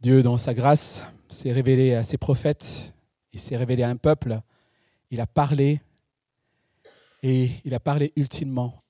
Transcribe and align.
Dieu, 0.00 0.22
dans 0.22 0.38
sa 0.38 0.54
grâce, 0.54 1.02
s'est 1.28 1.50
révélé 1.50 1.92
à 1.92 2.04
ses 2.04 2.18
prophètes, 2.18 2.94
il 3.32 3.40
s'est 3.40 3.56
révélé 3.56 3.82
à 3.82 3.88
un 3.88 3.96
peuple, 3.96 4.40
il 5.10 5.20
a 5.20 5.26
parlé, 5.26 5.80
et 7.24 7.50
il 7.64 7.74
a 7.74 7.80
parlé 7.80 8.12
ultimement 8.14 8.80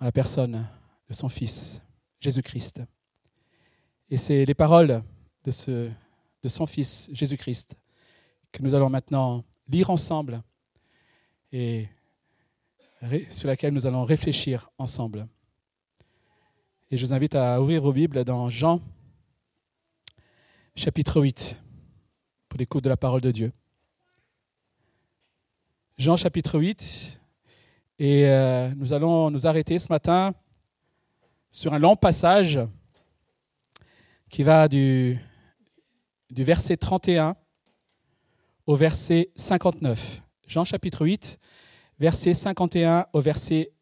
en 0.00 0.04
la 0.04 0.10
personne 0.10 0.68
de 1.08 1.14
son 1.14 1.28
Fils, 1.28 1.80
Jésus-Christ. 2.18 2.82
Et 4.10 4.16
c'est 4.16 4.44
les 4.44 4.54
paroles 4.54 5.00
de, 5.44 5.52
ce, 5.52 5.88
de 6.42 6.48
son 6.48 6.66
Fils, 6.66 7.08
Jésus-Christ, 7.12 7.76
que 8.50 8.64
nous 8.64 8.74
allons 8.74 8.90
maintenant 8.90 9.44
lire 9.68 9.90
ensemble 9.90 10.42
et 11.52 11.88
sur 13.30 13.46
laquelle 13.46 13.72
nous 13.72 13.86
allons 13.86 14.02
réfléchir 14.02 14.70
ensemble. 14.76 15.28
Et 16.90 16.96
je 16.96 17.06
vous 17.06 17.14
invite 17.14 17.36
à 17.36 17.62
ouvrir 17.62 17.80
vos 17.80 17.92
Bibles 17.92 18.24
dans 18.24 18.50
Jean 18.50 18.80
chapitre 20.74 21.20
8 21.20 21.56
pour 22.48 22.58
l'écoute 22.58 22.84
de 22.84 22.88
la 22.88 22.96
parole 22.96 23.20
de 23.20 23.30
Dieu. 23.30 23.52
Jean 25.98 26.16
chapitre 26.16 26.58
8, 26.58 27.20
et 27.98 28.26
euh, 28.26 28.72
nous 28.76 28.92
allons 28.92 29.30
nous 29.30 29.46
arrêter 29.46 29.78
ce 29.78 29.88
matin 29.90 30.32
sur 31.50 31.74
un 31.74 31.78
long 31.78 31.96
passage 31.96 32.60
qui 34.30 34.42
va 34.42 34.68
du, 34.68 35.18
du 36.30 36.44
verset 36.44 36.76
31 36.76 37.36
au 38.66 38.76
verset 38.76 39.30
59. 39.36 40.22
Jean 40.46 40.64
chapitre 40.64 41.04
8, 41.04 41.38
verset 41.98 42.32
51 42.32 43.06
au 43.12 43.20
verset, 43.20 43.72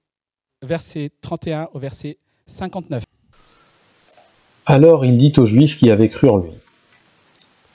verset 0.63 1.11
31 1.21 1.69
au 1.73 1.79
verset 1.79 2.19
59. 2.47 3.05
Alors 4.67 5.05
il 5.05 5.17
dit 5.17 5.33
aux 5.39 5.45
Juifs 5.45 5.79
qui 5.79 5.91
avaient 5.91 6.09
cru 6.09 6.29
en 6.29 6.39
lui, 6.39 6.51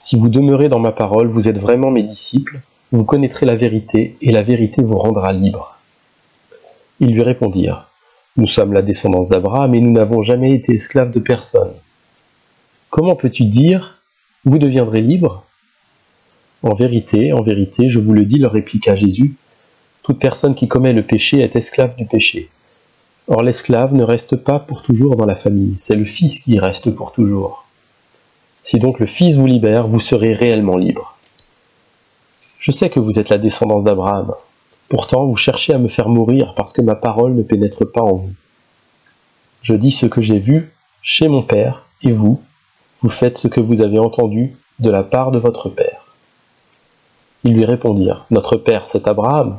Si 0.04 0.16
vous 0.16 0.28
demeurez 0.28 0.68
dans 0.68 0.80
ma 0.80 0.92
parole, 0.92 1.28
vous 1.28 1.48
êtes 1.48 1.56
vraiment 1.56 1.90
mes 1.90 2.02
disciples, 2.02 2.60
vous 2.92 3.04
connaîtrez 3.04 3.46
la 3.46 3.54
vérité, 3.54 4.18
et 4.20 4.32
la 4.32 4.42
vérité 4.42 4.82
vous 4.82 4.98
rendra 4.98 5.32
libre. 5.32 5.78
Ils 7.00 7.14
lui 7.14 7.22
répondirent, 7.22 7.88
Nous 8.36 8.46
sommes 8.46 8.74
la 8.74 8.82
descendance 8.82 9.30
d'Abraham, 9.30 9.74
et 9.74 9.80
nous 9.80 9.92
n'avons 9.92 10.20
jamais 10.20 10.52
été 10.52 10.74
esclaves 10.74 11.10
de 11.10 11.20
personne. 11.20 11.72
Comment 12.90 13.16
peux-tu 13.16 13.44
dire, 13.44 14.02
Vous 14.44 14.58
deviendrez 14.58 15.00
libres? 15.00 15.46
En 16.62 16.74
vérité, 16.74 17.32
en 17.32 17.40
vérité, 17.40 17.88
je 17.88 17.98
vous 17.98 18.12
le 18.12 18.26
dis, 18.26 18.38
leur 18.38 18.52
répliqua 18.52 18.96
Jésus, 18.96 19.36
toute 20.02 20.18
personne 20.18 20.54
qui 20.54 20.68
commet 20.68 20.92
le 20.92 21.06
péché 21.06 21.40
est 21.40 21.56
esclave 21.56 21.96
du 21.96 22.04
péché. 22.04 22.50
Or 23.26 23.42
l'esclave 23.42 23.94
ne 23.94 24.02
reste 24.02 24.36
pas 24.36 24.58
pour 24.58 24.82
toujours 24.82 25.16
dans 25.16 25.24
la 25.24 25.34
famille, 25.34 25.76
c'est 25.78 25.96
le 25.96 26.04
Fils 26.04 26.40
qui 26.40 26.52
y 26.52 26.58
reste 26.58 26.94
pour 26.94 27.12
toujours. 27.12 27.63
Si 28.64 28.78
donc 28.78 28.98
le 28.98 29.04
Fils 29.04 29.36
vous 29.36 29.46
libère, 29.46 29.86
vous 29.86 30.00
serez 30.00 30.32
réellement 30.32 30.78
libre. 30.78 31.18
Je 32.58 32.70
sais 32.70 32.88
que 32.88 32.98
vous 32.98 33.18
êtes 33.18 33.28
la 33.28 33.36
descendance 33.36 33.84
d'Abraham. 33.84 34.34
Pourtant, 34.88 35.26
vous 35.26 35.36
cherchez 35.36 35.74
à 35.74 35.78
me 35.78 35.88
faire 35.88 36.08
mourir 36.08 36.54
parce 36.56 36.72
que 36.72 36.80
ma 36.80 36.94
parole 36.94 37.34
ne 37.34 37.42
pénètre 37.42 37.84
pas 37.84 38.00
en 38.00 38.14
vous. 38.14 38.32
Je 39.60 39.74
dis 39.74 39.90
ce 39.90 40.06
que 40.06 40.22
j'ai 40.22 40.38
vu 40.38 40.72
chez 41.02 41.28
mon 41.28 41.42
Père, 41.42 41.86
et 42.02 42.12
vous, 42.12 42.40
vous 43.02 43.10
faites 43.10 43.36
ce 43.36 43.48
que 43.48 43.60
vous 43.60 43.82
avez 43.82 43.98
entendu 43.98 44.56
de 44.78 44.90
la 44.90 45.04
part 45.04 45.30
de 45.30 45.38
votre 45.38 45.68
Père. 45.68 46.06
Ils 47.44 47.52
lui 47.52 47.66
répondirent, 47.66 48.24
Notre 48.30 48.56
Père, 48.56 48.86
c'est 48.86 49.06
Abraham. 49.06 49.58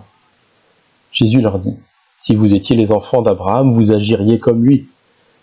Jésus 1.12 1.42
leur 1.42 1.60
dit, 1.60 1.78
Si 2.18 2.34
vous 2.34 2.56
étiez 2.56 2.76
les 2.76 2.92
enfants 2.92 3.22
d'Abraham, 3.22 3.72
vous 3.72 3.92
agiriez 3.92 4.40
comme 4.40 4.66
lui. 4.66 4.88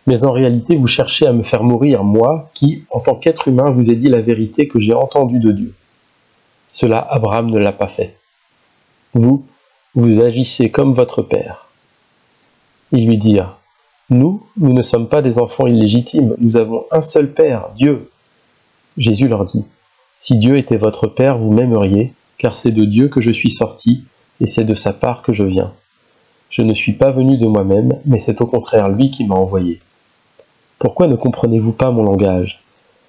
Mais 0.06 0.24
en 0.24 0.32
réalité, 0.32 0.76
vous 0.76 0.88
cherchez 0.88 1.26
à 1.26 1.32
me 1.32 1.42
faire 1.42 1.62
mourir, 1.62 2.02
moi, 2.02 2.50
qui, 2.54 2.84
en 2.90 3.00
tant 3.00 3.14
qu'être 3.14 3.48
humain, 3.48 3.70
vous 3.70 3.90
ai 3.90 3.94
dit 3.94 4.08
la 4.08 4.20
vérité 4.20 4.66
que 4.66 4.80
j'ai 4.80 4.94
entendue 4.94 5.38
de 5.38 5.52
Dieu. 5.52 5.74
Cela, 6.68 6.98
Abraham 6.98 7.50
ne 7.50 7.58
l'a 7.58 7.72
pas 7.72 7.86
fait. 7.86 8.16
Vous, 9.14 9.44
vous 9.94 10.20
agissez 10.20 10.70
comme 10.70 10.92
votre 10.92 11.22
père. 11.22 11.68
Ils 12.90 13.06
lui 13.06 13.18
dirent, 13.18 13.58
Nous, 14.10 14.42
nous 14.56 14.72
ne 14.72 14.82
sommes 14.82 15.08
pas 15.08 15.22
des 15.22 15.38
enfants 15.38 15.66
illégitimes, 15.66 16.34
nous 16.38 16.56
avons 16.56 16.84
un 16.90 17.02
seul 17.02 17.32
Père, 17.32 17.68
Dieu. 17.76 18.10
Jésus 18.96 19.28
leur 19.28 19.44
dit, 19.44 19.64
Si 20.16 20.36
Dieu 20.36 20.58
était 20.58 20.76
votre 20.76 21.06
Père, 21.06 21.38
vous 21.38 21.52
m'aimeriez, 21.52 22.12
car 22.38 22.58
c'est 22.58 22.72
de 22.72 22.84
Dieu 22.84 23.08
que 23.08 23.20
je 23.20 23.30
suis 23.30 23.50
sorti, 23.50 24.04
et 24.40 24.46
c'est 24.46 24.64
de 24.64 24.74
sa 24.74 24.92
part 24.92 25.22
que 25.22 25.32
je 25.32 25.44
viens. 25.44 25.72
Je 26.50 26.62
ne 26.62 26.74
suis 26.74 26.92
pas 26.92 27.12
venu 27.12 27.38
de 27.38 27.46
moi-même, 27.46 27.98
mais 28.04 28.18
c'est 28.18 28.40
au 28.40 28.46
contraire 28.46 28.88
lui 28.88 29.10
qui 29.10 29.24
m'a 29.24 29.36
envoyé. 29.36 29.80
Pourquoi 30.82 31.06
ne 31.06 31.14
comprenez-vous 31.14 31.70
pas 31.70 31.92
mon 31.92 32.02
langage? 32.02 32.60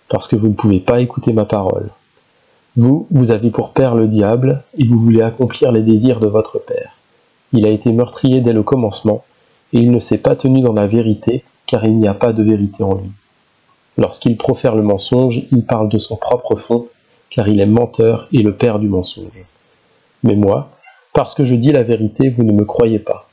Parce 0.07 0.27
que 0.27 0.35
vous 0.35 0.47
ne 0.47 0.53
pouvez 0.53 0.79
pas 0.79 1.01
écouter 1.01 1.33
ma 1.33 1.43
parole. 1.43 1.89
Vous, 2.75 3.07
vous 3.09 3.31
avez 3.31 3.49
pour 3.49 3.71
père 3.71 3.95
le 3.95 4.07
diable, 4.07 4.61
et 4.77 4.85
vous 4.85 4.99
voulez 4.99 5.23
accomplir 5.23 5.71
les 5.71 5.81
désirs 5.81 6.19
de 6.19 6.27
votre 6.27 6.59
père. 6.59 6.91
Il 7.51 7.65
a 7.65 7.71
été 7.71 7.91
meurtrier 7.91 8.41
dès 8.41 8.53
le 8.53 8.61
commencement, 8.61 9.23
et 9.73 9.79
il 9.79 9.89
ne 9.89 9.97
s'est 9.97 10.19
pas 10.19 10.35
tenu 10.35 10.61
dans 10.61 10.73
la 10.73 10.85
vérité, 10.85 11.43
car 11.65 11.83
il 11.83 11.97
n'y 11.97 12.07
a 12.07 12.13
pas 12.13 12.31
de 12.31 12.43
vérité 12.43 12.83
en 12.83 12.93
lui. 12.93 13.09
Lorsqu'il 13.97 14.37
profère 14.37 14.75
le 14.75 14.83
mensonge, 14.83 15.41
il 15.51 15.65
parle 15.65 15.89
de 15.89 15.97
son 15.97 16.15
propre 16.15 16.53
fond, 16.53 16.85
car 17.31 17.47
il 17.47 17.59
est 17.59 17.65
menteur 17.65 18.27
et 18.31 18.43
le 18.43 18.53
père 18.53 18.77
du 18.77 18.87
mensonge. 18.87 19.45
Mais 20.21 20.35
moi, 20.35 20.69
parce 21.11 21.33
que 21.33 21.43
je 21.43 21.55
dis 21.55 21.71
la 21.71 21.81
vérité, 21.81 22.29
vous 22.29 22.43
ne 22.43 22.51
me 22.51 22.65
croyez 22.65 22.99
pas. 22.99 23.27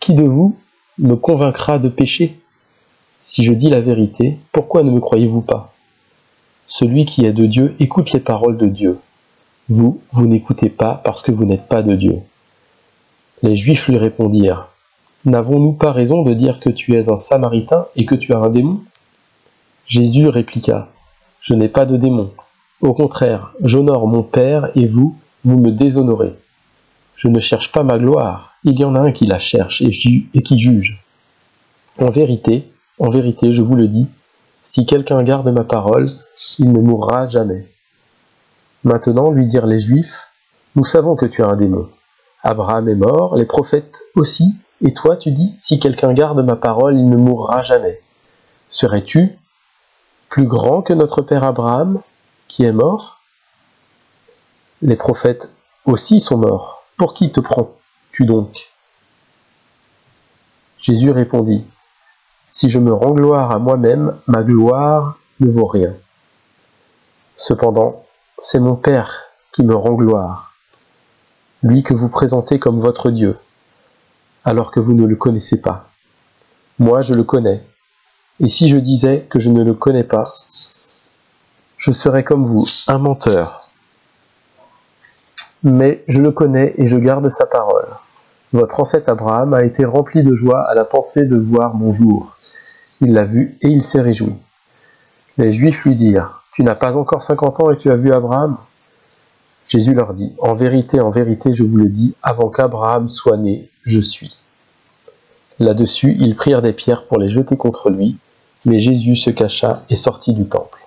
Qui 0.00 0.14
de 0.14 0.24
vous 0.24 0.56
me 0.96 1.16
convaincra 1.16 1.78
de 1.78 1.90
pécher? 1.90 2.40
Si 3.28 3.42
je 3.42 3.52
dis 3.52 3.70
la 3.70 3.80
vérité, 3.80 4.38
pourquoi 4.52 4.84
ne 4.84 4.90
me 4.92 5.00
croyez-vous 5.00 5.40
pas? 5.40 5.74
Celui 6.68 7.06
qui 7.06 7.26
est 7.26 7.32
de 7.32 7.46
Dieu 7.46 7.74
écoute 7.80 8.12
les 8.12 8.20
paroles 8.20 8.56
de 8.56 8.68
Dieu. 8.68 9.00
Vous, 9.68 10.00
vous 10.12 10.28
n'écoutez 10.28 10.70
pas 10.70 11.00
parce 11.02 11.22
que 11.22 11.32
vous 11.32 11.44
n'êtes 11.44 11.66
pas 11.66 11.82
de 11.82 11.96
Dieu. 11.96 12.20
Les 13.42 13.56
Juifs 13.56 13.88
lui 13.88 13.98
répondirent, 13.98 14.68
N'avons-nous 15.24 15.72
pas 15.72 15.90
raison 15.90 16.22
de 16.22 16.34
dire 16.34 16.60
que 16.60 16.70
tu 16.70 16.94
es 16.94 17.10
un 17.10 17.16
Samaritain 17.16 17.86
et 17.96 18.06
que 18.06 18.14
tu 18.14 18.32
as 18.32 18.38
un 18.38 18.48
démon? 18.48 18.80
Jésus 19.88 20.28
répliqua, 20.28 20.88
Je 21.40 21.54
n'ai 21.54 21.68
pas 21.68 21.84
de 21.84 21.96
démon. 21.96 22.30
Au 22.80 22.94
contraire, 22.94 23.54
j'honore 23.60 24.06
mon 24.06 24.22
Père 24.22 24.70
et 24.76 24.86
vous, 24.86 25.16
vous 25.44 25.58
me 25.58 25.72
déshonorez. 25.72 26.34
Je 27.16 27.26
ne 27.26 27.40
cherche 27.40 27.72
pas 27.72 27.82
ma 27.82 27.98
gloire, 27.98 28.54
il 28.62 28.78
y 28.78 28.84
en 28.84 28.94
a 28.94 29.00
un 29.00 29.10
qui 29.10 29.26
la 29.26 29.40
cherche 29.40 29.82
et, 29.82 29.90
qui 29.90 30.58
juge. 30.60 31.02
En 31.98 32.10
vérité, 32.10 32.68
en 32.98 33.10
vérité, 33.10 33.52
je 33.52 33.62
vous 33.62 33.76
le 33.76 33.88
dis, 33.88 34.06
si 34.62 34.86
quelqu'un 34.86 35.22
garde 35.22 35.48
ma 35.48 35.64
parole, 35.64 36.06
il 36.58 36.72
ne 36.72 36.80
mourra 36.80 37.26
jamais. 37.28 37.66
Maintenant, 38.84 39.30
lui 39.30 39.46
dirent 39.46 39.66
les 39.66 39.80
Juifs, 39.80 40.32
nous 40.74 40.84
savons 40.84 41.16
que 41.16 41.26
tu 41.26 41.42
as 41.42 41.48
un 41.48 41.56
démon. 41.56 41.88
Abraham 42.42 42.88
est 42.88 42.94
mort, 42.94 43.36
les 43.36 43.44
prophètes 43.44 43.98
aussi, 44.14 44.54
et 44.80 44.92
toi 44.92 45.16
tu 45.16 45.30
dis, 45.30 45.54
si 45.56 45.78
quelqu'un 45.78 46.12
garde 46.12 46.44
ma 46.44 46.56
parole, 46.56 46.96
il 46.96 47.08
ne 47.08 47.16
mourra 47.16 47.62
jamais. 47.62 48.00
Serais-tu 48.70 49.38
plus 50.28 50.46
grand 50.46 50.82
que 50.82 50.92
notre 50.92 51.22
père 51.22 51.44
Abraham, 51.44 52.00
qui 52.48 52.64
est 52.64 52.72
mort? 52.72 53.20
Les 54.82 54.96
prophètes 54.96 55.50
aussi 55.84 56.20
sont 56.20 56.38
morts. 56.38 56.84
Pour 56.96 57.14
qui 57.14 57.30
te 57.30 57.40
prends-tu 57.40 58.24
donc? 58.24 58.70
Jésus 60.78 61.10
répondit, 61.10 61.64
Si 62.48 62.68
je 62.68 62.78
me 62.78 62.92
rends 62.92 63.12
gloire 63.12 63.50
à 63.50 63.58
moi-même, 63.58 64.14
ma 64.26 64.42
gloire 64.42 65.18
ne 65.40 65.50
vaut 65.50 65.66
rien. 65.66 65.94
Cependant, 67.36 68.04
c'est 68.38 68.60
mon 68.60 68.76
Père 68.76 69.24
qui 69.52 69.62
me 69.62 69.74
rend 69.74 69.94
gloire, 69.94 70.54
lui 71.62 71.82
que 71.82 71.94
vous 71.94 72.08
présentez 72.08 72.58
comme 72.58 72.80
votre 72.80 73.10
Dieu, 73.10 73.36
alors 74.44 74.70
que 74.70 74.80
vous 74.80 74.94
ne 74.94 75.06
le 75.06 75.16
connaissez 75.16 75.60
pas. 75.60 75.88
Moi, 76.78 77.02
je 77.02 77.14
le 77.14 77.24
connais, 77.24 77.64
et 78.40 78.48
si 78.48 78.68
je 78.68 78.78
disais 78.78 79.26
que 79.30 79.40
je 79.40 79.50
ne 79.50 79.64
le 79.64 79.74
connais 79.74 80.04
pas, 80.04 80.24
je 81.76 81.92
serais 81.92 82.24
comme 82.24 82.44
vous, 82.44 82.64
un 82.88 82.98
menteur 82.98 83.66
mais 85.66 86.04
je 86.06 86.20
le 86.20 86.30
connais 86.30 86.74
et 86.78 86.86
je 86.86 86.96
garde 86.96 87.28
sa 87.28 87.44
parole. 87.44 87.88
Votre 88.52 88.80
ancêtre 88.80 89.08
Abraham 89.08 89.52
a 89.52 89.64
été 89.64 89.84
rempli 89.84 90.22
de 90.22 90.32
joie 90.32 90.62
à 90.62 90.74
la 90.74 90.84
pensée 90.84 91.24
de 91.24 91.36
voir 91.36 91.74
mon 91.74 91.90
jour. 91.90 92.35
Il 93.00 93.12
l'a 93.12 93.24
vu 93.24 93.56
et 93.62 93.68
il 93.68 93.82
s'est 93.82 94.00
réjoui. 94.00 94.34
Les 95.38 95.52
Juifs 95.52 95.84
lui 95.84 95.94
dirent, 95.94 96.42
Tu 96.52 96.62
n'as 96.62 96.74
pas 96.74 96.96
encore 96.96 97.22
cinquante 97.22 97.60
ans 97.60 97.70
et 97.70 97.76
tu 97.76 97.90
as 97.90 97.96
vu 97.96 98.12
Abraham? 98.12 98.56
Jésus 99.68 99.94
leur 99.94 100.14
dit, 100.14 100.32
En 100.38 100.54
vérité, 100.54 101.00
en 101.00 101.10
vérité, 101.10 101.52
je 101.52 101.62
vous 101.62 101.76
le 101.76 101.88
dis, 101.88 102.14
avant 102.22 102.48
qu'Abraham 102.48 103.08
soit 103.08 103.36
né, 103.36 103.68
je 103.84 104.00
suis. 104.00 104.38
Là-dessus, 105.58 106.16
ils 106.20 106.36
prirent 106.36 106.62
des 106.62 106.72
pierres 106.72 107.06
pour 107.06 107.18
les 107.18 107.26
jeter 107.26 107.56
contre 107.56 107.90
lui, 107.90 108.16
mais 108.64 108.80
Jésus 108.80 109.16
se 109.16 109.30
cacha 109.30 109.82
et 109.90 109.96
sortit 109.96 110.34
du 110.34 110.46
temple. 110.46 110.78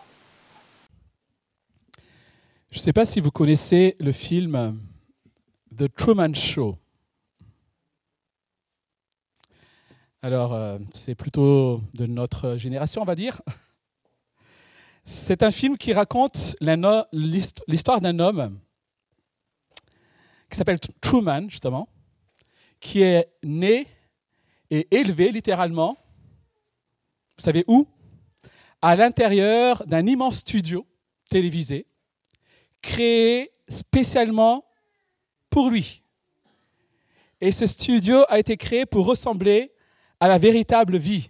Je 2.72 2.78
ne 2.78 2.82
sais 2.82 2.94
pas 2.94 3.06
si 3.06 3.20
vous 3.20 3.32
connaissez 3.32 3.96
le 4.00 4.12
film 4.12 4.80
The 5.76 5.88
Truman 5.96 6.34
Show. 6.34 6.78
Alors, 10.22 10.52
euh, 10.52 10.78
c'est 10.94 11.16
plutôt 11.16 11.82
de 11.94 12.06
notre 12.06 12.58
génération, 12.58 13.02
on 13.02 13.06
va 13.06 13.16
dire. 13.16 13.42
C'est 15.06 15.44
un 15.44 15.52
film 15.52 15.78
qui 15.78 15.94
raconte 15.94 16.58
l'histoire 16.60 18.02
d'un 18.02 18.20
homme 18.20 18.60
qui 20.50 20.58
s'appelle 20.58 20.80
Truman, 21.00 21.50
justement, 21.50 21.88
qui 22.82 23.02
est 23.02 23.30
né 23.44 23.88
et 24.70 24.88
élevé 24.92 25.32
littéralement, 25.32 25.98
vous 27.38 27.44
savez 27.44 27.64
où? 27.70 27.88
À 28.82 28.98
l'intérieur 28.98 29.86
d'un 29.88 30.06
immense 30.06 30.40
studio 30.40 30.86
télévisé, 31.30 31.88
créé 32.82 33.52
spécialement 33.70 34.66
pour 35.50 35.70
lui. 35.70 36.04
Et 37.40 37.52
ce 37.52 37.66
studio 37.68 38.26
a 38.28 38.38
été 38.38 38.58
créé 38.58 38.86
pour 38.86 39.06
ressembler 39.06 39.72
à 40.20 40.28
la 40.28 40.38
véritable 40.38 40.98
vie. 40.98 41.30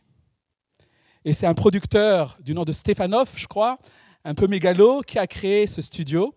Et 1.26 1.34
c'est 1.34 1.48
un 1.48 1.54
producteur 1.54 2.38
du 2.42 2.54
nom 2.54 2.64
de 2.64 2.72
Stefanov, 2.72 3.32
je 3.36 3.48
crois, 3.48 3.78
un 4.24 4.34
peu 4.34 4.48
mégalo, 4.48 5.02
qui 5.02 5.20
a 5.20 5.28
créé 5.28 5.68
ce 5.68 5.82
studio. 5.82 6.34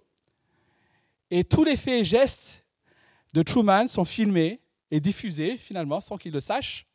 Et 1.31 1.45
tous 1.45 1.65
les 1.65 1.77
faits 1.77 2.01
et 2.01 2.05
gestes 2.05 2.65
de 3.33 3.43
Truman 3.43 3.87
sont 3.87 4.05
filmés 4.05 4.61
et 4.91 5.01
diffusés, 5.01 5.57
finalement, 5.57 6.01
sans 6.01 6.19
qu'il 6.19 6.33
le 6.33 6.41
sache. 6.41 6.87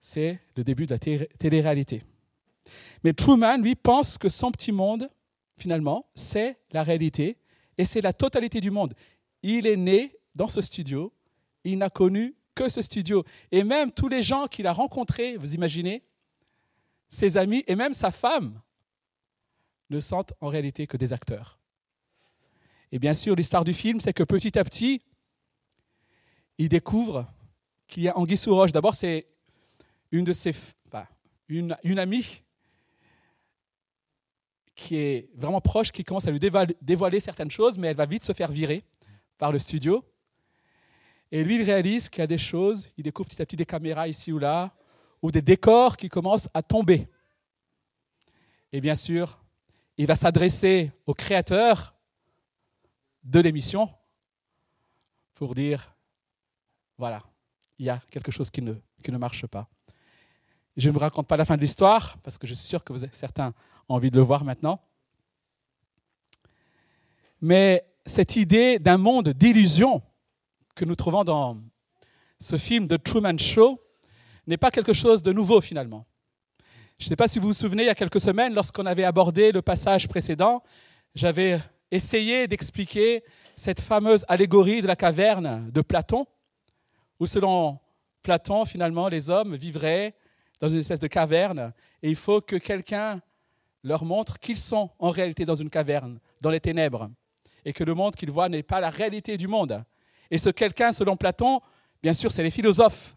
C'est 0.00 0.38
le 0.56 0.64
début 0.64 0.86
de 0.86 0.94
la 0.94 0.98
télé-réalité. 0.98 2.02
Mais 3.04 3.12
Truman, 3.12 3.58
lui, 3.58 3.74
pense 3.74 4.18
que 4.18 4.28
son 4.28 4.50
petit 4.50 4.72
monde, 4.72 5.10
finalement, 5.58 6.06
c'est 6.14 6.58
la 6.70 6.82
réalité 6.82 7.38
et 7.76 7.84
c'est 7.84 8.00
la 8.00 8.12
totalité 8.12 8.60
du 8.60 8.70
monde. 8.70 8.94
Il 9.42 9.66
est 9.66 9.76
né 9.76 10.16
dans 10.34 10.48
ce 10.48 10.60
studio, 10.60 11.12
il 11.64 11.78
n'a 11.78 11.90
connu 11.90 12.34
que 12.56 12.68
ce 12.68 12.82
studio. 12.82 13.24
Et 13.52 13.62
même 13.62 13.92
tous 13.92 14.08
les 14.08 14.24
gens 14.24 14.48
qu'il 14.48 14.66
a 14.66 14.72
rencontrés, 14.72 15.36
vous 15.36 15.54
imaginez, 15.54 16.02
ses 17.08 17.36
amis 17.36 17.62
et 17.68 17.76
même 17.76 17.92
sa 17.92 18.10
femme, 18.10 18.60
ne 19.90 20.00
sont 20.00 20.24
en 20.40 20.48
réalité 20.48 20.88
que 20.88 20.96
des 20.96 21.12
acteurs. 21.12 21.60
Et 22.90 22.98
bien 22.98 23.14
sûr, 23.14 23.36
l'histoire 23.36 23.62
du 23.62 23.74
film, 23.74 24.00
c'est 24.00 24.12
que 24.12 24.24
petit 24.24 24.58
à 24.58 24.64
petit, 24.64 25.02
il 26.58 26.68
découvre 26.68 27.26
qu'il 27.86 28.02
y 28.02 28.08
a 28.08 28.18
Anguille 28.18 28.36
sous 28.36 28.54
roche. 28.54 28.72
D'abord, 28.72 28.96
c'est 28.96 29.28
une 30.10 30.24
de 30.24 30.32
ses, 30.32 30.52
une, 31.48 31.76
une 31.84 31.98
amie 32.00 32.42
qui 34.74 34.96
est 34.96 35.30
vraiment 35.34 35.60
proche, 35.60 35.92
qui 35.92 36.04
commence 36.04 36.26
à 36.26 36.30
lui 36.30 36.40
dévoiler 36.82 37.20
certaines 37.20 37.50
choses, 37.50 37.78
mais 37.78 37.88
elle 37.88 37.96
va 37.96 38.06
vite 38.06 38.24
se 38.24 38.32
faire 38.32 38.50
virer 38.50 38.84
par 39.38 39.52
le 39.52 39.58
studio. 39.58 40.04
Et 41.32 41.42
lui, 41.42 41.56
il 41.56 41.62
réalise 41.62 42.08
qu'il 42.08 42.20
y 42.20 42.24
a 42.24 42.26
des 42.26 42.38
choses, 42.38 42.88
il 42.96 43.04
découvre 43.04 43.28
petit 43.28 43.42
à 43.42 43.46
petit 43.46 43.56
des 43.56 43.66
caméras 43.66 44.08
ici 44.08 44.32
ou 44.32 44.38
là, 44.38 44.72
ou 45.22 45.30
des 45.30 45.42
décors 45.42 45.96
qui 45.96 46.08
commencent 46.08 46.48
à 46.54 46.62
tomber. 46.62 47.08
Et 48.72 48.80
bien 48.80 48.94
sûr, 48.94 49.38
il 49.96 50.06
va 50.06 50.14
s'adresser 50.14 50.92
au 51.06 51.14
créateur 51.14 51.94
de 53.24 53.40
l'émission 53.40 53.90
pour 55.34 55.54
dire, 55.54 55.94
voilà, 56.96 57.22
il 57.78 57.86
y 57.86 57.90
a 57.90 58.00
quelque 58.10 58.30
chose 58.30 58.50
qui 58.50 58.62
ne, 58.62 58.74
qui 59.02 59.10
ne 59.10 59.18
marche 59.18 59.46
pas. 59.46 59.68
Je 60.76 60.88
ne 60.88 60.92
vous 60.92 61.00
raconte 61.00 61.26
pas 61.26 61.36
la 61.36 61.44
fin 61.44 61.56
de 61.56 61.60
l'histoire, 61.60 62.18
parce 62.18 62.38
que 62.38 62.46
je 62.46 62.54
suis 62.54 62.66
sûr 62.66 62.84
que 62.84 62.92
vous 62.92 63.06
certains 63.12 63.54
ont 63.88 63.94
envie 63.94 64.10
de 64.10 64.16
le 64.16 64.22
voir 64.22 64.44
maintenant. 64.44 64.80
Mais 67.40 67.84
cette 68.04 68.36
idée 68.36 68.78
d'un 68.78 68.98
monde 68.98 69.30
d'illusion 69.30 70.02
que 70.76 70.84
nous 70.84 70.94
trouvons 70.94 71.24
dans 71.24 71.58
ce 72.38 72.56
film 72.56 72.86
de 72.86 72.96
Truman 72.96 73.38
Show 73.38 73.80
n'est 74.46 74.58
pas 74.58 74.70
quelque 74.70 74.92
chose 74.92 75.22
de 75.22 75.32
nouveau 75.32 75.60
finalement. 75.60 76.06
Je 76.98 77.06
ne 77.06 77.08
sais 77.08 77.16
pas 77.16 77.26
si 77.26 77.38
vous 77.38 77.48
vous 77.48 77.54
souvenez, 77.54 77.84
il 77.84 77.86
y 77.86 77.90
a 77.90 77.94
quelques 77.94 78.20
semaines, 78.20 78.54
lorsqu'on 78.54 78.86
avait 78.86 79.04
abordé 79.04 79.52
le 79.52 79.62
passage 79.62 80.06
précédent, 80.06 80.62
j'avais 81.14 81.58
essayé 81.90 82.46
d'expliquer 82.46 83.24
cette 83.56 83.80
fameuse 83.80 84.24
allégorie 84.28 84.82
de 84.82 84.86
la 84.86 84.96
caverne 84.96 85.70
de 85.70 85.80
Platon, 85.80 86.26
où 87.18 87.26
selon 87.26 87.78
Platon, 88.22 88.66
finalement, 88.66 89.08
les 89.08 89.30
hommes 89.30 89.56
vivraient 89.56 90.14
dans 90.60 90.68
une 90.68 90.80
espèce 90.80 91.00
de 91.00 91.06
caverne, 91.06 91.72
et 92.02 92.10
il 92.10 92.16
faut 92.16 92.40
que 92.42 92.56
quelqu'un 92.56 93.20
leur 93.82 94.04
montre 94.04 94.38
qu'ils 94.38 94.58
sont 94.58 94.90
en 94.98 95.10
réalité 95.10 95.46
dans 95.46 95.54
une 95.54 95.70
caverne, 95.70 96.18
dans 96.42 96.50
les 96.50 96.60
ténèbres, 96.60 97.10
et 97.64 97.72
que 97.72 97.84
le 97.84 97.94
monde 97.94 98.14
qu'ils 98.14 98.30
voient 98.30 98.48
n'est 98.48 98.62
pas 98.62 98.80
la 98.80 98.90
réalité 98.90 99.36
du 99.36 99.48
monde. 99.48 99.84
Et 100.30 100.38
ce 100.38 100.50
quelqu'un, 100.50 100.92
selon 100.92 101.16
Platon, 101.16 101.60
bien 102.02 102.12
sûr, 102.12 102.32
c'est 102.32 102.42
les 102.42 102.50
philosophes 102.50 103.16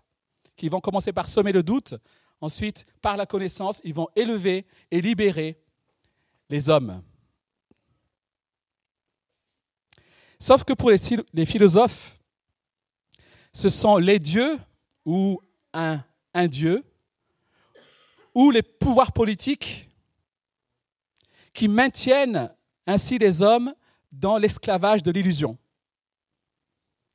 qui 0.56 0.70
vont 0.70 0.82
commencer 0.82 1.14
par 1.14 1.30
semer 1.30 1.52
le 1.52 1.64
doute, 1.64 1.96
ensuite, 2.42 2.86
par 3.02 3.18
la 3.18 3.26
connaissance, 3.26 3.82
ils 3.84 3.94
vont 3.94 4.08
élever 4.16 4.66
et 4.92 5.02
libérer 5.02 5.58
les 6.50 6.70
hommes. 6.70 7.02
Sauf 10.40 10.64
que 10.64 10.74
pour 10.74 10.90
les, 10.90 11.46
philosophes, 11.46 12.18
ce 13.54 13.70
sont 13.70 13.98
les 13.98 14.20
dieux 14.20 14.58
ou 15.06 15.42
un, 15.74 16.02
un 16.34 16.48
dieu 16.48 16.84
ou 18.34 18.52
les 18.52 18.62
pouvoirs 18.62 19.12
politiques 19.12 19.90
qui 21.54 21.68
maintiennent 21.68 22.54
ainsi 22.88 23.18
les 23.18 23.42
hommes 23.42 23.74
dans 24.12 24.38
l'esclavage 24.38 25.04
de 25.04 25.12
l'illusion. 25.12 25.58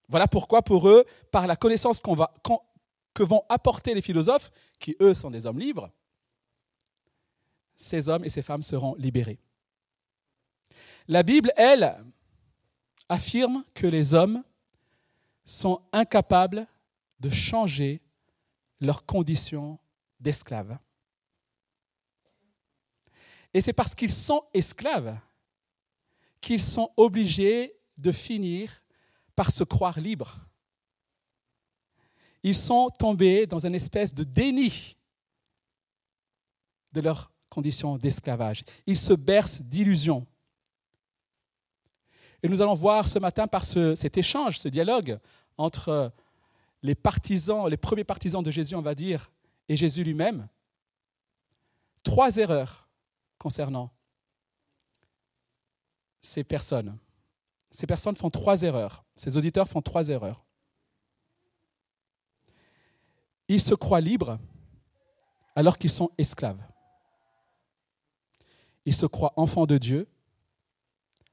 Voilà 0.09 0.29
pourquoi 0.29 0.63
pour 0.63 0.89
eux, 0.89 1.05
par 1.31 1.47
la 1.47 1.57
connaissance 1.57 2.01
que 2.01 3.23
vont 3.23 3.43
apporter 3.49 3.95
les 3.95 4.03
philosophes, 4.03 4.51
qui 4.79 4.97
eux 5.01 5.15
sont 5.15 5.31
des 5.31 5.47
hommes 5.47 5.59
libres, 5.59 5.91
ces 7.77 8.09
hommes 8.09 8.25
et 8.25 8.29
ces 8.29 8.43
femmes 8.43 8.63
seront 8.63 8.95
libérés. 8.95 9.41
La 11.09 11.23
Bible, 11.23 11.53
elle, 11.57 12.05
affirme 13.09 13.65
que 13.75 13.87
les 13.87 14.15
hommes 14.15 14.43
sont 15.45 15.83
incapables 15.93 16.67
de 17.21 17.31
changer 17.31 18.01
leur 18.81 19.05
condition 19.05 19.79
d'esclaves. 20.21 20.79
Et 23.53 23.61
c'est 23.61 23.73
parce 23.73 23.95
qu'ils 23.95 24.13
sont 24.13 24.43
esclaves 24.53 25.19
qu'ils 26.41 26.61
sont 26.61 26.93
obligés 26.97 27.75
de 27.97 28.13
finir 28.13 28.83
par 29.35 29.51
se 29.51 29.65
croire 29.65 29.99
libres. 30.01 30.39
Ils 32.43 32.55
sont 32.55 32.91
tombés 32.99 33.47
dans 33.47 33.67
une 33.67 33.75
espèce 33.75 34.13
de 34.13 34.23
déni 34.23 34.97
de 36.93 37.01
leur 37.01 37.33
condition 37.49 37.97
d'esclavage. 37.97 38.65
Ils 38.87 38.99
se 38.99 39.13
bercent 39.13 39.63
d'illusions. 39.63 40.27
Et 42.43 42.49
nous 42.49 42.61
allons 42.61 42.75
voir 42.75 43.09
ce 43.09 43.19
matin 43.19 43.47
par 43.47 43.65
cet 43.65 44.19
échange, 44.19 44.59
ce 44.59 44.69
dialogue 44.69 45.19
entre 45.57 46.13
les 46.83 46.95
partisans, 46.95 47.69
les 47.69 47.79
premiers 47.79 48.05
partisans 48.05 48.43
de 48.43 48.51
Jésus, 48.51 48.75
on 48.75 48.83
va 48.83 48.95
dire, 48.95 49.33
et 49.69 49.77
Jésus 49.77 50.05
lui-même, 50.05 50.47
trois 52.03 52.37
erreurs 52.37 52.87
concernant 53.39 53.91
ces 56.21 56.45
personnes. 56.45 56.99
Ces 57.75 57.89
personnes 57.89 58.15
font 58.15 58.31
trois 58.31 58.63
erreurs. 58.63 59.05
Ces 59.17 59.37
auditeurs 59.37 59.67
font 59.67 59.83
trois 59.83 60.09
erreurs. 60.09 60.45
Ils 63.49 63.61
se 63.61 63.75
croient 63.75 64.01
libres 64.01 64.39
alors 65.57 65.77
qu'ils 65.77 65.91
sont 65.91 66.13
esclaves. 66.17 66.63
Ils 68.85 68.95
se 68.95 69.07
croient 69.07 69.33
enfants 69.37 69.67
de 69.67 69.77
Dieu 69.77 70.09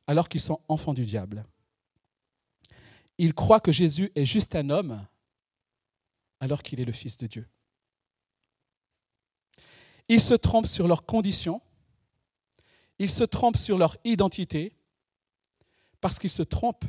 alors 0.08 0.28
qu'ils 0.28 0.42
sont 0.42 0.60
enfants 0.68 0.96
du 0.96 1.06
diable. 1.06 1.46
Ils 3.20 3.36
croient 3.36 3.60
que 3.60 3.72
Jésus 3.72 4.12
est 4.16 4.26
juste 4.26 4.56
un 4.56 4.72
homme 4.72 5.06
alors 6.40 6.64
qu'il 6.64 6.80
est 6.80 6.86
le 6.86 6.92
Fils 6.92 7.20
de 7.20 7.28
Dieu. 7.28 7.48
Ils 10.08 10.22
se 10.22 10.34
trompent 10.34 10.66
sur 10.66 10.88
leurs 10.88 11.06
conditions, 11.06 11.62
ils 12.98 13.12
se 13.12 13.24
trompent 13.24 13.58
sur 13.58 13.78
leur 13.78 13.96
identité, 14.04 14.76
parce 16.02 16.18
qu'ils 16.20 16.32
se 16.32 16.42
trompent 16.42 16.86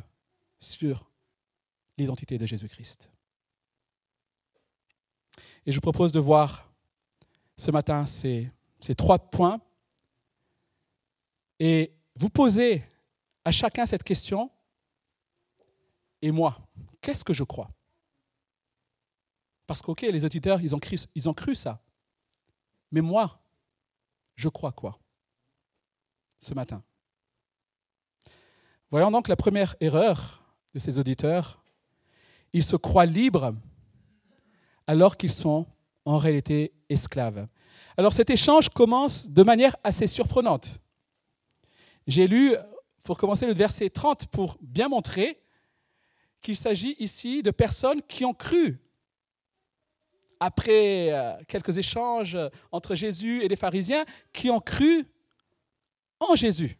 sur 0.59 1.09
l'identité 1.97 2.37
de 2.37 2.45
Jésus-Christ. 2.45 3.09
Et 5.65 5.71
je 5.71 5.77
vous 5.77 5.81
propose 5.81 6.11
de 6.11 6.19
voir 6.19 6.69
ce 7.55 7.71
matin 7.71 8.05
ces, 8.05 8.51
trois 8.97 9.19
points 9.19 9.61
et 11.59 11.93
vous 12.15 12.29
poser 12.29 12.83
à 13.45 13.51
chacun 13.51 13.85
cette 13.85 14.03
question. 14.03 14.51
Et 16.21 16.31
moi, 16.31 16.57
qu'est-ce 17.01 17.23
que 17.23 17.33
je 17.33 17.43
crois? 17.43 17.69
Parce 19.67 19.81
qu'ok, 19.81 20.01
les 20.01 20.25
auditeurs, 20.25 20.59
ils 20.61 20.75
ont 20.75 21.33
cru 21.33 21.55
ça. 21.55 21.81
Mais 22.91 23.01
moi, 23.01 23.41
je 24.35 24.49
crois 24.49 24.71
quoi? 24.71 24.99
Ce 26.39 26.53
matin 26.53 26.83
Voyons 28.93 29.09
donc 29.09 29.27
la 29.27 29.35
première 29.35 29.75
erreur 29.79 30.43
de 30.75 30.79
ces 30.79 30.99
auditeurs. 30.99 31.63
Ils 32.53 32.63
se 32.63 32.75
croient 32.75 33.07
libres 33.07 33.55
alors 34.85 35.17
qu'ils 35.17 35.31
sont 35.31 35.65
en 36.05 36.19
réalité 36.19 36.73
esclaves. 36.89 37.47
Alors 37.97 38.13
cet 38.13 38.29
échange 38.29 38.69
commence 38.69 39.31
de 39.31 39.41
manière 39.41 39.75
assez 39.83 40.05
surprenante. 40.05 40.79
J'ai 42.05 42.27
lu, 42.27 42.53
pour 43.01 43.17
commencer, 43.17 43.47
le 43.47 43.55
verset 43.55 43.89
30 43.89 44.27
pour 44.27 44.59
bien 44.61 44.89
montrer 44.89 45.41
qu'il 46.43 46.55
s'agit 46.55 46.95
ici 46.99 47.41
de 47.41 47.49
personnes 47.49 48.03
qui 48.03 48.25
ont 48.25 48.35
cru. 48.35 48.79
Après 50.39 51.11
euh, 51.11 51.33
quelques 51.47 51.79
échanges 51.79 52.37
entre 52.71 52.93
Jésus 52.93 53.41
et 53.41 53.47
les 53.47 53.55
pharisiens, 53.55 54.05
qui 54.31 54.51
ont 54.51 54.59
cru 54.59 55.07
en 56.19 56.35
Jésus. 56.35 56.77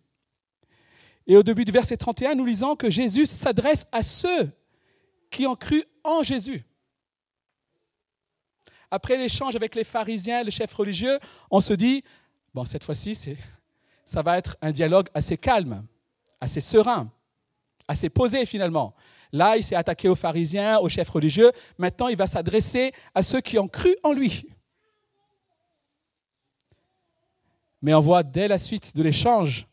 Et 1.27 1.37
au 1.37 1.43
début 1.43 1.65
du 1.65 1.71
verset 1.71 1.97
31, 1.97 2.35
nous 2.35 2.45
lisons 2.45 2.75
que 2.75 2.89
Jésus 2.89 3.25
s'adresse 3.25 3.85
à 3.91 4.03
ceux 4.03 4.51
qui 5.29 5.47
ont 5.47 5.55
cru 5.55 5.83
en 6.03 6.21
Jésus. 6.23 6.65
Après 8.91 9.17
l'échange 9.17 9.55
avec 9.55 9.73
les 9.73 9.83
pharisiens, 9.83 10.43
le 10.43 10.51
chef 10.51 10.71
religieux, 10.73 11.17
on 11.49 11.59
se 11.59 11.73
dit, 11.73 12.03
bon, 12.53 12.65
cette 12.65 12.83
fois-ci, 12.83 13.17
ça 14.05 14.21
va 14.21 14.37
être 14.37 14.57
un 14.61 14.71
dialogue 14.71 15.07
assez 15.13 15.37
calme, 15.37 15.85
assez 16.39 16.61
serein, 16.61 17.11
assez 17.87 18.09
posé 18.09 18.45
finalement. 18.45 18.93
Là, 19.31 19.57
il 19.57 19.63
s'est 19.63 19.75
attaqué 19.75 20.07
aux 20.09 20.15
pharisiens, 20.15 20.77
aux 20.77 20.89
chefs 20.89 21.09
religieux. 21.09 21.51
Maintenant, 21.79 22.07
il 22.07 22.15
va 22.17 22.27
s'adresser 22.27 22.91
à 23.15 23.23
ceux 23.23 23.41
qui 23.41 23.57
ont 23.57 23.67
cru 23.67 23.95
en 24.03 24.13
lui. 24.13 24.45
Mais 27.81 27.95
on 27.95 27.99
voit 27.99 28.21
dès 28.21 28.47
la 28.47 28.59
suite 28.59 28.95
de 28.95 29.01
l'échange 29.01 29.67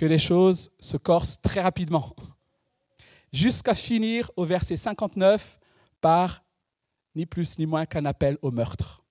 que 0.00 0.06
les 0.06 0.18
choses 0.18 0.72
se 0.80 0.96
corsent 0.96 1.38
très 1.42 1.60
rapidement, 1.60 2.16
jusqu'à 3.34 3.74
finir 3.74 4.30
au 4.34 4.46
verset 4.46 4.76
59 4.76 5.60
par 6.00 6.42
ni 7.14 7.26
plus 7.26 7.58
ni 7.58 7.66
moins 7.66 7.84
qu'un 7.84 8.06
appel 8.06 8.38
au 8.40 8.50
meurtre. 8.50 9.02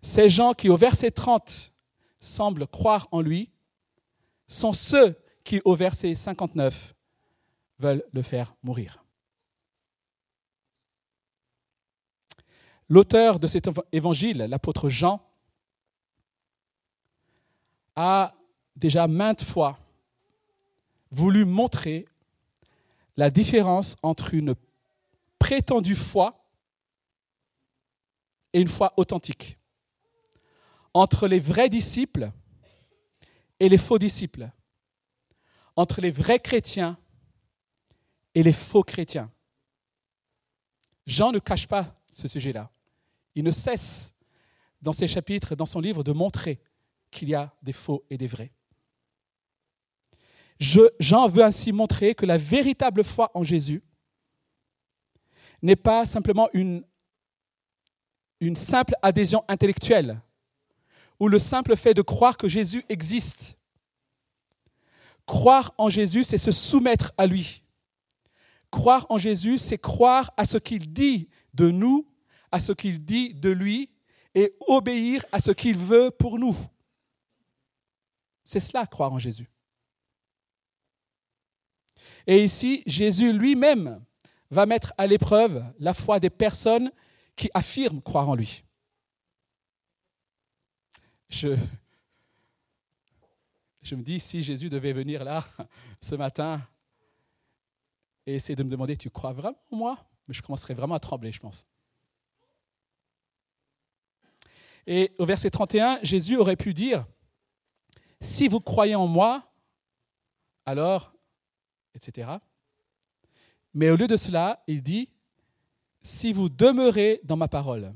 Ces 0.00 0.30
gens 0.30 0.54
qui, 0.54 0.70
au 0.70 0.76
verset 0.78 1.10
30, 1.10 1.70
semblent 2.18 2.66
croire 2.66 3.08
en 3.10 3.20
lui, 3.20 3.50
sont 4.48 4.72
ceux 4.72 5.20
qui, 5.44 5.60
au 5.66 5.76
verset 5.76 6.14
59, 6.14 6.94
veulent 7.78 8.04
le 8.10 8.22
faire 8.22 8.54
mourir. 8.62 9.04
L'auteur 12.88 13.38
de 13.38 13.46
cet 13.46 13.68
évangile, 13.92 14.38
l'apôtre 14.38 14.88
Jean, 14.88 15.20
a 17.96 18.34
déjà 18.76 19.06
maintes 19.06 19.42
fois 19.42 19.78
voulu 21.10 21.44
montrer 21.44 22.06
la 23.16 23.30
différence 23.30 23.96
entre 24.02 24.34
une 24.34 24.54
prétendue 25.38 25.94
foi 25.94 26.44
et 28.52 28.60
une 28.60 28.68
foi 28.68 28.92
authentique, 28.96 29.58
entre 30.92 31.28
les 31.28 31.38
vrais 31.38 31.68
disciples 31.68 32.30
et 33.60 33.68
les 33.68 33.78
faux 33.78 33.98
disciples, 33.98 34.50
entre 35.76 36.00
les 36.00 36.10
vrais 36.10 36.38
chrétiens 36.38 36.98
et 38.34 38.42
les 38.42 38.52
faux 38.52 38.82
chrétiens. 38.82 39.30
Jean 41.06 41.32
ne 41.32 41.38
cache 41.38 41.68
pas 41.68 41.94
ce 42.08 42.26
sujet-là. 42.28 42.70
Il 43.34 43.44
ne 43.44 43.50
cesse 43.50 44.14
dans 44.80 44.92
ses 44.92 45.08
chapitres, 45.08 45.54
dans 45.54 45.66
son 45.66 45.80
livre, 45.80 46.02
de 46.02 46.12
montrer 46.12 46.60
qu'il 47.14 47.30
y 47.30 47.34
a 47.34 47.54
des 47.62 47.72
faux 47.72 48.04
et 48.10 48.18
des 48.18 48.26
vrais. 48.26 48.52
Jean 50.60 51.28
veut 51.28 51.42
ainsi 51.42 51.72
montrer 51.72 52.14
que 52.14 52.26
la 52.26 52.36
véritable 52.36 53.02
foi 53.02 53.30
en 53.34 53.42
Jésus 53.42 53.82
n'est 55.62 55.76
pas 55.76 56.04
simplement 56.04 56.48
une, 56.52 56.84
une 58.40 58.56
simple 58.56 58.94
adhésion 59.02 59.44
intellectuelle 59.48 60.20
ou 61.18 61.28
le 61.28 61.38
simple 61.38 61.76
fait 61.76 61.94
de 61.94 62.02
croire 62.02 62.36
que 62.36 62.48
Jésus 62.48 62.84
existe. 62.88 63.56
Croire 65.26 65.72
en 65.78 65.88
Jésus, 65.88 66.24
c'est 66.24 66.38
se 66.38 66.52
soumettre 66.52 67.12
à 67.16 67.26
lui. 67.26 67.62
Croire 68.70 69.06
en 69.08 69.18
Jésus, 69.18 69.58
c'est 69.58 69.78
croire 69.78 70.32
à 70.36 70.44
ce 70.44 70.58
qu'il 70.58 70.92
dit 70.92 71.28
de 71.54 71.70
nous, 71.70 72.06
à 72.50 72.58
ce 72.58 72.72
qu'il 72.72 73.04
dit 73.04 73.32
de 73.32 73.50
lui, 73.50 73.90
et 74.34 74.54
obéir 74.66 75.24
à 75.30 75.38
ce 75.38 75.52
qu'il 75.52 75.78
veut 75.78 76.10
pour 76.10 76.38
nous. 76.38 76.56
C'est 78.44 78.60
cela, 78.60 78.86
croire 78.86 79.12
en 79.12 79.18
Jésus. 79.18 79.50
Et 82.26 82.44
ici, 82.44 82.82
Jésus 82.86 83.32
lui-même 83.32 84.04
va 84.50 84.66
mettre 84.66 84.92
à 84.98 85.06
l'épreuve 85.06 85.64
la 85.78 85.94
foi 85.94 86.20
des 86.20 86.30
personnes 86.30 86.92
qui 87.36 87.50
affirment 87.54 88.02
croire 88.02 88.28
en 88.28 88.34
lui. 88.34 88.62
Je, 91.28 91.56
je 93.82 93.94
me 93.94 94.02
dis, 94.02 94.20
si 94.20 94.42
Jésus 94.42 94.68
devait 94.68 94.92
venir 94.92 95.24
là 95.24 95.44
ce 96.00 96.14
matin 96.14 96.62
et 98.26 98.34
essayer 98.34 98.54
de 98.54 98.62
me 98.62 98.70
demander, 98.70 98.96
tu 98.96 99.10
crois 99.10 99.32
vraiment 99.32 99.58
en 99.70 99.76
moi? 99.76 99.98
Je 100.28 100.40
commencerais 100.40 100.74
vraiment 100.74 100.94
à 100.94 101.00
trembler, 101.00 101.32
je 101.32 101.40
pense. 101.40 101.66
Et 104.86 105.12
au 105.18 105.26
verset 105.26 105.50
31, 105.50 105.98
Jésus 106.02 106.36
aurait 106.36 106.56
pu 106.56 106.72
dire, 106.72 107.06
si 108.24 108.48
vous 108.48 108.60
croyez 108.60 108.94
en 108.94 109.06
moi, 109.06 109.46
alors, 110.64 111.12
etc. 111.94 112.30
Mais 113.74 113.90
au 113.90 113.96
lieu 113.96 114.06
de 114.06 114.16
cela, 114.16 114.62
il 114.66 114.82
dit, 114.82 115.10
si 116.02 116.32
vous 116.32 116.48
demeurez 116.48 117.20
dans 117.24 117.36
ma 117.36 117.48
parole, 117.48 117.92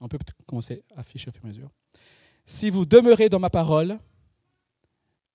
on 0.00 0.08
peut 0.08 0.18
commencer 0.46 0.82
à 0.96 1.00
afficher 1.00 1.28
au 1.28 1.32
fur 1.32 1.42
et 1.44 1.46
à 1.46 1.48
mesure, 1.48 1.70
si 2.46 2.70
vous 2.70 2.86
demeurez 2.86 3.28
dans 3.28 3.38
ma 3.38 3.50
parole, 3.50 3.98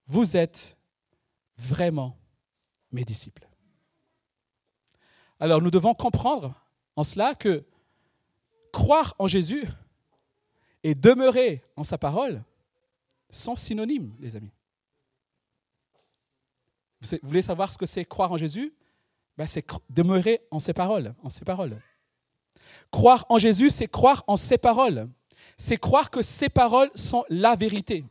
vous 0.08 0.36
êtes 0.36 0.76
vraiment 1.58 2.18
mes 2.92 3.04
disciples. 3.04 3.48
Alors 5.40 5.62
nous 5.62 5.72
devons 5.72 5.94
comprendre 5.94 6.54
en 6.96 7.04
cela 7.04 7.36
que 7.36 7.64
croire 8.72 9.16
en 9.20 9.28
Jésus 9.28 9.68
et 10.84 10.96
demeurer 10.96 11.64
en 11.76 11.84
sa 11.84 11.98
parole, 11.98 12.44
sont 13.30 13.56
synonymes, 13.56 14.16
les 14.20 14.36
amis. 14.36 14.52
Vous 17.02 17.18
voulez 17.24 17.42
savoir 17.42 17.72
ce 17.72 17.78
que 17.78 17.86
c'est 17.86 18.06
croire 18.06 18.32
en 18.32 18.38
Jésus? 18.38 18.74
Ben, 19.38 19.46
C'est 19.46 19.66
demeurer 19.90 20.42
en 20.52 20.60
ses 20.60 20.74
paroles, 20.74 21.14
en 21.24 21.30
ses 21.30 21.46
paroles. 21.46 21.80
Croire 22.92 23.26
en 23.30 23.38
Jésus, 23.38 23.70
c'est 23.70 23.88
croire 23.88 24.24
en 24.28 24.36
ses 24.36 24.58
paroles. 24.58 25.10
C'est 25.58 25.78
croire 25.78 26.10
que 26.10 26.22
ses 26.22 26.50
paroles 26.50 26.90
sont 26.96 27.24
la 27.30 27.56
vérité. 27.56 28.04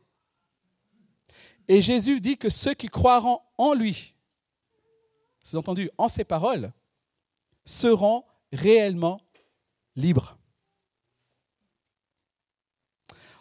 Et 1.69 1.81
Jésus 1.81 2.21
dit 2.21 2.39
que 2.39 2.49
ceux 2.49 2.75
qui 2.75 2.87
croiront 2.87 3.41
en 3.59 3.75
lui, 3.75 4.15
vous 5.43 5.57
avez 5.57 5.59
entendu, 5.59 5.91
en 5.99 6.09
ses 6.09 6.25
paroles, 6.25 6.73
seront 7.65 8.25
réellement 8.53 9.21
libres. 9.97 10.37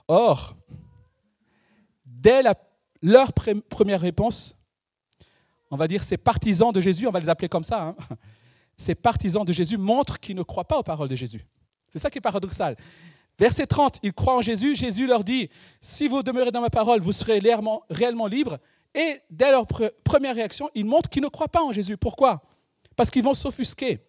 Or, 0.07 0.55
dès 2.25 2.41
leur 3.03 3.33
première 3.33 4.01
réponse, 4.01 4.55
on 5.69 5.75
va 5.75 5.87
dire 5.87 6.03
ces 6.03 6.17
partisans 6.17 6.71
de 6.71 6.81
Jésus, 6.81 7.05
on 7.05 7.11
va 7.11 7.19
les 7.19 7.29
appeler 7.29 7.47
comme 7.47 7.63
ça, 7.63 7.83
hein, 7.83 7.95
ces 8.77 8.95
partisans 8.95 9.45
de 9.45 9.53
Jésus 9.53 9.77
montrent 9.77 10.19
qu'ils 10.19 10.35
ne 10.35 10.41
croient 10.41 10.67
pas 10.67 10.79
aux 10.79 10.83
paroles 10.83 11.07
de 11.07 11.15
Jésus. 11.15 11.45
C'est 11.91 11.99
ça 11.99 12.09
qui 12.09 12.17
est 12.17 12.21
paradoxal. 12.21 12.75
Verset 13.37 13.67
30, 13.67 13.99
ils 14.01 14.11
croient 14.11 14.37
en 14.37 14.41
Jésus, 14.41 14.75
Jésus 14.75 15.05
leur 15.05 15.23
dit, 15.23 15.49
si 15.81 16.07
vous 16.07 16.23
demeurez 16.23 16.51
dans 16.51 16.61
ma 16.61 16.71
parole, 16.71 16.99
vous 16.99 17.11
serez 17.11 17.37
réellement, 17.37 17.83
réellement 17.91 18.25
libres. 18.25 18.57
Et 18.95 19.21
dès 19.29 19.51
leur 19.51 19.67
première 19.67 20.33
réaction, 20.33 20.69
ils 20.73 20.85
montrent 20.85 21.09
qu'ils 21.09 21.21
ne 21.21 21.27
croient 21.27 21.49
pas 21.49 21.61
en 21.61 21.73
Jésus. 21.73 21.95
Pourquoi? 21.95 22.41
Parce 22.95 23.11
qu'ils 23.11 23.23
vont 23.23 23.33
s'offusquer. 23.35 23.99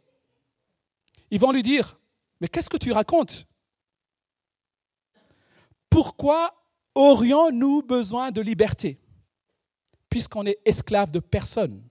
Ils 1.31 1.41
vont 1.41 1.53
lui 1.53 1.63
dire, 1.63 1.99
mais 2.41 2.49
qu'est-ce 2.49 2.71
que 2.71 2.77
tu 2.79 2.93
racontes? 2.93 3.47
Pourquoi 5.91 6.55
aurions-nous 6.97 7.83
besoin 7.83 8.33
de 8.33 8.41
liberté 8.41 8.99
puisqu'on 10.09 10.47
est 10.47 10.59
esclave 10.65 11.13
de 11.13 11.21
personne? 11.21 11.87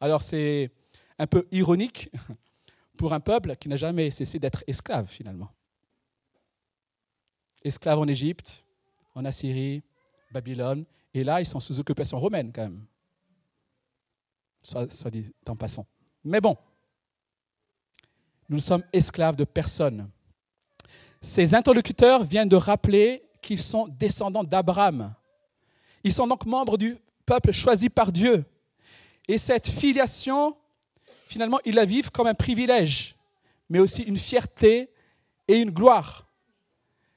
Alors 0.00 0.22
c'est 0.22 0.70
un 1.18 1.26
peu 1.26 1.48
ironique 1.50 2.10
pour 2.98 3.12
un 3.12 3.20
peuple 3.20 3.56
qui 3.56 3.68
n'a 3.68 3.76
jamais 3.76 4.10
cessé 4.10 4.38
d'être 4.38 4.62
esclave 4.66 5.06
finalement. 5.08 5.50
Esclave 7.62 7.98
en 7.98 8.06
Égypte, 8.06 8.64
en 9.14 9.24
Assyrie, 9.24 9.82
Babylone, 10.30 10.84
et 11.14 11.24
là 11.24 11.40
ils 11.40 11.46
sont 11.46 11.60
sous 11.60 11.80
occupation 11.80 12.18
romaine 12.18 12.52
quand 12.52 12.62
même. 12.62 12.84
Soit, 14.62 14.92
soit 14.92 15.10
dit 15.10 15.32
en 15.48 15.56
passant. 15.56 15.86
Mais 16.22 16.40
bon, 16.40 16.56
nous 18.48 18.58
sommes 18.58 18.84
esclaves 18.92 19.36
de 19.36 19.44
personne. 19.44 20.10
Ces 21.24 21.54
interlocuteurs 21.54 22.22
viennent 22.22 22.50
de 22.50 22.56
rappeler 22.56 23.22
qu'ils 23.40 23.62
sont 23.62 23.88
descendants 23.88 24.44
d'Abraham. 24.44 25.14
Ils 26.04 26.12
sont 26.12 26.26
donc 26.26 26.44
membres 26.44 26.76
du 26.76 26.98
peuple 27.24 27.50
choisi 27.50 27.88
par 27.88 28.12
Dieu. 28.12 28.44
Et 29.26 29.38
cette 29.38 29.70
filiation, 29.70 30.54
finalement, 31.26 31.60
ils 31.64 31.74
la 31.76 31.86
vivent 31.86 32.10
comme 32.10 32.26
un 32.26 32.34
privilège. 32.34 33.16
mais 33.70 33.78
aussi 33.78 34.02
une 34.02 34.18
fierté 34.18 34.90
et 35.48 35.58
une 35.58 35.70
gloire. 35.70 36.26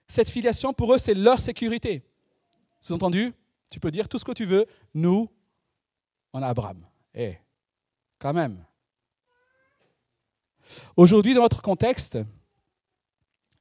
Cette 0.07 0.29
filiation, 0.29 0.71
pour 0.71 0.93
eux, 0.93 0.97
c'est 0.97 1.13
leur 1.13 1.41
sécurité. 1.41 2.01
Sous-entendu, 2.79 3.33
tu 3.69 3.81
peux 3.81 3.91
dire 3.91 4.07
tout 4.07 4.17
ce 4.17 4.23
que 4.23 4.31
tu 4.31 4.45
veux, 4.45 4.65
nous, 4.93 5.29
on 6.31 6.41
a 6.41 6.47
Abraham. 6.47 6.81
Eh, 7.13 7.35
quand 8.17 8.33
même. 8.33 8.63
Aujourd'hui, 10.95 11.33
dans 11.33 11.41
notre 11.41 11.61
contexte, 11.61 12.17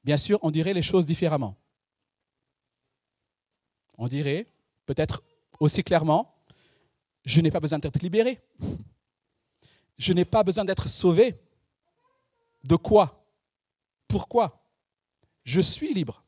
bien 0.06 0.16
sûr, 0.16 0.38
on 0.42 0.52
dirait 0.52 0.72
les 0.72 0.82
choses 0.82 1.04
différemment. 1.04 1.56
On 3.98 4.06
dirait, 4.06 4.46
peut-être 4.86 5.24
aussi 5.58 5.82
clairement, 5.82 6.32
je 7.24 7.40
n'ai 7.40 7.50
pas 7.50 7.58
besoin 7.58 7.80
d'être 7.80 8.00
libéré. 8.00 8.40
Je 9.98 10.12
n'ai 10.12 10.24
pas 10.24 10.44
besoin 10.44 10.64
d'être 10.64 10.88
sauvé. 10.88 11.34
De 12.62 12.76
quoi? 12.76 13.26
Pourquoi? 14.06 14.64
Je 15.42 15.60
suis 15.60 15.92
libre. 15.92 16.22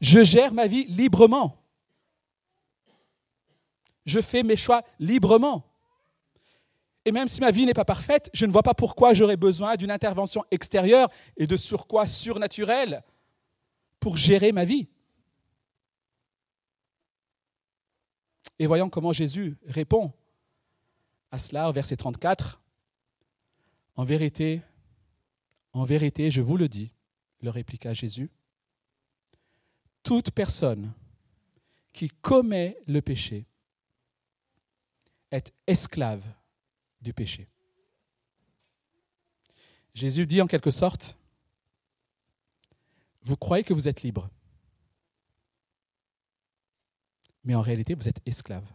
Je 0.00 0.24
gère 0.24 0.52
ma 0.52 0.66
vie 0.66 0.84
librement. 0.86 1.64
Je 4.04 4.20
fais 4.20 4.42
mes 4.42 4.56
choix 4.56 4.82
librement. 4.98 5.71
Et 7.04 7.12
même 7.12 7.28
si 7.28 7.40
ma 7.40 7.50
vie 7.50 7.66
n'est 7.66 7.74
pas 7.74 7.84
parfaite, 7.84 8.30
je 8.32 8.46
ne 8.46 8.52
vois 8.52 8.62
pas 8.62 8.74
pourquoi 8.74 9.12
j'aurais 9.12 9.36
besoin 9.36 9.76
d'une 9.76 9.90
intervention 9.90 10.44
extérieure 10.50 11.10
et 11.36 11.46
de 11.46 11.56
surcroît 11.56 12.06
surnaturel 12.06 13.02
pour 13.98 14.16
gérer 14.16 14.52
ma 14.52 14.64
vie. 14.64 14.88
Et 18.58 18.66
voyons 18.66 18.88
comment 18.88 19.12
Jésus 19.12 19.56
répond 19.66 20.12
à 21.32 21.38
cela 21.38 21.68
au 21.68 21.72
verset 21.72 21.96
34. 21.96 22.60
En 23.96 24.04
vérité, 24.04 24.62
en 25.72 25.84
vérité, 25.84 26.30
je 26.30 26.40
vous 26.40 26.56
le 26.56 26.68
dis, 26.68 26.92
le 27.40 27.50
répliqua 27.50 27.92
Jésus, 27.92 28.30
toute 30.02 30.30
personne 30.30 30.92
qui 31.92 32.08
commet 32.08 32.78
le 32.86 33.02
péché 33.02 33.46
est 35.30 35.52
esclave 35.66 36.22
du 37.02 37.12
péché. 37.12 37.48
Jésus 39.94 40.26
dit 40.26 40.40
en 40.40 40.46
quelque 40.46 40.70
sorte, 40.70 41.18
vous 43.22 43.36
croyez 43.36 43.64
que 43.64 43.74
vous 43.74 43.88
êtes 43.88 44.02
libre, 44.02 44.30
mais 47.44 47.54
en 47.54 47.60
réalité 47.60 47.94
vous 47.94 48.08
êtes 48.08 48.20
esclave. 48.26 48.66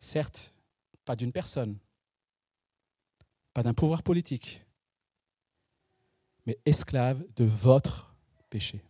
Certes, 0.00 0.54
pas 1.04 1.14
d'une 1.14 1.32
personne, 1.32 1.78
pas 3.52 3.62
d'un 3.62 3.74
pouvoir 3.74 4.02
politique, 4.02 4.64
mais 6.46 6.58
esclave 6.64 7.24
de 7.36 7.44
votre 7.44 8.14
péché. 8.48 8.82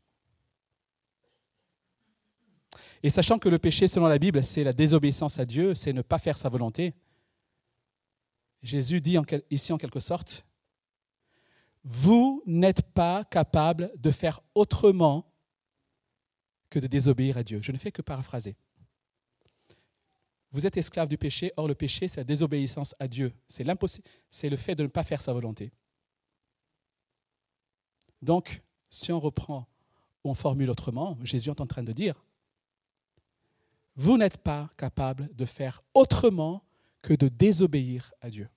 Et 3.02 3.10
sachant 3.10 3.38
que 3.38 3.48
le 3.48 3.58
péché, 3.58 3.88
selon 3.88 4.06
la 4.06 4.18
Bible, 4.18 4.42
c'est 4.44 4.64
la 4.64 4.72
désobéissance 4.72 5.38
à 5.38 5.46
Dieu, 5.46 5.74
c'est 5.74 5.92
ne 5.92 6.02
pas 6.02 6.18
faire 6.18 6.36
sa 6.36 6.48
volonté, 6.48 6.94
Jésus 8.62 9.00
dit 9.00 9.16
ici 9.50 9.72
en 9.72 9.78
quelque 9.78 10.00
sorte, 10.00 10.44
vous 11.82 12.42
n'êtes 12.46 12.82
pas 12.82 13.24
capable 13.24 13.90
de 13.96 14.10
faire 14.10 14.40
autrement 14.54 15.32
que 16.68 16.78
de 16.78 16.86
désobéir 16.86 17.38
à 17.38 17.42
Dieu. 17.42 17.60
Je 17.62 17.72
ne 17.72 17.78
fais 17.78 17.90
que 17.90 18.02
paraphraser. 18.02 18.56
Vous 20.52 20.66
êtes 20.66 20.76
esclave 20.76 21.08
du 21.08 21.16
péché, 21.16 21.52
or 21.56 21.68
le 21.68 21.74
péché, 21.74 22.08
c'est 22.08 22.20
la 22.20 22.24
désobéissance 22.24 22.94
à 22.98 23.08
Dieu. 23.08 23.32
C'est 23.48 23.64
c'est 24.28 24.48
le 24.48 24.56
fait 24.56 24.74
de 24.74 24.82
ne 24.82 24.88
pas 24.88 25.04
faire 25.04 25.22
sa 25.22 25.32
volonté. 25.32 25.72
Donc, 28.20 28.62
si 28.90 29.12
on 29.12 29.20
reprend 29.20 29.68
ou 30.22 30.30
on 30.30 30.34
formule 30.34 30.68
autrement, 30.68 31.16
Jésus 31.22 31.50
est 31.50 31.60
en 31.60 31.66
train 31.66 31.82
de 31.82 31.92
dire, 31.92 32.22
vous 34.00 34.16
n'êtes 34.16 34.38
pas 34.38 34.70
capable 34.78 35.28
de 35.36 35.44
faire 35.44 35.82
autrement 35.92 36.64
que 37.02 37.12
de 37.12 37.28
désobéir 37.28 38.14
à 38.22 38.30
Dieu. 38.30 38.48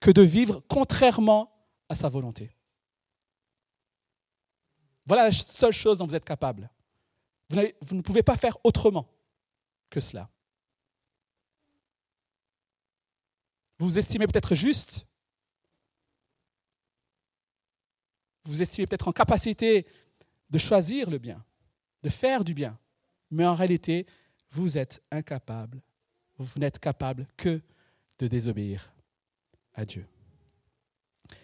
Que 0.00 0.10
de 0.10 0.22
vivre 0.22 0.60
contrairement 0.68 1.52
à 1.88 1.94
sa 1.94 2.08
volonté. 2.08 2.50
Voilà 5.06 5.26
la 5.26 5.32
seule 5.32 5.72
chose 5.72 5.98
dont 5.98 6.06
vous 6.08 6.16
êtes 6.16 6.24
capable. 6.24 6.68
Vous, 7.48 7.94
ne 7.94 8.02
pouvez 8.02 8.24
pas 8.24 8.36
faire 8.36 8.58
autrement 8.64 9.08
que 9.88 10.00
cela. 10.00 10.28
Vous 13.78 13.86
vous 13.86 13.98
estimez 13.98 14.26
peut-être 14.26 14.56
juste. 14.56 15.06
Vous 18.44 18.52
vous 18.52 18.62
estimez 18.62 18.88
peut-être 18.88 19.06
en 19.06 19.12
capacité 19.12 19.86
de 20.50 20.58
choisir 20.58 21.08
le 21.08 21.18
bien 21.18 21.44
de 22.02 22.08
faire 22.08 22.44
du 22.44 22.54
bien. 22.54 22.78
Mais 23.30 23.46
en 23.46 23.54
réalité, 23.54 24.06
vous 24.50 24.78
êtes 24.78 25.02
incapable, 25.10 25.80
vous 26.38 26.58
n'êtes 26.58 26.78
capable 26.78 27.26
que 27.36 27.60
de 28.18 28.26
désobéir 28.26 28.92
à 29.74 29.84
Dieu. 29.84 30.06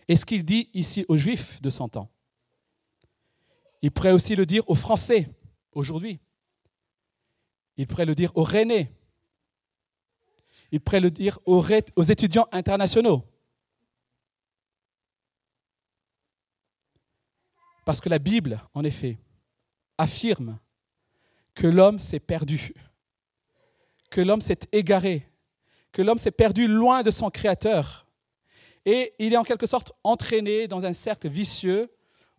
Et 0.09 0.16
ce 0.16 0.25
qu'il 0.25 0.45
dit 0.45 0.69
ici 0.75 1.05
aux 1.09 1.16
Juifs 1.16 1.61
de 1.62 1.71
son 1.71 1.88
temps, 1.88 2.11
il 3.83 3.90
pourrait 3.90 4.12
aussi 4.12 4.35
le 4.35 4.47
dire 4.47 4.69
aux 4.69 4.75
Français 4.75 5.29
aujourd'hui. 5.73 6.21
Il 7.77 7.87
pourrait 7.87 8.07
le 8.07 8.14
dire 8.14 8.33
aux 8.37 8.42
Rennais. 8.42 8.90
Il 10.73 10.81
pourrait 10.81 11.01
le 11.01 11.11
dire 11.11 11.38
aux 11.45 12.03
étudiants 12.03 12.49
internationaux. 12.51 13.25
Parce 17.85 18.01
que 18.01 18.09
la 18.09 18.19
Bible, 18.19 18.61
en 18.75 18.83
effet, 18.83 19.19
affirme 19.98 20.59
que 21.54 21.66
l'homme 21.66 21.98
s'est 21.98 22.20
perdu, 22.20 22.72
que 24.11 24.20
l'homme 24.20 24.40
s'est 24.40 24.61
égaré, 24.72 25.26
que 25.92 26.02
l'homme 26.02 26.18
s'est 26.18 26.30
perdu 26.30 26.68
loin 26.68 27.02
de 27.02 27.11
son 27.11 27.30
Créateur. 27.30 28.06
Et 28.85 29.14
il 29.18 29.32
est 29.32 29.37
en 29.37 29.42
quelque 29.42 29.66
sorte 29.66 29.92
entraîné 30.04 30.68
dans 30.68 30.85
un 30.85 30.92
cercle 30.92 31.28
vicieux 31.28 31.90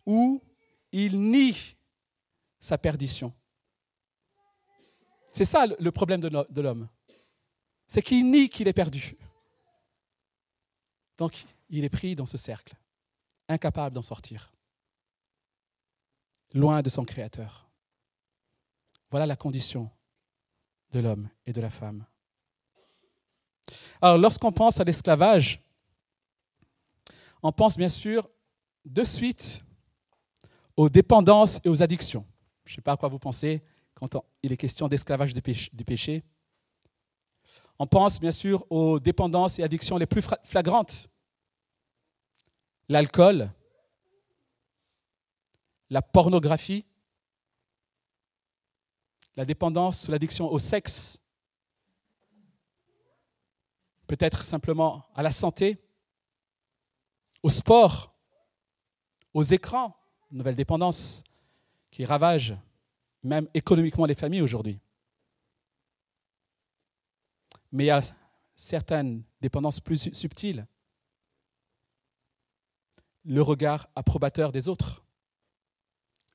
où 0.06 0.42
il 0.92 1.20
nie 1.20 1.76
sa 2.58 2.78
perdition. 2.78 3.32
C'est 5.32 5.44
ça 5.44 5.66
le 5.66 5.92
problème 5.92 6.20
de 6.20 6.60
l'homme. 6.60 6.88
C'est 7.86 8.02
qu'il 8.02 8.30
nie 8.30 8.48
qu'il 8.48 8.68
est 8.68 8.72
perdu. 8.72 9.16
Donc 11.18 11.44
il 11.68 11.84
est 11.84 11.90
pris 11.90 12.14
dans 12.14 12.26
ce 12.26 12.38
cercle, 12.38 12.74
incapable 13.48 13.94
d'en 13.94 14.02
sortir 14.02 14.52
loin 16.52 16.82
de 16.82 16.88
son 16.88 17.04
Créateur. 17.04 17.68
Voilà 19.10 19.26
la 19.26 19.36
condition 19.36 19.90
de 20.92 21.00
l'homme 21.00 21.28
et 21.46 21.52
de 21.52 21.60
la 21.60 21.70
femme. 21.70 22.04
Alors, 24.00 24.18
lorsqu'on 24.18 24.52
pense 24.52 24.80
à 24.80 24.84
l'esclavage, 24.84 25.60
on 27.42 27.52
pense 27.52 27.76
bien 27.76 27.88
sûr 27.88 28.28
de 28.84 29.04
suite 29.04 29.64
aux 30.76 30.88
dépendances 30.88 31.60
et 31.64 31.68
aux 31.68 31.82
addictions. 31.82 32.24
Je 32.64 32.72
ne 32.72 32.76
sais 32.76 32.82
pas 32.82 32.92
à 32.92 32.96
quoi 32.96 33.08
vous 33.08 33.18
pensez 33.18 33.62
quand 33.94 34.16
il 34.42 34.52
est 34.52 34.56
question 34.56 34.88
d'esclavage 34.88 35.34
du 35.34 35.84
péché. 35.84 36.24
On 37.78 37.86
pense 37.86 38.20
bien 38.20 38.32
sûr 38.32 38.64
aux 38.70 39.00
dépendances 39.00 39.58
et 39.58 39.62
addictions 39.62 39.96
les 39.96 40.06
plus 40.06 40.24
flagrantes. 40.44 41.08
L'alcool, 42.88 43.50
la 45.90 46.02
pornographie, 46.02 46.84
la 49.36 49.44
dépendance, 49.44 50.08
l'addiction 50.08 50.50
au 50.50 50.58
sexe, 50.58 51.20
peut-être 54.06 54.42
simplement 54.42 55.06
à 55.14 55.22
la 55.22 55.30
santé, 55.30 55.78
au 57.42 57.50
sport, 57.50 58.14
aux 59.34 59.42
écrans, 59.42 59.96
nouvelle 60.30 60.56
dépendance 60.56 61.22
qui 61.90 62.04
ravage 62.04 62.56
même 63.22 63.48
économiquement 63.54 64.06
les 64.06 64.14
familles 64.14 64.42
aujourd'hui. 64.42 64.80
Mais 67.70 67.84
il 67.84 67.86
y 67.88 67.90
a 67.90 68.02
certaines 68.54 69.22
dépendances 69.40 69.80
plus 69.80 70.12
subtiles. 70.12 70.66
Le 73.24 73.42
regard 73.42 73.88
approbateur 73.94 74.52
des 74.52 74.68
autres. 74.68 75.04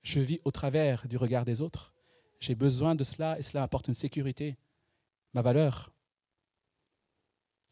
Je 0.03 0.19
vis 0.19 0.41
au 0.43 0.51
travers 0.51 1.07
du 1.07 1.17
regard 1.17 1.45
des 1.45 1.61
autres. 1.61 1.93
J'ai 2.39 2.55
besoin 2.55 2.93
de 2.93 3.03
cela 3.03 3.39
et 3.39 3.41
cela 3.41 3.63
apporte 3.63 3.87
une 3.87 3.93
sécurité, 3.93 4.57
ma 5.33 5.41
valeur. 5.41 5.91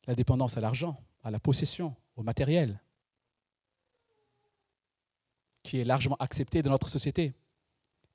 La 0.08 0.16
dépendance 0.16 0.58
à 0.58 0.62
l'argent, 0.62 0.96
à 1.24 1.30
la 1.30 1.40
possession, 1.40 1.96
au 2.16 2.24
matériel, 2.24 2.82
qui 5.62 5.80
est 5.80 5.84
largement 5.84 6.16
accepté 6.20 6.62
dans 6.62 6.72
notre 6.72 6.90
société 6.90 7.34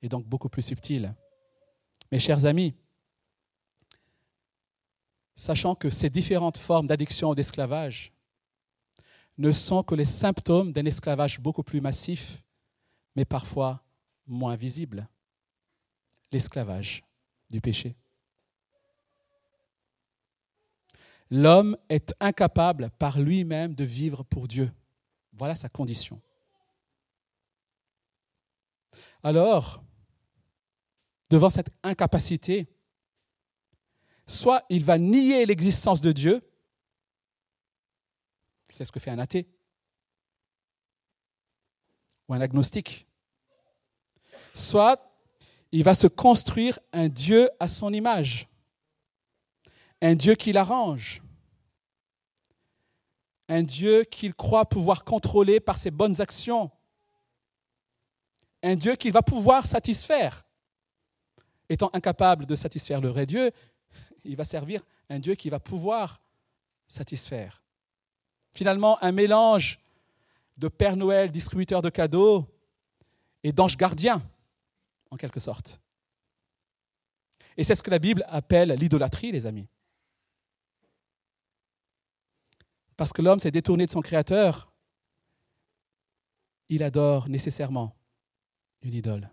et 0.01 0.09
donc 0.09 0.25
beaucoup 0.25 0.49
plus 0.49 0.63
subtil. 0.63 1.13
Mes 2.11 2.19
chers 2.19 2.45
amis, 2.45 2.73
sachant 5.35 5.75
que 5.75 5.89
ces 5.89 6.09
différentes 6.09 6.57
formes 6.57 6.87
d'addiction 6.87 7.29
ou 7.29 7.35
d'esclavage 7.35 8.11
ne 9.37 9.51
sont 9.51 9.83
que 9.83 9.95
les 9.95 10.05
symptômes 10.05 10.73
d'un 10.73 10.85
esclavage 10.85 11.39
beaucoup 11.39 11.63
plus 11.63 11.79
massif, 11.79 12.41
mais 13.15 13.25
parfois 13.25 13.83
moins 14.27 14.55
visible, 14.55 15.07
l'esclavage 16.31 17.03
du 17.49 17.61
péché. 17.61 17.95
L'homme 21.29 21.77
est 21.89 22.13
incapable 22.19 22.89
par 22.91 23.19
lui-même 23.19 23.75
de 23.75 23.83
vivre 23.83 24.23
pour 24.23 24.47
Dieu. 24.47 24.71
Voilà 25.33 25.55
sa 25.55 25.69
condition. 25.69 26.21
Alors, 29.23 29.83
devant 31.29 31.49
cette 31.49 31.69
incapacité, 31.83 32.67
soit 34.25 34.63
il 34.69 34.85
va 34.85 34.97
nier 34.97 35.45
l'existence 35.45 36.01
de 36.01 36.11
Dieu, 36.11 36.41
c'est 38.69 38.85
ce 38.85 38.91
que 38.91 38.99
fait 38.99 39.11
un 39.11 39.19
athée, 39.19 39.47
ou 42.27 42.33
un 42.33 42.41
agnostique, 42.41 43.07
soit 44.57 45.11
il 45.71 45.83
va 45.83 45.93
se 45.93 46.07
construire 46.07 46.79
un 46.93 47.07
Dieu 47.07 47.49
à 47.59 47.67
son 47.67 47.93
image, 47.93 48.47
un 50.01 50.15
Dieu 50.15 50.35
qui 50.35 50.51
l'arrange, 50.51 51.21
un 53.49 53.63
Dieu 53.63 54.03
qu'il 54.03 54.33
croit 54.33 54.65
pouvoir 54.65 55.03
contrôler 55.03 55.59
par 55.59 55.77
ses 55.77 55.91
bonnes 55.91 56.21
actions, 56.21 56.71
un 58.63 58.75
Dieu 58.75 58.95
qu'il 58.95 59.11
va 59.11 59.21
pouvoir 59.21 59.65
satisfaire. 59.65 60.43
Étant 61.69 61.89
incapable 61.93 62.45
de 62.45 62.55
satisfaire 62.55 63.01
le 63.01 63.09
vrai 63.09 63.25
Dieu, 63.25 63.51
il 64.23 64.35
va 64.35 64.45
servir 64.45 64.81
un 65.09 65.19
Dieu 65.19 65.35
qui 65.35 65.49
va 65.49 65.59
pouvoir 65.59 66.21
satisfaire. 66.87 67.61
Finalement, 68.53 68.97
un 69.03 69.11
mélange 69.11 69.79
de 70.57 70.69
Père 70.69 70.95
Noël, 70.95 71.31
distributeur 71.31 71.81
de 71.81 71.89
cadeaux, 71.89 72.45
et 73.43 73.51
d'ange 73.51 73.77
gardien, 73.77 74.23
en 75.11 75.17
quelque 75.17 75.39
sorte. 75.39 75.79
Et 77.57 77.63
c'est 77.63 77.75
ce 77.75 77.83
que 77.83 77.89
la 77.89 77.99
Bible 77.99 78.23
appelle 78.27 78.69
l'idolâtrie, 78.69 79.31
les 79.31 79.45
amis. 79.45 79.67
Parce 82.95 83.13
que 83.13 83.21
l'homme 83.21 83.39
s'est 83.39 83.51
détourné 83.51 83.85
de 83.85 83.91
son 83.91 84.01
Créateur, 84.01 84.71
il 86.69 86.83
adore 86.83 87.29
nécessairement 87.29 87.95
une 88.81 88.93
idole. 88.93 89.29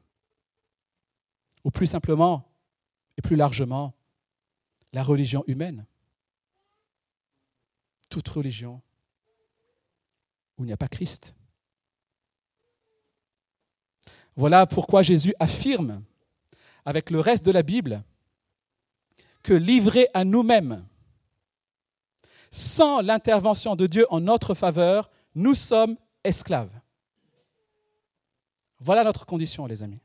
Ou 1.64 1.70
plus 1.70 1.87
simplement 1.87 2.50
et 3.16 3.22
plus 3.22 3.37
largement, 3.37 3.94
la 4.92 5.02
religion 5.02 5.44
humaine. 5.46 5.87
Toute 8.08 8.28
religion 8.28 8.82
où 10.56 10.64
il 10.64 10.66
n'y 10.66 10.72
a 10.72 10.76
pas 10.76 10.88
Christ. 10.88 11.34
Voilà 14.36 14.66
pourquoi 14.66 15.02
Jésus 15.02 15.34
affirme, 15.38 16.02
avec 16.84 17.10
le 17.10 17.20
reste 17.20 17.44
de 17.44 17.50
la 17.50 17.62
Bible, 17.62 18.02
que 19.42 19.52
livrés 19.52 20.08
à 20.14 20.24
nous-mêmes, 20.24 20.84
sans 22.50 23.00
l'intervention 23.00 23.76
de 23.76 23.86
Dieu 23.86 24.06
en 24.10 24.20
notre 24.20 24.54
faveur, 24.54 25.10
nous 25.34 25.54
sommes 25.54 25.96
esclaves. 26.22 26.70
Voilà 28.80 29.02
notre 29.02 29.26
condition, 29.26 29.66
les 29.66 29.82
amis. 29.82 30.00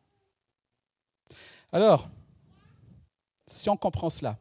Alors, 1.71 2.09
si 3.45 3.69
on 3.69 3.77
comprend 3.77 4.09
cela, 4.09 4.37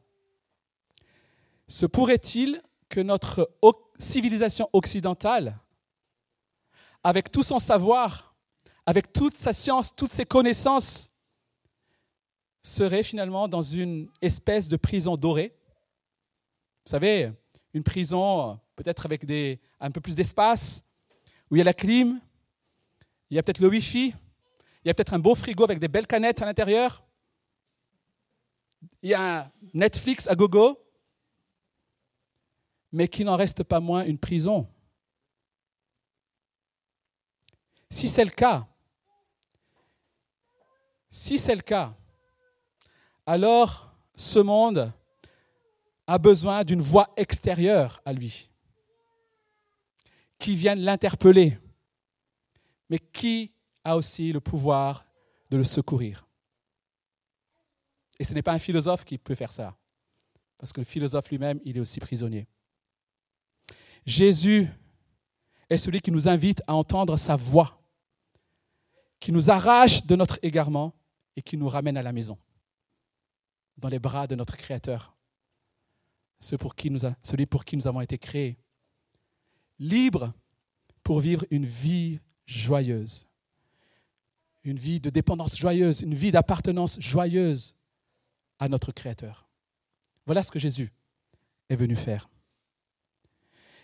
se 1.66 1.87
pourrait-il 1.87 2.62
que 2.88 3.01
notre 3.01 3.51
civilisation 3.98 4.68
occidentale, 4.72 5.59
avec 7.05 7.31
tout 7.31 7.42
son 7.42 7.59
savoir, 7.59 8.28
avec 8.88 9.12
toute 9.12 9.37
sa 9.37 9.53
science, 9.53 9.94
toutes 9.94 10.14
ses 10.14 10.24
connaissances, 10.24 11.12
serait 12.62 13.03
finalement 13.03 13.46
dans 13.46 13.61
une 13.61 14.09
espèce 14.22 14.66
de 14.66 14.79
prison 14.79 15.18
dorée 15.18 15.55
Vous 16.87 16.92
savez, 16.92 17.31
une 17.74 17.83
prison 17.83 18.59
peut-être 18.77 19.05
avec 19.05 19.27
un 19.79 19.90
peu 19.90 20.01
plus 20.01 20.16
d'espace, 20.16 20.83
où 21.51 21.57
il 21.57 21.59
y 21.59 21.61
a 21.61 21.64
la 21.64 21.74
clim, 21.74 22.18
il 23.29 23.35
y 23.35 23.38
a 23.38 23.42
peut-être 23.42 23.61
le 23.61 23.68
Wi-Fi, 23.68 24.07
il 24.07 24.88
y 24.88 24.90
a 24.90 24.94
peut-être 24.94 25.12
un 25.12 25.18
beau 25.18 25.35
frigo 25.35 25.64
avec 25.64 25.81
des 25.81 25.88
belles 25.88 26.07
canettes 26.07 26.40
à 26.40 26.46
l'intérieur, 26.46 27.05
il 29.03 29.11
y 29.11 29.14
a 29.14 29.40
un 29.40 29.53
Netflix 29.74 30.27
à 30.29 30.35
gogo, 30.35 30.83
mais 32.90 33.07
qui 33.07 33.22
n'en 33.22 33.37
reste 33.37 33.64
pas 33.64 33.81
moins 33.81 34.07
une 34.07 34.18
prison. 34.18 34.66
Si 37.90 38.09
c'est 38.09 38.24
le 38.24 38.31
cas, 38.31 38.66
si 41.11 41.38
c'est 41.38 41.55
le 41.55 41.62
cas, 41.62 41.94
alors 43.27 43.94
ce 44.14 44.38
monde 44.38 44.92
a 46.07 46.18
besoin 46.18 46.64
d'une 46.64 46.81
voix 46.81 47.12
extérieure 47.16 48.01
à 48.05 48.12
lui, 48.12 48.51
qui 50.38 50.55
vienne 50.55 50.81
l'interpeller, 50.81 51.59
mais 52.88 52.99
qui 52.99 53.53
a 53.85 53.97
aussi 53.97 54.33
le 54.33 54.40
pouvoir 54.40 55.07
de 55.51 55.57
le 55.57 55.64
secourir. 55.64 56.27
Et 58.18 58.25
ce 58.25 58.35
n'est 58.35 58.42
pas 58.42 58.53
un 58.53 58.59
philosophe 58.59 59.05
qui 59.05 59.18
peut 59.18 59.35
faire 59.35 59.53
ça, 59.53 59.77
parce 60.57 60.73
que 60.73 60.81
le 60.81 60.87
philosophe 60.87 61.31
lui-même, 61.31 61.61
il 61.64 61.77
est 61.77 61.81
aussi 61.81 62.01
prisonnier. 62.01 62.47
Jésus 64.05 64.68
est 65.68 65.77
celui 65.77 66.01
qui 66.01 66.11
nous 66.11 66.29
invite 66.29 66.62
à 66.66 66.75
entendre 66.75 67.16
sa 67.16 67.37
voix, 67.37 67.81
qui 69.21 69.33
nous 69.33 69.51
arrache 69.51 70.05
de 70.07 70.16
notre 70.16 70.38
égarement 70.42 70.94
et 71.38 71.42
qui 71.42 71.57
nous 71.57 71.68
ramène 71.68 71.96
à 71.96 72.03
la 72.03 72.12
maison, 72.12 72.37
dans 73.77 73.87
les 73.87 74.01
bras 74.01 74.27
de 74.27 74.35
notre 74.35 74.57
Créateur, 74.57 75.16
celui 76.40 76.59
pour 76.59 76.74
qui 76.74 77.77
nous, 77.77 77.87
avons 77.87 78.01
été 78.01 78.18
créés, 78.18 78.59
libres 79.79 80.33
pour 81.05 81.20
vivre 81.20 81.44
une 81.53 81.64
vie 81.64 82.18
joyeuse, 82.44 83.29
une 84.64 84.81
vie 84.81 84.98
de 84.98 85.11
dépendance 85.11 85.57
joyeuse, 85.57 86.01
une 86.01 86.16
vie 86.16 86.33
d'appartenance 86.33 86.98
joyeuse 87.01 87.77
à 88.59 88.68
notre 88.68 88.90
Créateur. 88.90 89.48
Voilà 90.27 90.42
ce 90.42 90.51
que 90.51 90.59
Jésus 90.59 90.92
est 91.68 91.77
venu 91.77 91.94
faire. 91.94 92.29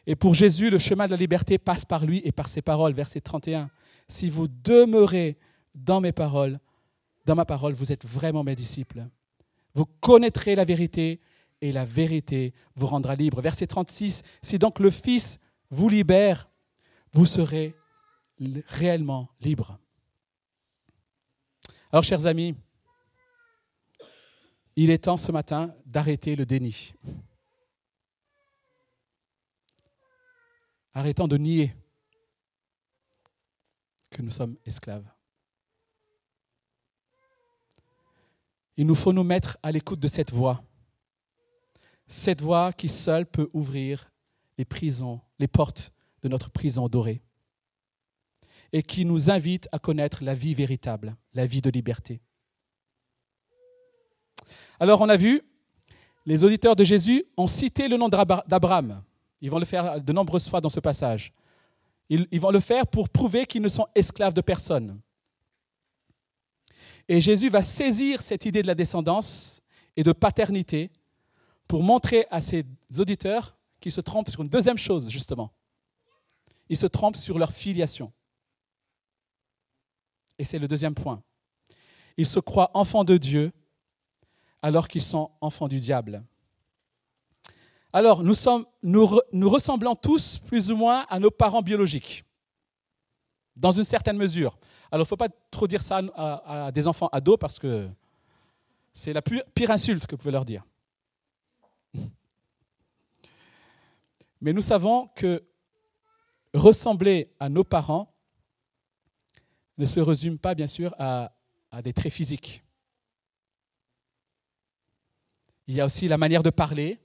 Et 0.08 0.16
pour 0.16 0.34
Jésus, 0.34 0.70
le 0.70 0.78
chemin 0.78 1.06
de 1.06 1.12
la 1.12 1.16
liberté 1.16 1.58
passe 1.58 1.84
par 1.84 2.04
lui 2.04 2.20
et 2.24 2.32
par 2.32 2.48
ses 2.48 2.62
paroles. 2.62 2.94
Verset 2.94 3.20
31. 3.20 3.70
Si 4.08 4.28
vous 4.28 4.48
demeurez 4.48 5.38
dans 5.76 6.00
mes 6.00 6.12
paroles, 6.12 6.58
dans 7.24 7.34
ma 7.34 7.44
parole, 7.44 7.72
vous 7.72 7.92
êtes 7.92 8.06
vraiment 8.06 8.44
mes 8.44 8.54
disciples. 8.54 9.06
Vous 9.74 9.86
connaîtrez 9.86 10.54
la 10.54 10.64
vérité 10.64 11.20
et 11.60 11.72
la 11.72 11.84
vérité 11.84 12.52
vous 12.76 12.86
rendra 12.86 13.14
libre. 13.14 13.40
Verset 13.40 13.66
36. 13.66 14.22
Si 14.42 14.58
donc 14.58 14.78
le 14.78 14.90
Fils 14.90 15.38
vous 15.70 15.88
libère, 15.88 16.50
vous 17.12 17.26
serez 17.26 17.74
réellement 18.66 19.30
libre. 19.40 19.78
Alors, 21.90 22.04
chers 22.04 22.26
amis, 22.26 22.54
il 24.76 24.90
est 24.90 25.04
temps 25.04 25.16
ce 25.16 25.30
matin 25.30 25.72
d'arrêter 25.86 26.34
le 26.34 26.44
déni. 26.44 26.92
Arrêtons 30.92 31.28
de 31.28 31.36
nier 31.36 31.74
que 34.10 34.22
nous 34.22 34.30
sommes 34.30 34.56
esclaves. 34.64 35.13
Il 38.76 38.86
nous 38.86 38.94
faut 38.94 39.12
nous 39.12 39.24
mettre 39.24 39.56
à 39.62 39.70
l'écoute 39.70 40.00
de 40.00 40.08
cette 40.08 40.32
voix. 40.32 40.62
Cette 42.06 42.42
voix 42.42 42.72
qui 42.72 42.88
seule 42.88 43.26
peut 43.26 43.48
ouvrir 43.52 44.12
les 44.58 44.64
prisons, 44.64 45.20
les 45.38 45.48
portes 45.48 45.92
de 46.22 46.28
notre 46.28 46.50
prison 46.50 46.88
dorée. 46.88 47.22
Et 48.72 48.82
qui 48.82 49.04
nous 49.04 49.30
invite 49.30 49.68
à 49.72 49.78
connaître 49.78 50.24
la 50.24 50.34
vie 50.34 50.54
véritable, 50.54 51.16
la 51.32 51.46
vie 51.46 51.60
de 51.60 51.70
liberté. 51.70 52.20
Alors 54.80 55.00
on 55.00 55.08
a 55.08 55.16
vu, 55.16 55.40
les 56.26 56.42
auditeurs 56.42 56.74
de 56.74 56.84
Jésus 56.84 57.24
ont 57.36 57.46
cité 57.46 57.88
le 57.88 57.96
nom 57.96 58.08
d'Abraham. 58.08 59.02
Ils 59.40 59.50
vont 59.50 59.58
le 59.58 59.64
faire 59.64 60.00
de 60.00 60.12
nombreuses 60.12 60.48
fois 60.48 60.60
dans 60.60 60.68
ce 60.68 60.80
passage. 60.80 61.32
Ils, 62.08 62.40
vont 62.40 62.50
le 62.50 62.60
faire 62.60 62.86
pour 62.86 63.08
prouver 63.08 63.46
qu'ils 63.46 63.62
ne 63.62 63.68
sont 63.68 63.86
esclaves 63.94 64.34
de 64.34 64.40
personne. 64.40 65.00
Et 67.08 67.20
Jésus 67.20 67.48
va 67.48 67.62
saisir 67.62 68.22
cette 68.22 68.46
idée 68.46 68.62
de 68.62 68.66
la 68.66 68.74
descendance 68.74 69.62
et 69.96 70.02
de 70.02 70.12
paternité 70.12 70.90
pour 71.68 71.82
montrer 71.82 72.26
à 72.30 72.40
ses 72.40 72.64
auditeurs 72.98 73.56
qu'ils 73.80 73.92
se 73.92 74.00
trompent 74.00 74.30
sur 74.30 74.42
une 74.42 74.48
deuxième 74.48 74.78
chose, 74.78 75.10
justement. 75.10 75.52
Ils 76.68 76.76
se 76.76 76.86
trompent 76.86 77.16
sur 77.16 77.38
leur 77.38 77.52
filiation. 77.52 78.12
Et 80.38 80.44
c'est 80.44 80.58
le 80.58 80.66
deuxième 80.66 80.94
point. 80.94 81.22
Ils 82.16 82.26
se 82.26 82.40
croient 82.40 82.70
enfants 82.74 83.04
de 83.04 83.16
Dieu 83.16 83.52
alors 84.62 84.88
qu'ils 84.88 85.02
sont 85.02 85.30
enfants 85.40 85.68
du 85.68 85.78
diable. 85.78 86.24
Alors, 87.92 88.24
nous, 88.24 89.06
ressemblons 89.48 89.94
tous 89.94 90.38
plus 90.38 90.72
ou 90.72 90.76
moins 90.76 91.06
à 91.08 91.20
nos 91.20 91.30
parents 91.30 91.62
biologiques, 91.62 92.24
dans 93.54 93.70
une 93.70 93.84
certaine 93.84 94.16
mesure. 94.16 94.58
Alors, 94.90 95.04
il 95.04 95.06
ne 95.06 95.08
faut 95.08 95.16
pas 95.16 95.28
trop 95.50 95.66
dire 95.66 95.82
ça 95.82 96.00
à, 96.14 96.70
des 96.72 96.86
enfants 96.86 97.08
ados 97.12 97.38
parce 97.38 97.58
que 97.58 97.88
c'est 98.92 99.12
la 99.12 99.22
pire, 99.22 99.70
insulte 99.70 100.06
que 100.06 100.12
vous 100.12 100.18
pouvez 100.18 100.32
leur 100.32 100.44
dire. 100.44 100.64
Mais 104.40 104.52
nous 104.52 104.62
savons 104.62 105.08
que 105.08 105.42
ressembler 106.52 107.34
à 107.40 107.48
nos 107.48 107.64
parents 107.64 108.14
ne 109.78 109.84
se 109.84 110.00
résume 110.00 110.38
pas, 110.38 110.54
bien 110.54 110.66
sûr, 110.66 110.94
à, 110.98 111.32
des 111.82 111.92
traits 111.92 112.12
physiques. 112.12 112.62
Il 115.66 115.74
y 115.74 115.80
a 115.80 115.86
aussi 115.86 116.06
la 116.06 116.18
manière 116.18 116.42
de 116.42 116.50
parler, 116.50 117.00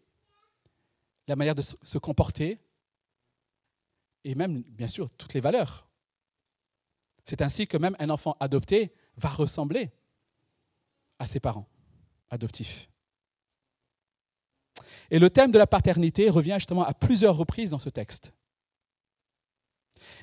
la 1.28 1.36
manière 1.36 1.56
de 1.56 1.62
se 1.62 1.98
comporter, 1.98 2.60
et 4.24 4.36
même, 4.36 4.62
bien 4.62 4.88
sûr, 4.88 5.10
toutes 5.12 5.34
les 5.34 5.40
valeurs. 5.40 5.89
C'est 7.30 7.44
ainsi 7.44 7.68
que 7.68 7.78
même 7.78 7.96
un 8.00 8.10
enfant 8.10 8.36
adopté 8.40 8.92
va 9.16 9.30
ressembler 9.30 9.92
à 11.20 11.28
ses 11.28 11.40
parents 11.40 11.68
adoptifs. 12.32 12.90
Et 15.12 15.20
le 15.20 15.30
thème 15.30 15.52
de 15.52 15.60
la 15.60 15.68
paternité 15.68 16.32
revient 16.32 16.56
justement 16.58 16.84
à 16.84 16.96
plusieurs 16.96 17.38
reprises 17.38 17.70
dans 17.70 17.78
ce 17.78 17.92
texte. 17.92 18.34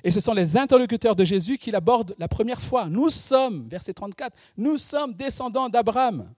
Et 0.03 0.11
ce 0.11 0.19
sont 0.19 0.33
les 0.33 0.57
interlocuteurs 0.57 1.15
de 1.15 1.23
Jésus 1.23 1.57
qui 1.57 1.71
l'abordent 1.71 2.13
la 2.17 2.27
première 2.27 2.59
fois. 2.59 2.87
Nous 2.87 3.09
sommes, 3.09 3.69
verset 3.69 3.93
34, 3.93 4.35
nous 4.57 4.77
sommes 4.77 5.13
descendants 5.13 5.69
d'Abraham. 5.69 6.33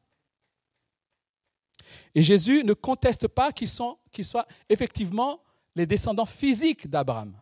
Et 2.14 2.22
Jésus 2.22 2.64
ne 2.64 2.74
conteste 2.74 3.28
pas 3.28 3.52
qu'ils 3.52 3.70
soient 3.70 4.48
effectivement 4.70 5.42
les 5.74 5.88
descendants 5.88 6.28
physiques 6.28 6.88
d'Abraham. 6.88 7.36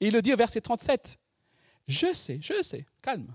Il 0.00 0.12
le 0.12 0.22
dit 0.22 0.32
au 0.32 0.36
verset 0.36 0.60
37. 0.60 1.20
Je 1.86 2.12
sais, 2.14 2.38
je 2.40 2.62
sais, 2.62 2.86
calme, 3.02 3.34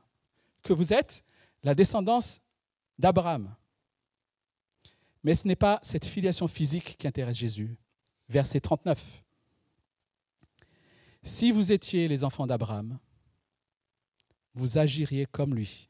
que 0.64 0.74
vous 0.74 0.94
êtes 0.94 1.24
la 1.64 1.76
descendance 1.76 2.42
d'Abraham. 2.98 3.56
Mais 5.24 5.36
ce 5.36 5.48
n'est 5.48 5.56
pas 5.56 5.80
cette 5.84 6.06
filiation 6.06 6.48
physique 6.48 6.98
qui 6.98 7.08
intéresse 7.08 7.38
Jésus. 7.38 7.78
Verset 8.30 8.62
39. 8.62 9.24
Si 11.24 11.52
vous 11.52 11.72
étiez 11.72 12.08
les 12.08 12.24
enfants 12.24 12.48
d'Abraham, 12.48 12.98
vous 14.54 14.78
agiriez 14.78 15.26
comme 15.26 15.54
lui. 15.54 15.90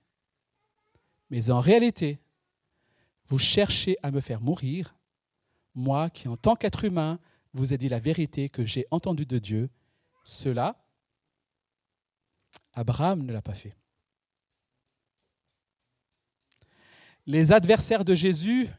Mais 1.29 1.51
en 1.51 1.59
réalité, 1.59 2.19
vous 3.27 3.39
cherchez 3.39 3.97
à 4.01 4.09
me 4.11 4.21
faire 4.21 4.41
mourir, 4.41 4.95
moi 5.75 6.09
qui, 6.09 6.27
en 6.27 6.35
tant 6.35 6.55
qu'être 6.55 6.83
humain, 6.83 7.19
vous 7.53 7.73
ai 7.73 7.77
dit 7.77 7.89
la 7.89 7.99
vérité 7.99 8.49
que 8.49 8.65
j'ai 8.65 8.85
entendue 8.91 9.25
de 9.25 9.37
Dieu. 9.37 9.69
Cela, 10.23 10.83
Abraham 12.79 13.23
ne 13.23 13.33
l'a 13.33 13.41
pas 13.41 13.53
fait. 13.53 13.75
Les 17.25 17.51
adversaires 17.51 18.05
de 18.05 18.15
Jésus 18.15 18.69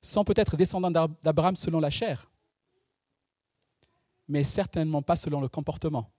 sont 0.00 0.22
peut-être 0.22 0.56
descendants 0.56 0.92
d'Ab- 0.92 1.20
d'Abraham 1.20 1.56
selon 1.56 1.80
la 1.80 1.90
chair, 1.90 2.30
mais 4.28 4.44
certainement 4.44 5.02
pas 5.02 5.16
selon 5.16 5.40
le 5.40 5.48
comportement, 5.48 6.12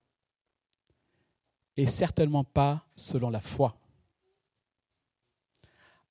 et 1.78 1.88
certainement 1.88 2.44
pas 2.44 2.86
selon 2.98 3.30
la 3.30 3.40
foi. 3.40 3.74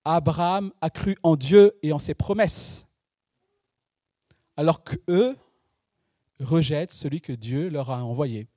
Abraham 0.06 0.72
a 0.80 0.88
cru 0.88 1.18
en 1.22 1.36
Dieu 1.36 1.78
et 1.82 1.92
en 1.92 1.98
ses 1.98 2.14
promesses, 2.14 2.86
alors 4.56 4.82
qu'eux 4.82 5.36
rejettent 6.38 6.92
celui 6.92 7.20
que 7.20 7.34
Dieu 7.34 7.68
leur 7.68 7.90
a 7.90 8.02
envoyé 8.02 8.48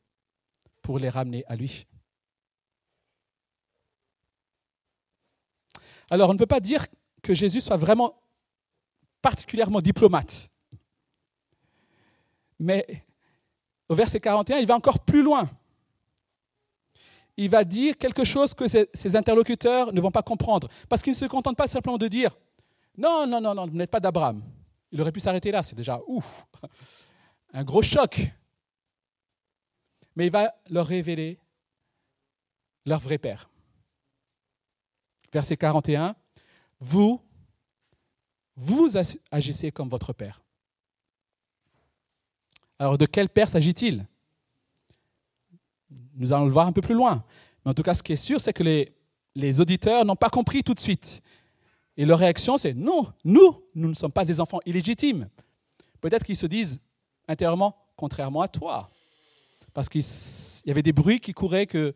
pour 0.84 1.00
les 1.00 1.10
ramener 1.10 1.44
à 1.48 1.56
lui. 1.56 1.88
Alors 6.12 6.30
on 6.30 6.34
ne 6.34 6.38
peut 6.38 6.46
pas 6.46 6.60
dire 6.60 6.86
que 7.24 7.34
Jésus 7.34 7.62
soit 7.62 7.78
vraiment 7.78 8.22
particulièrement 9.22 9.80
diplomate. 9.80 10.52
Mais 12.60 13.04
au 13.90 13.96
verset 13.96 14.20
41, 14.20 14.58
il 14.58 14.68
va 14.68 14.76
encore 14.76 15.00
plus 15.00 15.24
loin. 15.24 15.50
Il 17.36 17.50
va 17.50 17.64
dire 17.64 17.98
quelque 17.98 18.24
chose 18.24 18.54
que 18.54 18.68
ses, 18.68 19.16
interlocuteurs 19.16 19.92
ne 19.92 20.00
vont 20.00 20.12
pas 20.12 20.22
comprendre. 20.22 20.68
Parce 20.88 21.02
qu'il 21.02 21.14
ne 21.14 21.18
se 21.18 21.26
contente 21.26 21.58
pas 21.58 21.68
simplement 21.68 21.98
de 21.98 22.08
dire 22.08 22.38
Non, 22.98 23.26
non, 23.26 23.42
non, 23.42 23.56
non, 23.56 23.66
vous 23.66 23.76
n'êtes 23.76 23.90
pas 23.90 24.00
d'Abraham. 24.00 24.44
Il 24.92 25.02
aurait 25.02 25.12
pu 25.12 25.20
s'arrêter 25.20 25.52
là, 25.52 25.64
c'est 25.64 25.76
déjà 25.76 26.00
ouf, 26.06 26.46
un 27.54 27.64
gros 27.64 27.82
choc. 27.82 28.22
Mais 30.16 30.28
il 30.28 30.32
va 30.32 30.54
leur 30.70 30.86
révéler 30.86 31.40
leur 32.86 33.00
vrai 33.00 33.18
père. 33.18 33.50
Verset 35.32 35.58
41, 35.58 36.16
vous, 36.80 37.22
vous 38.56 38.92
agissez 39.32 39.72
comme 39.72 39.90
votre 39.90 40.14
père. 40.14 40.44
Alors 42.78 42.98
de 42.98 43.06
quel 43.06 43.30
père 43.30 43.50
s'agit-il? 43.50 44.06
Nous 46.16 46.34
allons 46.34 46.46
le 46.46 46.52
voir 46.52 46.68
un 46.68 46.72
peu 46.72 46.82
plus 46.82 46.94
loin. 46.94 47.24
Mais 47.64 47.72
en 47.72 47.74
tout 47.74 47.84
cas, 47.84 47.94
ce 47.94 48.04
qui 48.04 48.14
est 48.14 48.18
sûr, 48.18 48.40
c'est 48.42 48.54
que 48.54 48.64
les, 48.64 48.94
les 49.36 49.62
auditeurs 49.62 50.06
n'ont 50.06 50.16
pas 50.16 50.30
compris 50.30 50.64
tout 50.64 50.74
de 50.74 50.80
suite. 50.80 51.22
Et 51.98 52.06
leur 52.06 52.20
réaction, 52.20 52.58
c'est 52.58 52.74
non, 52.74 53.12
nous, 53.24 53.64
nous 53.76 53.88
ne 53.88 53.94
sommes 53.94 54.12
pas 54.12 54.26
des 54.26 54.40
enfants 54.40 54.60
illégitimes. 54.66 55.30
Peut-être 56.02 56.26
qu'ils 56.26 56.38
se 56.38 56.48
disent 56.48 56.80
intérieurement, 57.28 57.76
contrairement 57.96 58.42
à 58.42 58.48
toi. 58.48 58.90
Parce 59.74 59.90
qu'il 59.90 60.04
y 60.66 60.72
avait 60.72 60.84
des 60.84 60.94
bruits 60.94 61.20
qui 61.20 61.34
couraient 61.34 61.66
que 61.66 61.94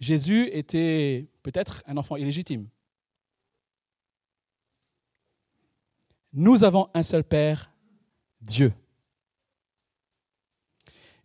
Jésus 0.00 0.48
était 0.52 1.28
peut-être 1.42 1.82
un 1.86 1.96
enfant 1.96 2.16
illégitime. 2.16 2.68
Nous 6.32 6.64
avons 6.64 6.88
un 6.94 7.02
seul 7.02 7.22
Père, 7.22 7.70
Dieu. 8.40 8.72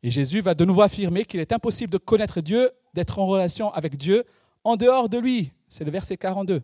Et 0.03 0.11
Jésus 0.11 0.41
va 0.41 0.53
de 0.53 0.65
nouveau 0.65 0.81
affirmer 0.81 1.25
qu'il 1.25 1.39
est 1.39 1.51
impossible 1.51 1.91
de 1.91 1.97
connaître 1.97 2.41
Dieu, 2.41 2.71
d'être 2.93 3.17
en 3.19 3.25
relation 3.25 3.73
avec 3.73 3.95
Dieu 3.97 4.25
en 4.63 4.75
dehors 4.75 5.09
de 5.09 5.17
lui. 5.17 5.51
C'est 5.67 5.83
le 5.83 5.91
verset 5.91 6.17
42. 6.17 6.61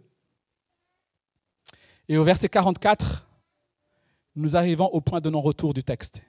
Et 2.09 2.17
au 2.17 2.23
verset 2.23 2.49
44, 2.49 3.27
nous 4.35 4.55
arrivons 4.55 4.85
au 4.87 5.01
point 5.01 5.19
de 5.19 5.29
non-retour 5.29 5.73
du 5.73 5.83
texte. 5.83 6.21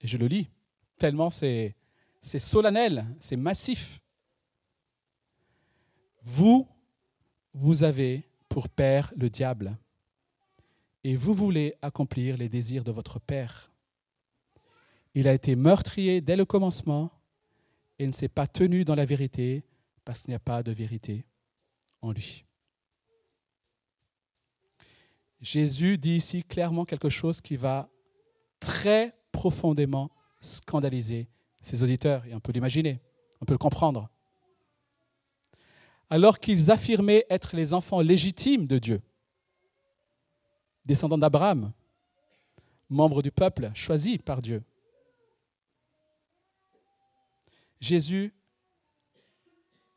Et 0.00 0.06
je 0.06 0.16
le 0.16 0.26
lis, 0.26 0.48
tellement 0.98 1.30
c'est, 1.30 1.74
solennel, 2.22 3.06
c'est 3.18 3.36
massif. 3.36 4.00
Vous, 6.22 6.68
vous 7.52 7.82
avez 7.82 8.28
pour 8.48 8.68
père 8.68 9.12
le 9.16 9.30
diable, 9.30 9.76
et 11.04 11.16
vous 11.16 11.34
voulez 11.34 11.74
accomplir 11.82 12.36
les 12.36 12.48
désirs 12.48 12.84
de 12.84 12.92
votre 12.92 13.18
père. 13.18 13.72
Il 15.14 15.26
a 15.26 15.34
été 15.34 15.56
meurtrier 15.56 16.20
dès 16.20 16.36
le 16.36 16.44
commencement 16.44 17.10
et 17.98 18.06
ne 18.06 18.12
s'est 18.12 18.28
pas 18.28 18.46
tenu 18.46 18.84
dans 18.84 18.94
la 18.94 19.04
vérité 19.04 19.64
parce 20.04 20.22
qu'il 20.22 20.30
n'y 20.30 20.36
a 20.36 20.40
pas 20.40 20.62
de 20.62 20.72
vérité 20.72 21.24
en 22.00 22.12
lui. 22.12 22.44
Jésus 25.40 25.98
dit 25.98 26.16
ici 26.16 26.44
clairement 26.44 26.84
quelque 26.84 27.08
chose 27.08 27.40
qui 27.40 27.56
va 27.56 27.90
très 28.60 29.14
profondément 29.32 30.10
scandaliser 30.42 31.28
ses 31.62 31.82
auditeurs, 31.82 32.26
et 32.26 32.34
on 32.34 32.40
peut 32.40 32.52
l'imaginer, 32.52 33.00
on 33.40 33.46
peut 33.46 33.54
le 33.54 33.58
comprendre. 33.58 34.10
Alors 36.10 36.38
qu'ils 36.38 36.70
affirmaient 36.70 37.24
être 37.30 37.56
les 37.56 37.72
enfants 37.72 38.00
légitimes 38.00 38.66
de 38.66 38.78
Dieu, 38.78 39.00
descendants 40.84 41.16
d'Abraham, 41.16 41.72
membres 42.90 43.22
du 43.22 43.30
peuple 43.30 43.70
choisi 43.74 44.18
par 44.18 44.42
Dieu, 44.42 44.62
Jésus 47.80 48.34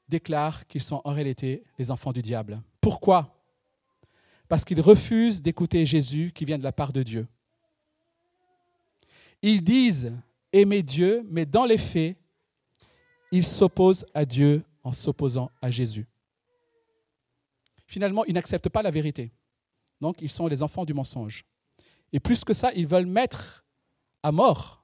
déclare 0.07 0.65
qu'ils 0.67 0.83
sont 0.83 1.01
en 1.03 1.11
réalité 1.11 1.63
les 1.77 1.91
enfants 1.91 2.13
du 2.13 2.21
diable. 2.21 2.61
Pourquoi? 2.79 3.35
Parce 4.47 4.63
qu'ils 4.63 4.81
refusent 4.81 5.41
d'écouter 5.41 5.85
Jésus 5.85 6.31
qui 6.33 6.45
vient 6.45 6.57
de 6.57 6.63
la 6.63 6.71
part 6.71 6.93
de 6.93 7.03
Dieu. 7.03 7.27
Ils 9.41 9.63
disent 9.63 10.13
aimer 10.55 10.81
Dieu, 10.81 11.23
mais 11.29 11.45
dans 11.45 11.65
les 11.65 11.77
faits, 11.77 12.17
ils 13.31 13.45
s'opposent 13.45 14.05
à 14.13 14.25
Dieu 14.25 14.63
en 14.83 14.93
s'opposant 14.93 15.51
à 15.61 15.69
Jésus. 15.69 16.07
Finalement, 17.85 18.23
ils 18.25 18.33
n'acceptent 18.33 18.69
pas 18.69 18.81
la 18.81 18.91
vérité. 18.91 19.31
Donc, 19.99 20.21
ils 20.21 20.29
sont 20.29 20.47
les 20.47 20.63
enfants 20.63 20.85
du 20.85 20.93
mensonge. 20.93 21.45
Et 22.13 22.19
plus 22.19 22.43
que 22.43 22.53
ça, 22.53 22.71
ils 22.73 22.87
veulent 22.87 23.05
mettre 23.05 23.65
à 24.23 24.31
mort 24.31 24.83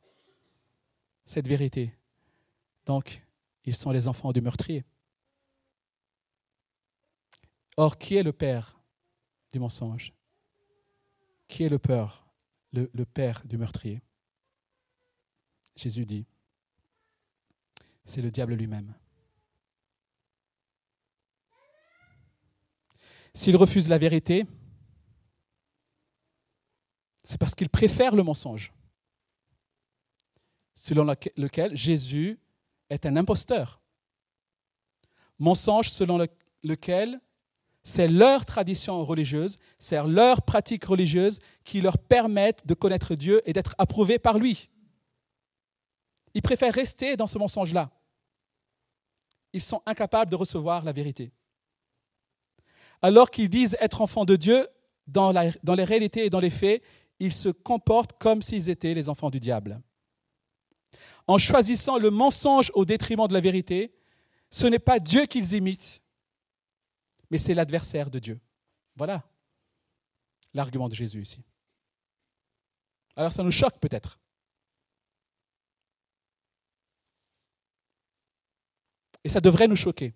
cette 1.26 1.48
vérité. 1.48 1.96
Donc, 2.86 3.22
ils 3.64 3.76
sont 3.76 3.92
les 3.92 4.08
enfants 4.08 4.32
du 4.34 4.42
meurtrier. 4.42 4.84
Or, 7.78 7.98
qui 7.98 8.16
est 8.16 8.24
le 8.24 8.34
père 8.34 8.78
du 9.52 9.60
mensonge? 9.60 10.14
Qui 11.48 11.64
est 11.64 11.70
le 11.70 11.80
père, 11.80 12.26
le, 12.74 12.90
le 12.94 13.06
père 13.06 13.42
du 13.46 13.58
meurtrier? 13.58 14.02
Jésus 15.82 16.06
dit, 16.06 16.26
c'est 18.06 18.22
le 18.22 18.30
diable 18.30 18.54
lui-même. 18.54 18.94
S'il 23.34 23.56
refuse 23.56 23.90
la 23.90 23.98
vérité, 23.98 24.46
c'est 27.24 27.40
parce 27.40 27.56
qu'il 27.56 27.70
préfère 27.70 28.16
le 28.16 28.22
mensonge, 28.22 28.72
selon 30.76 31.04
lequel 31.36 31.76
Jésus 31.76 32.40
est 32.92 33.08
un 33.08 33.16
imposteur. 33.16 33.82
Mensonge 35.40 35.90
selon 35.90 36.28
lequel 36.62 37.20
c'est 37.82 38.08
leur 38.08 38.46
tradition 38.46 39.04
religieuse, 39.04 39.58
c'est 39.80 40.04
leur 40.04 40.44
pratique 40.44 40.84
religieuse 40.84 41.40
qui 41.64 41.82
leur 41.82 41.98
permettent 41.98 42.68
de 42.68 42.76
connaître 42.76 43.16
Dieu 43.16 43.42
et 43.46 43.54
d'être 43.54 43.74
approuvés 43.80 44.20
par 44.20 44.38
lui. 44.38 44.70
Ils 46.34 46.42
préfèrent 46.42 46.74
rester 46.74 47.18
dans 47.18 47.28
ce 47.28 47.38
mensonge-là. 47.38 47.90
Ils 49.54 49.62
sont 49.62 49.82
incapables 49.86 50.32
de 50.32 50.36
recevoir 50.36 50.84
la 50.84 50.92
vérité. 50.92 51.32
Alors 53.02 53.32
qu'ils 53.32 53.50
disent 53.50 53.76
être 53.80 54.02
enfants 54.02 54.26
de 54.26 54.36
Dieu, 54.36 54.68
dans, 55.08 55.32
les 55.32 55.84
réalités 55.84 56.26
et 56.26 56.30
dans 56.30 56.40
les 56.40 56.50
faits, 56.50 56.84
ils 57.20 57.34
se 57.34 57.50
comportent 57.50 58.18
comme 58.20 58.42
s'ils 58.42 58.70
étaient 58.70 58.94
les 58.94 59.10
enfants 59.10 59.30
du 59.30 59.40
diable. 59.40 59.82
En 61.28 61.38
choisissant 61.38 61.98
le 61.98 62.10
mensonge 62.10 62.72
au 62.76 62.86
détriment 62.86 63.28
de 63.28 63.34
la 63.34 63.40
vérité, 63.40 63.94
ce 64.50 64.68
n'est 64.68 64.80
pas 64.80 65.00
Dieu 65.00 65.26
qu'ils 65.26 65.54
imitent, 65.54 66.02
mais 67.30 67.38
c'est 67.38 67.54
l'adversaire 67.54 68.10
de 68.10 68.20
Dieu. 68.20 68.40
Voilà 68.96 69.24
l'argument 70.54 70.90
de 70.90 70.96
Jésus 70.96 71.22
ici. 71.22 71.44
Alors 73.16 73.32
ça 73.32 73.44
nous 73.44 73.52
choque 73.52 73.80
peut-être. 73.80 74.20
Et 79.24 79.30
ça 79.30 79.40
devrait 79.40 79.68
nous 79.68 79.76
choquer. 79.76 80.14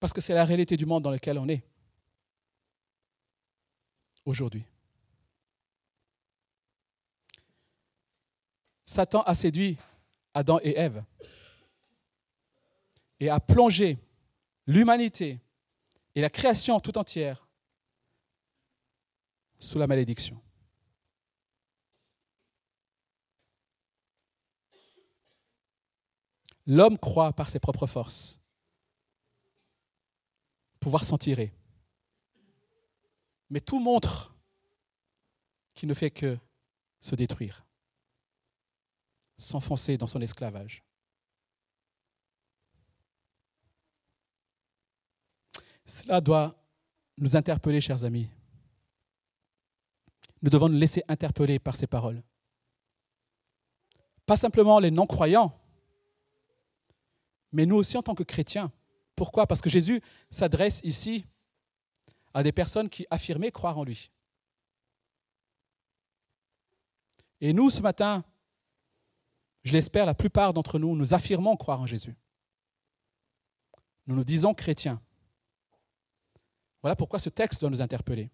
Parce 0.00 0.12
que 0.12 0.20
c'est 0.20 0.34
la 0.34 0.44
réalité 0.44 0.76
du 0.76 0.86
monde 0.86 1.02
dans 1.02 1.10
lequel 1.10 1.38
on 1.38 1.48
est 1.48 1.62
aujourd'hui. 4.24 4.64
Satan 8.84 9.22
a 9.22 9.34
séduit 9.34 9.76
Adam 10.34 10.60
et 10.62 10.78
Ève 10.78 11.04
et 13.20 13.28
a 13.28 13.40
plongé 13.40 13.98
l'humanité 14.66 15.40
et 16.14 16.20
la 16.20 16.30
création 16.30 16.80
tout 16.80 16.96
entière 16.96 17.46
sous 19.58 19.78
la 19.78 19.86
malédiction. 19.86 20.40
L'homme 26.68 26.98
croit 26.98 27.32
par 27.32 27.48
ses 27.48 27.58
propres 27.58 27.86
forces 27.86 28.38
pouvoir 30.78 31.04
s'en 31.04 31.16
tirer. 31.16 31.52
Mais 33.48 33.60
tout 33.60 33.80
montre 33.80 34.36
qu'il 35.74 35.88
ne 35.88 35.94
fait 35.94 36.10
que 36.10 36.38
se 37.00 37.14
détruire, 37.14 37.66
s'enfoncer 39.38 39.96
dans 39.96 40.06
son 40.06 40.20
esclavage. 40.20 40.84
Cela 45.86 46.20
doit 46.20 46.54
nous 47.16 47.34
interpeller, 47.34 47.80
chers 47.80 48.04
amis. 48.04 48.28
Nous 50.42 50.50
devons 50.50 50.68
nous 50.68 50.78
laisser 50.78 51.02
interpeller 51.08 51.58
par 51.58 51.76
ces 51.76 51.86
paroles. 51.86 52.22
Pas 54.26 54.36
simplement 54.36 54.78
les 54.78 54.90
non-croyants, 54.90 55.58
mais 57.52 57.66
nous 57.66 57.76
aussi 57.76 57.96
en 57.96 58.02
tant 58.02 58.14
que 58.14 58.22
chrétiens. 58.22 58.72
Pourquoi? 59.16 59.46
Parce 59.46 59.60
que 59.60 59.70
Jésus 59.70 60.00
s'adresse 60.30 60.80
ici 60.84 61.26
à 62.34 62.42
des 62.42 62.52
personnes 62.52 62.88
qui 62.88 63.06
affirmaient 63.10 63.50
croire 63.50 63.78
en 63.78 63.84
lui. 63.84 64.10
Et 67.40 67.52
nous, 67.52 67.70
ce 67.70 67.80
matin, 67.80 68.24
je 69.64 69.72
l'espère, 69.72 70.06
la 70.06 70.14
plupart 70.14 70.52
d'entre 70.54 70.78
nous, 70.78 70.96
nous 70.96 71.14
affirmons 71.14 71.56
croire 71.56 71.80
en 71.80 71.86
Jésus. 71.86 72.16
Nous 74.06 74.16
nous 74.16 74.24
disons 74.24 74.54
chrétiens. 74.54 75.00
Voilà 76.82 76.96
pourquoi 76.96 77.18
ce 77.18 77.28
texte 77.28 77.60
doit 77.60 77.70
nous 77.70 77.82
interpeller. 77.82 78.30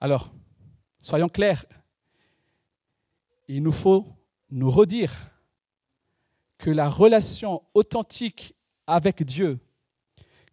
Alors, 0.00 0.32
soyons 0.98 1.28
clairs, 1.28 1.64
il 3.48 3.62
nous 3.62 3.72
faut 3.72 4.06
nous 4.50 4.70
redire 4.70 5.12
que 6.60 6.70
la 6.70 6.88
relation 6.88 7.62
authentique 7.74 8.54
avec 8.86 9.24
Dieu 9.24 9.58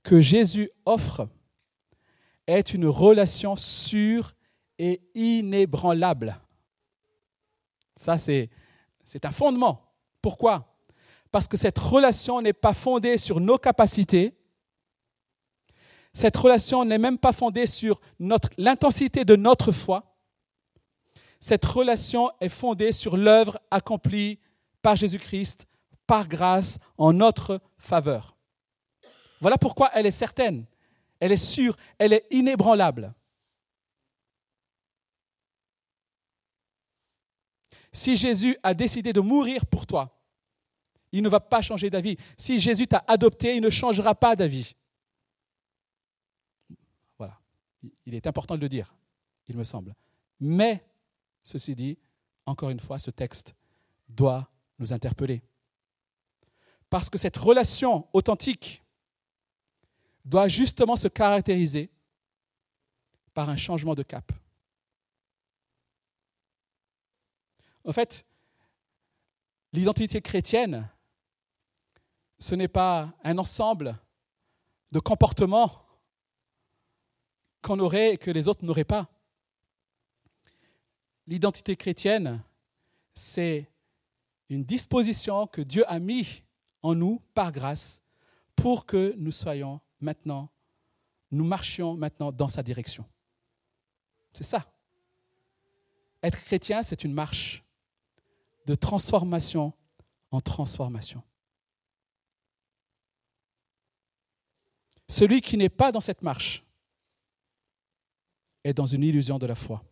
que 0.03 0.21
Jésus 0.21 0.71
offre 0.85 1.27
est 2.47 2.73
une 2.73 2.87
relation 2.87 3.57
sûre 3.57 4.33
et 4.79 5.01
inébranlable. 5.15 6.39
Ça, 7.97 8.17
c'est, 8.17 8.49
un 9.23 9.31
fondement. 9.31 9.93
Pourquoi? 10.21 10.77
Parce 11.29 11.47
que 11.47 11.57
cette 11.57 11.77
relation 11.77 12.41
n'est 12.41 12.53
pas 12.53 12.73
fondée 12.73 13.17
sur 13.17 13.41
nos 13.41 13.57
capacités. 13.57 14.33
Cette 16.13 16.37
relation 16.37 16.85
n'est 16.85 16.97
même 16.97 17.17
pas 17.17 17.33
fondée 17.33 17.65
sur 17.65 17.99
l'intensité 18.57 19.25
de 19.25 19.35
notre 19.35 19.73
foi. 19.73 20.15
Cette 21.41 21.65
relation 21.65 22.31
est 22.39 22.49
fondée 22.49 22.93
sur 22.93 23.17
l'œuvre 23.17 23.59
accomplie 23.71 24.39
par 24.81 24.95
Jésus-Christ 24.95 25.66
par 26.07 26.27
grâce 26.27 26.79
en 26.97 27.13
notre 27.13 27.61
faveur. 27.77 28.35
Voilà 29.39 29.57
pourquoi 29.57 29.91
elle 29.93 30.05
est 30.05 30.11
certaine, 30.11 30.65
elle 31.19 31.31
est 31.31 31.37
sûre, 31.37 31.75
elle 31.99 32.13
est 32.13 32.25
inébranlable. 32.31 33.13
Si 37.91 38.15
Jésus 38.15 38.57
a 38.63 38.73
décidé 38.73 39.13
de 39.13 39.19
mourir 39.19 39.65
pour 39.65 39.85
toi, 39.85 40.17
il 41.11 41.23
ne 41.23 41.29
va 41.29 41.39
pas 41.39 41.61
changer 41.61 41.89
d'avis. 41.89 42.17
Si 42.37 42.59
Jésus 42.59 42.87
t'a 42.87 43.03
adopté, 43.07 43.55
il 43.55 43.61
ne 43.61 43.69
changera 43.69 44.13
pas 44.13 44.35
d'avis. 44.35 44.75
Voilà. 47.17 47.39
Il 48.05 48.13
est 48.13 48.27
important 48.27 48.55
de 48.55 48.61
le 48.61 48.69
dire, 48.69 48.93
il 49.47 49.57
me 49.57 49.63
semble. 49.63 49.95
Mais, 50.39 50.85
ceci 51.41 51.75
dit, 51.75 51.97
encore 52.45 52.69
une 52.69 52.79
fois, 52.79 52.99
ce 52.99 53.09
texte 53.09 53.55
doit 54.07 54.49
nous 54.79 54.93
interpeller. 54.93 55.41
Parce 56.89 57.10
que 57.10 57.17
cette 57.17 57.38
relation 57.38 58.08
authentique 58.13 58.84
doit 60.23 60.47
justement 60.47 60.95
se 60.95 61.08
caractériser 61.08 61.89
par 63.34 63.50
un 63.50 63.58
changement 63.58 63.95
de 63.95 64.04
cap. 64.04 64.32
En 67.86 67.93
fait, 67.93 68.26
l'identité 69.71 70.21
chrétienne, 70.21 70.89
ce 72.39 72.56
n'est 72.56 72.67
pas 72.67 73.13
un 73.23 73.38
ensemble 73.38 73.97
de 74.91 75.00
comportements 75.00 75.86
qu'on 77.62 77.80
aurait 77.80 78.13
et 78.13 78.17
que 78.17 78.32
les 78.32 78.47
autres 78.47 78.65
n'auraient 78.65 78.84
pas. 78.84 79.10
L'identité 81.26 81.76
chrétienne, 81.76 82.41
c'est 83.13 83.69
une 84.50 84.63
disposition 84.63 85.48
que 85.48 85.62
Dieu 85.62 85.83
a 85.90 86.00
mise 86.00 86.42
en 86.84 86.96
nous 86.96 87.21
par 87.34 87.52
grâce 87.52 88.02
pour 88.56 88.86
que 88.86 89.13
nous 89.17 89.32
soyons 89.32 89.80
maintenant, 90.00 90.50
nous 91.32 91.44
marchions 91.44 91.96
maintenant 91.96 92.32
dans 92.32 92.50
sa 92.50 92.63
direction. 92.63 93.06
C'est 94.34 94.44
ça. 94.44 94.65
Être 96.21 96.40
chrétien, 96.44 96.84
c'est 96.84 97.04
une 97.04 97.13
marche 97.13 97.63
de 98.65 98.75
transformation 98.75 99.73
en 100.32 100.42
transformation. 100.42 101.23
Celui 105.08 105.42
qui 105.42 105.56
n'est 105.56 105.69
pas 105.69 105.92
dans 105.92 106.02
cette 106.02 106.21
marche 106.21 106.63
est 108.63 108.73
dans 108.73 108.86
une 108.86 109.04
illusion 109.04 109.40
de 109.40 109.46
la 109.46 109.56
foi. 109.56 109.84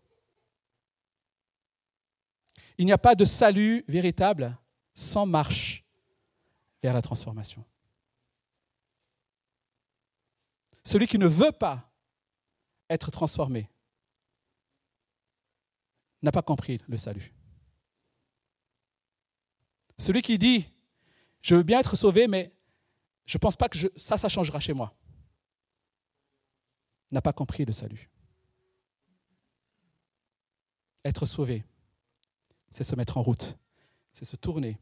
Il 2.77 2.85
n'y 2.85 2.91
a 2.91 2.97
pas 2.97 3.15
de 3.15 3.23
salut 3.23 3.85
véritable 3.87 4.57
sans 4.93 5.25
marche 5.25 5.84
vers 6.85 6.93
la 6.93 7.01
transformation. 7.01 7.65
Celui 10.83 11.07
qui 11.07 11.17
ne 11.17 11.25
veut 11.25 11.51
pas 11.51 11.91
être 12.91 13.09
transformé 13.09 13.67
n'a 16.21 16.31
pas 16.31 16.43
compris 16.43 16.79
le 16.87 16.99
salut. 16.99 17.33
Celui 19.97 20.21
qui 20.21 20.37
dit, 20.37 20.69
je 21.41 21.55
veux 21.55 21.63
bien 21.63 21.79
être 21.79 21.95
sauvé, 21.95 22.27
mais 22.27 22.53
je 23.25 23.35
ne 23.37 23.39
pense 23.39 23.55
pas 23.55 23.67
que 23.67 23.79
ça, 23.97 24.19
ça 24.19 24.29
changera 24.29 24.59
chez 24.59 24.73
moi. 24.73 24.95
n'a 27.11 27.21
pas 27.23 27.33
compris 27.33 27.65
le 27.65 27.73
salut. 27.73 28.11
Être 31.03 31.25
sauvé, 31.25 31.65
c'est 32.69 32.83
se 32.83 32.95
mettre 32.95 33.17
en 33.17 33.23
route, 33.23 33.57
c'est 34.13 34.25
se 34.25 34.35
tourner 34.35 34.77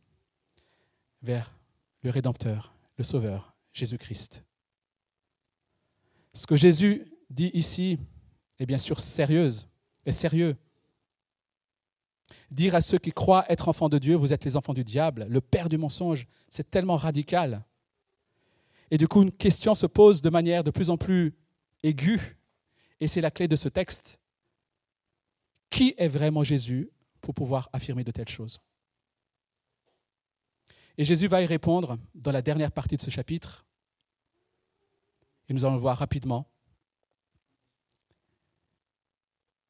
vers 1.21 1.49
le 2.03 2.09
Rédempteur, 2.09 2.73
le 2.97 3.03
Sauveur, 3.03 3.55
Jésus-Christ. 3.71 4.43
Ce 6.33 6.45
que 6.45 6.55
Jésus 6.55 7.11
dit 7.29 7.51
ici 7.53 7.97
est 8.59 8.65
bien 8.65 8.77
sûr 8.77 8.99
sérieuse, 8.99 9.67
est 10.05 10.11
sérieux. 10.11 10.55
Dire 12.51 12.75
à 12.75 12.81
ceux 12.81 12.97
qui 12.97 13.11
croient 13.11 13.45
être 13.49 13.67
enfants 13.67 13.89
de 13.89 13.97
Dieu, 13.97 14.15
vous 14.15 14.33
êtes 14.33 14.45
les 14.45 14.55
enfants 14.55 14.73
du 14.73 14.83
diable, 14.83 15.25
le 15.29 15.41
père 15.41 15.69
du 15.69 15.77
mensonge, 15.77 16.27
c'est 16.49 16.69
tellement 16.69 16.97
radical. 16.97 17.63
Et 18.91 18.97
du 18.97 19.07
coup, 19.07 19.23
une 19.23 19.31
question 19.31 19.73
se 19.73 19.87
pose 19.87 20.21
de 20.21 20.29
manière 20.29 20.63
de 20.63 20.71
plus 20.71 20.89
en 20.89 20.97
plus 20.97 21.33
aiguë, 21.81 22.37
et 22.99 23.07
c'est 23.07 23.21
la 23.21 23.31
clé 23.31 23.47
de 23.47 23.55
ce 23.55 23.69
texte. 23.69 24.19
Qui 25.69 25.95
est 25.97 26.07
vraiment 26.07 26.43
Jésus 26.43 26.91
pour 27.21 27.33
pouvoir 27.33 27.69
affirmer 27.73 28.03
de 28.03 28.11
telles 28.11 28.29
choses? 28.29 28.59
Et 30.97 31.05
Jésus 31.05 31.27
va 31.27 31.41
y 31.41 31.45
répondre 31.45 31.97
dans 32.13 32.31
la 32.31 32.41
dernière 32.41 32.71
partie 32.71 32.97
de 32.97 33.01
ce 33.01 33.09
chapitre, 33.09 33.65
et 35.49 35.53
nous 35.53 35.65
allons 35.65 35.75
le 35.75 35.81
voir 35.81 35.97
rapidement. 35.97 36.47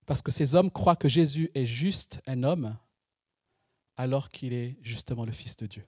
Parce 0.05 0.21
que 0.21 0.31
ces 0.31 0.55
hommes 0.55 0.69
croient 0.69 0.95
que 0.95 1.07
Jésus 1.07 1.49
est 1.53 1.65
juste 1.65 2.21
un 2.27 2.43
homme, 2.43 2.77
alors 3.95 4.29
qu'il 4.29 4.53
est 4.53 4.77
justement 4.81 5.25
le 5.25 5.31
Fils 5.31 5.55
de 5.57 5.65
Dieu. 5.65 5.87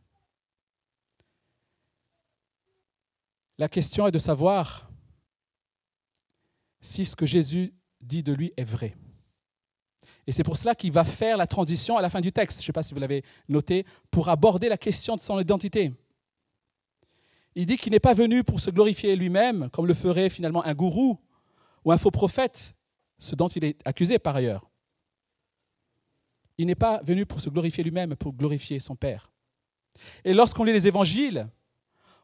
La 3.58 3.68
question 3.70 4.08
est 4.08 4.12
de 4.12 4.20
savoir 4.20 4.90
si 6.82 7.06
ce 7.06 7.16
que 7.16 7.26
Jésus 7.26 7.74
dit 8.02 8.24
de 8.24 8.34
lui 8.34 8.54
est 8.58 8.64
vrai. 8.64 8.96
Et 10.28 10.32
c'est 10.32 10.44
pour 10.44 10.58
cela 10.58 10.74
qu'il 10.74 10.92
va 10.92 11.04
faire 11.04 11.38
la 11.38 11.48
transition 11.48 11.98
à 11.98 12.02
la 12.02 12.10
fin 12.10 12.22
du 12.22 12.32
texte, 12.32 12.60
je 12.60 12.64
ne 12.64 12.66
sais 12.68 12.74
pas 12.74 12.84
si 12.84 12.94
vous 12.94 13.00
l'avez 13.00 13.24
noté, 13.48 13.86
pour 14.10 14.30
aborder 14.30 14.70
la 14.70 14.78
question 14.78 15.16
de 15.16 15.22
son 15.22 15.40
identité. 15.40 15.94
Il 17.54 17.66
dit 17.66 17.78
qu'il 17.78 17.92
n'est 17.92 18.00
pas 18.00 18.14
venu 18.14 18.44
pour 18.44 18.60
se 18.60 18.70
glorifier 18.70 19.16
lui-même, 19.16 19.70
comme 19.70 19.86
le 19.86 19.94
ferait 19.94 20.30
finalement 20.30 20.66
un 20.66 20.74
gourou 20.74 21.20
ou 21.86 21.92
un 21.92 21.98
faux 21.98 22.12
prophète, 22.12 22.76
ce 23.18 23.36
dont 23.36 23.48
il 23.48 23.64
est 23.64 23.78
accusé 23.86 24.20
par 24.20 24.36
ailleurs. 24.36 24.70
Il 26.58 26.68
n'est 26.68 26.76
pas 26.76 27.02
venu 27.04 27.26
pour 27.26 27.40
se 27.40 27.50
glorifier 27.50 27.84
lui-même, 27.84 28.16
pour 28.16 28.34
glorifier 28.34 28.80
son 28.80 28.96
Père. 28.96 29.32
Et 30.24 30.34
lorsqu'on 30.34 30.64
lit 30.64 30.74
les 30.74 30.88
évangiles, 30.88 31.48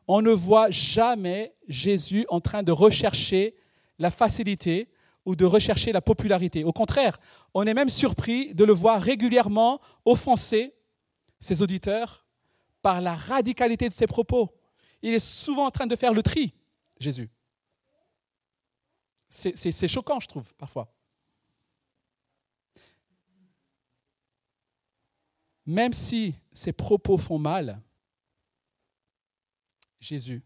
on 0.07 0.21
ne 0.21 0.31
voit 0.31 0.69
jamais 0.71 1.53
Jésus 1.67 2.25
en 2.29 2.41
train 2.41 2.63
de 2.63 2.71
rechercher 2.71 3.55
la 3.99 4.11
facilité 4.11 4.89
ou 5.25 5.35
de 5.35 5.45
rechercher 5.45 5.91
la 5.91 6.01
popularité. 6.01 6.63
Au 6.63 6.73
contraire, 6.73 7.19
on 7.53 7.65
est 7.67 7.73
même 7.73 7.89
surpris 7.89 8.53
de 8.55 8.63
le 8.63 8.73
voir 8.73 9.01
régulièrement 9.01 9.79
offenser 10.05 10.73
ses 11.39 11.61
auditeurs 11.61 12.25
par 12.81 13.01
la 13.01 13.15
radicalité 13.15 13.87
de 13.87 13.93
ses 13.93 14.07
propos. 14.07 14.51
Il 15.01 15.13
est 15.13 15.19
souvent 15.19 15.65
en 15.65 15.71
train 15.71 15.87
de 15.87 15.95
faire 15.95 16.13
le 16.13 16.23
tri, 16.23 16.53
Jésus. 16.99 17.29
C'est 19.29 19.87
choquant, 19.87 20.19
je 20.19 20.27
trouve, 20.27 20.53
parfois. 20.55 20.93
Même 25.65 25.93
si 25.93 26.35
ses 26.51 26.73
propos 26.73 27.17
font 27.17 27.39
mal, 27.39 27.81
Jésus 29.99 30.43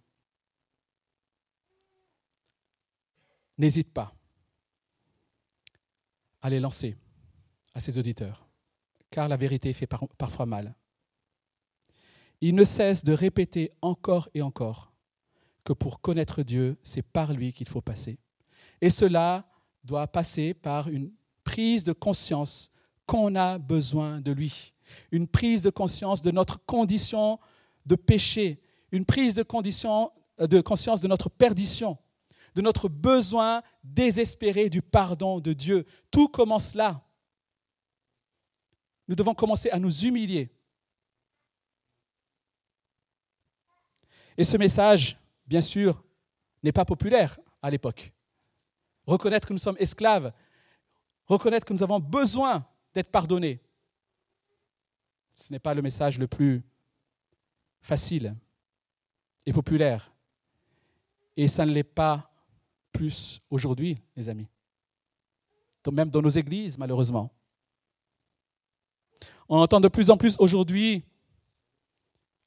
n'hésite 3.58 3.92
pas 3.94 4.14
à 6.46 6.50
les 6.52 6.60
lancer 6.60 6.96
à 7.74 7.80
ses 7.80 7.98
auditeurs, 7.98 8.48
car 9.10 9.28
la 9.28 9.36
vérité 9.36 9.74
fait 9.74 9.88
parfois 9.88 10.46
mal. 10.46 10.76
Il 12.40 12.54
ne 12.54 12.64
cesse 12.64 13.04
de 13.04 13.14
répéter 13.14 13.72
encore 13.82 14.30
et 14.36 14.44
encore 14.44 14.94
que 15.64 15.74
pour 15.74 16.02
connaître 16.02 16.44
Dieu, 16.44 16.78
c'est 16.84 17.02
par 17.02 17.34
lui 17.34 17.52
qu'il 17.52 17.68
faut 17.68 17.82
passer. 17.82 18.20
Et 18.80 18.92
cela 18.92 19.50
doit 19.84 20.06
passer 20.06 20.54
par 20.54 20.88
une 20.88 21.12
prise 21.44 21.84
de 21.84 21.94
conscience 21.94 22.70
qu'on 23.08 23.34
a 23.34 23.58
besoin 23.58 24.22
de 24.22 24.32
lui, 24.32 24.76
une 25.12 25.28
prise 25.28 25.64
de 25.64 25.72
conscience 25.72 26.22
de 26.22 26.30
notre 26.30 26.64
condition 26.64 27.40
de 27.88 27.96
péché, 27.96 28.62
une 28.92 29.06
prise 29.06 29.34
de, 29.34 29.44
euh, 29.44 30.48
de 30.48 30.62
conscience 30.62 31.02
de 31.02 31.08
notre 31.08 31.28
perdition, 31.28 31.98
de 32.56 32.62
notre 32.62 32.88
besoin 32.88 33.62
désespéré 33.84 34.70
du 34.70 34.82
pardon 34.82 35.40
de 35.40 35.54
Dieu. 35.54 35.86
Tout 36.10 36.30
commence 36.30 36.74
là. 36.74 37.04
Nous 39.08 39.16
devons 39.16 39.36
commencer 39.36 39.70
à 39.70 39.78
nous 39.78 40.06
humilier. 40.06 40.50
Et 44.38 44.44
ce 44.44 44.58
message, 44.58 45.18
bien 45.46 45.62
sûr, 45.62 46.04
n'est 46.64 46.72
pas 46.72 46.86
populaire 46.86 47.40
à 47.62 47.70
l'époque. 47.70 48.12
Reconnaître 49.06 49.48
que 49.48 49.54
nous 49.54 49.60
sommes 49.60 49.78
esclaves, 49.80 50.34
reconnaître 51.28 51.66
que 51.66 51.74
nous 51.74 51.84
avons 51.84 52.00
besoin 52.00 52.66
d'être 52.94 53.12
pardonnés, 53.12 53.62
ce 55.36 55.52
n'est 55.52 55.60
pas 55.60 55.74
le 55.74 55.82
message 55.82 56.18
le 56.18 56.28
plus 56.28 56.64
facile 57.82 58.36
et 59.46 59.54
populaire. 59.54 60.12
Et 61.38 61.48
ça 61.48 61.66
ne 61.66 61.72
l'est 61.72 61.84
pas 61.84 62.32
plus 62.96 63.42
aujourd'hui, 63.50 63.98
les 64.16 64.30
amis. 64.30 64.48
Même 65.92 66.10
dans 66.10 66.22
nos 66.22 66.30
églises, 66.30 66.78
malheureusement. 66.78 67.32
On 69.48 69.60
entend 69.60 69.80
de 69.80 69.88
plus 69.88 70.10
en 70.10 70.18
plus 70.18 70.36
aujourd'hui, 70.40 71.04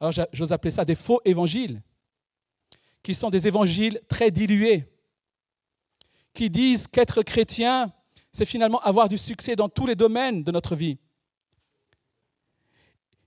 alors 0.00 0.12
j'ose 0.32 0.52
appeler 0.52 0.72
ça 0.72 0.84
des 0.84 0.96
faux 0.96 1.20
évangiles, 1.24 1.80
qui 3.02 3.14
sont 3.14 3.30
des 3.30 3.46
évangiles 3.46 4.00
très 4.08 4.30
dilués, 4.30 4.84
qui 6.32 6.50
disent 6.50 6.88
qu'être 6.88 7.22
chrétien, 7.22 7.92
c'est 8.32 8.44
finalement 8.44 8.80
avoir 8.80 9.08
du 9.08 9.18
succès 9.18 9.54
dans 9.54 9.68
tous 9.68 9.86
les 9.86 9.94
domaines 9.94 10.42
de 10.42 10.50
notre 10.50 10.74
vie. 10.74 10.98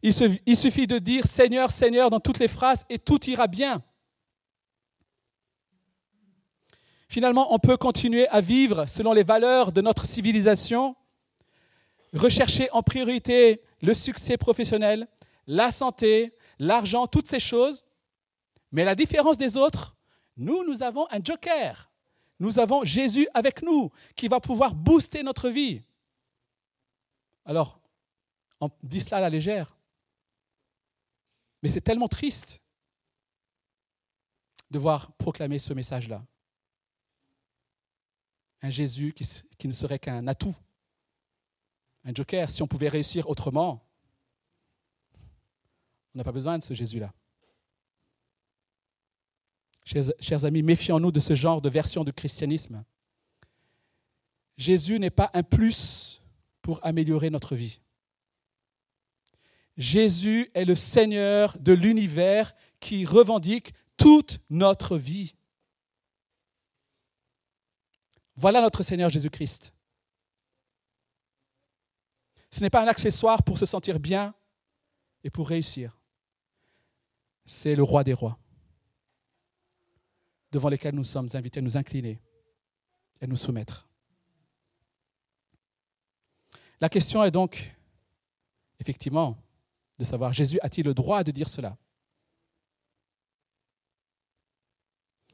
Il, 0.02 0.58
suffit 0.58 0.88
de 0.88 0.98
dire 0.98 1.26
Seigneur, 1.28 1.70
Seigneur 1.70 2.10
dans 2.10 2.20
toutes 2.20 2.40
les 2.40 2.48
phrases 2.48 2.84
et 2.90 2.98
tout 2.98 3.24
ira 3.30 3.48
bien. 3.48 3.84
Finalement, 7.12 7.54
on 7.54 7.60
peut 7.60 7.76
continuer 7.76 8.26
à 8.30 8.40
vivre 8.40 8.86
selon 8.86 9.12
les 9.12 9.24
valeurs 9.24 9.74
de 9.74 9.82
notre 9.82 10.06
civilisation, 10.06 10.96
rechercher 12.14 12.72
en 12.72 12.84
priorité 12.84 13.62
le 13.82 13.94
succès 13.94 14.38
professionnel, 14.38 15.10
la 15.46 15.72
santé, 15.72 16.34
l'argent, 16.58 17.08
toutes 17.08 17.28
ces 17.28 17.42
choses. 17.42 17.84
Mais 18.72 18.86
la 18.86 18.96
différence 18.96 19.38
des 19.38 19.58
autres, 19.58 19.98
nous, 20.38 20.64
nous 20.64 20.84
avons 20.84 21.06
un 21.12 21.22
joker. 21.22 21.92
Nous 22.40 22.60
avons 22.60 22.86
Jésus 22.86 23.28
avec 23.34 23.62
nous 23.62 23.92
qui 24.16 24.30
va 24.30 24.40
pouvoir 24.40 24.74
booster 24.74 25.22
notre 25.22 25.50
vie. 25.50 25.84
Alors, 27.44 27.82
on 28.62 28.70
dit 28.84 29.02
cela 29.02 29.18
à 29.18 29.22
la 29.22 29.30
légère. 29.30 29.78
Mais 31.62 31.68
c'est 31.68 31.82
tellement 31.82 32.08
triste 32.08 32.62
de 34.70 34.80
voir 34.80 35.12
proclamer 35.18 35.60
ce 35.60 35.74
message-là. 35.74 36.24
Un 38.62 38.70
Jésus 38.70 39.14
qui, 39.14 39.68
ne 39.68 39.74
serait 39.74 40.00
qu'un 40.00 40.28
atout, 40.28 40.56
un 42.04 42.14
joker. 42.14 42.50
Si 42.50 42.62
on 42.62 42.68
pouvait 42.68 42.90
réussir 42.90 43.28
autrement, 43.30 43.84
on 46.14 46.18
n'a 46.18 46.24
pas 46.24 46.32
besoin 46.32 46.58
de 46.58 46.64
ce 46.64 46.74
Jésus-là. 46.74 47.14
Chers, 49.84 50.12
chers, 50.20 50.46
amis, 50.46 50.62
méfions-nous 50.62 51.12
de 51.12 51.20
ce 51.20 51.34
genre 51.34 51.62
de 51.62 51.70
version 51.70 52.04
du 52.04 52.14
christianisme. 52.14 52.84
Jésus 54.58 55.00
n'est 55.00 55.10
pas 55.10 55.32
un 55.34 55.44
plus 55.44 56.22
pour 56.62 56.80
améliorer 56.86 57.30
notre 57.32 57.56
vie. 57.56 57.80
Jésus 59.78 60.50
est 60.54 60.66
le 60.66 60.76
Seigneur 60.76 61.58
de 61.60 61.74
l'univers 61.74 62.54
qui 62.80 63.06
revendique 63.06 63.74
toute 63.98 64.40
notre 64.50 64.98
vie. 64.98 65.34
Voilà 68.42 68.60
notre 68.60 68.82
Seigneur 68.82 69.08
Jésus-Christ. 69.08 69.72
Ce 72.50 72.60
n'est 72.62 72.72
pas 72.72 72.82
un 72.82 72.88
accessoire 72.88 73.44
pour 73.44 73.60
se 73.60 73.68
sentir 73.68 74.00
bien 74.00 74.34
et 75.24 75.30
pour 75.30 75.48
réussir. 75.48 76.02
C'est 77.46 77.76
le 77.76 77.84
roi 77.84 78.04
des 78.04 78.14
rois 78.14 78.40
devant 80.52 80.70
lesquels 80.70 80.96
nous 80.96 81.04
sommes 81.04 81.30
invités 81.36 81.60
à 81.60 81.62
nous 81.62 81.78
incliner 81.78 82.20
et 83.20 83.26
à 83.26 83.28
nous 83.28 83.38
soumettre. 83.38 83.88
La 86.80 86.90
question 86.90 87.24
est 87.24 87.30
donc, 87.30 87.76
effectivement, 88.80 89.38
de 90.00 90.04
savoir 90.04 90.34
Jésus 90.34 90.60
a-t-il 90.64 90.88
le 90.88 90.96
droit 90.96 91.24
de 91.24 91.32
dire 91.32 91.48
cela? 91.48 91.78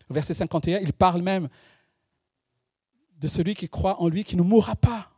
Au 0.09 0.13
verset 0.13 0.33
51, 0.33 0.79
il 0.79 0.91
parle 0.91 1.21
même 1.21 1.47
de 3.18 3.28
celui 3.28 3.55
qui 3.55 3.68
croit 3.68 4.01
en 4.01 4.07
lui 4.07 4.24
qui 4.24 4.36
ne 4.36 4.43
mourra 4.43 4.76
pas. 4.76 5.11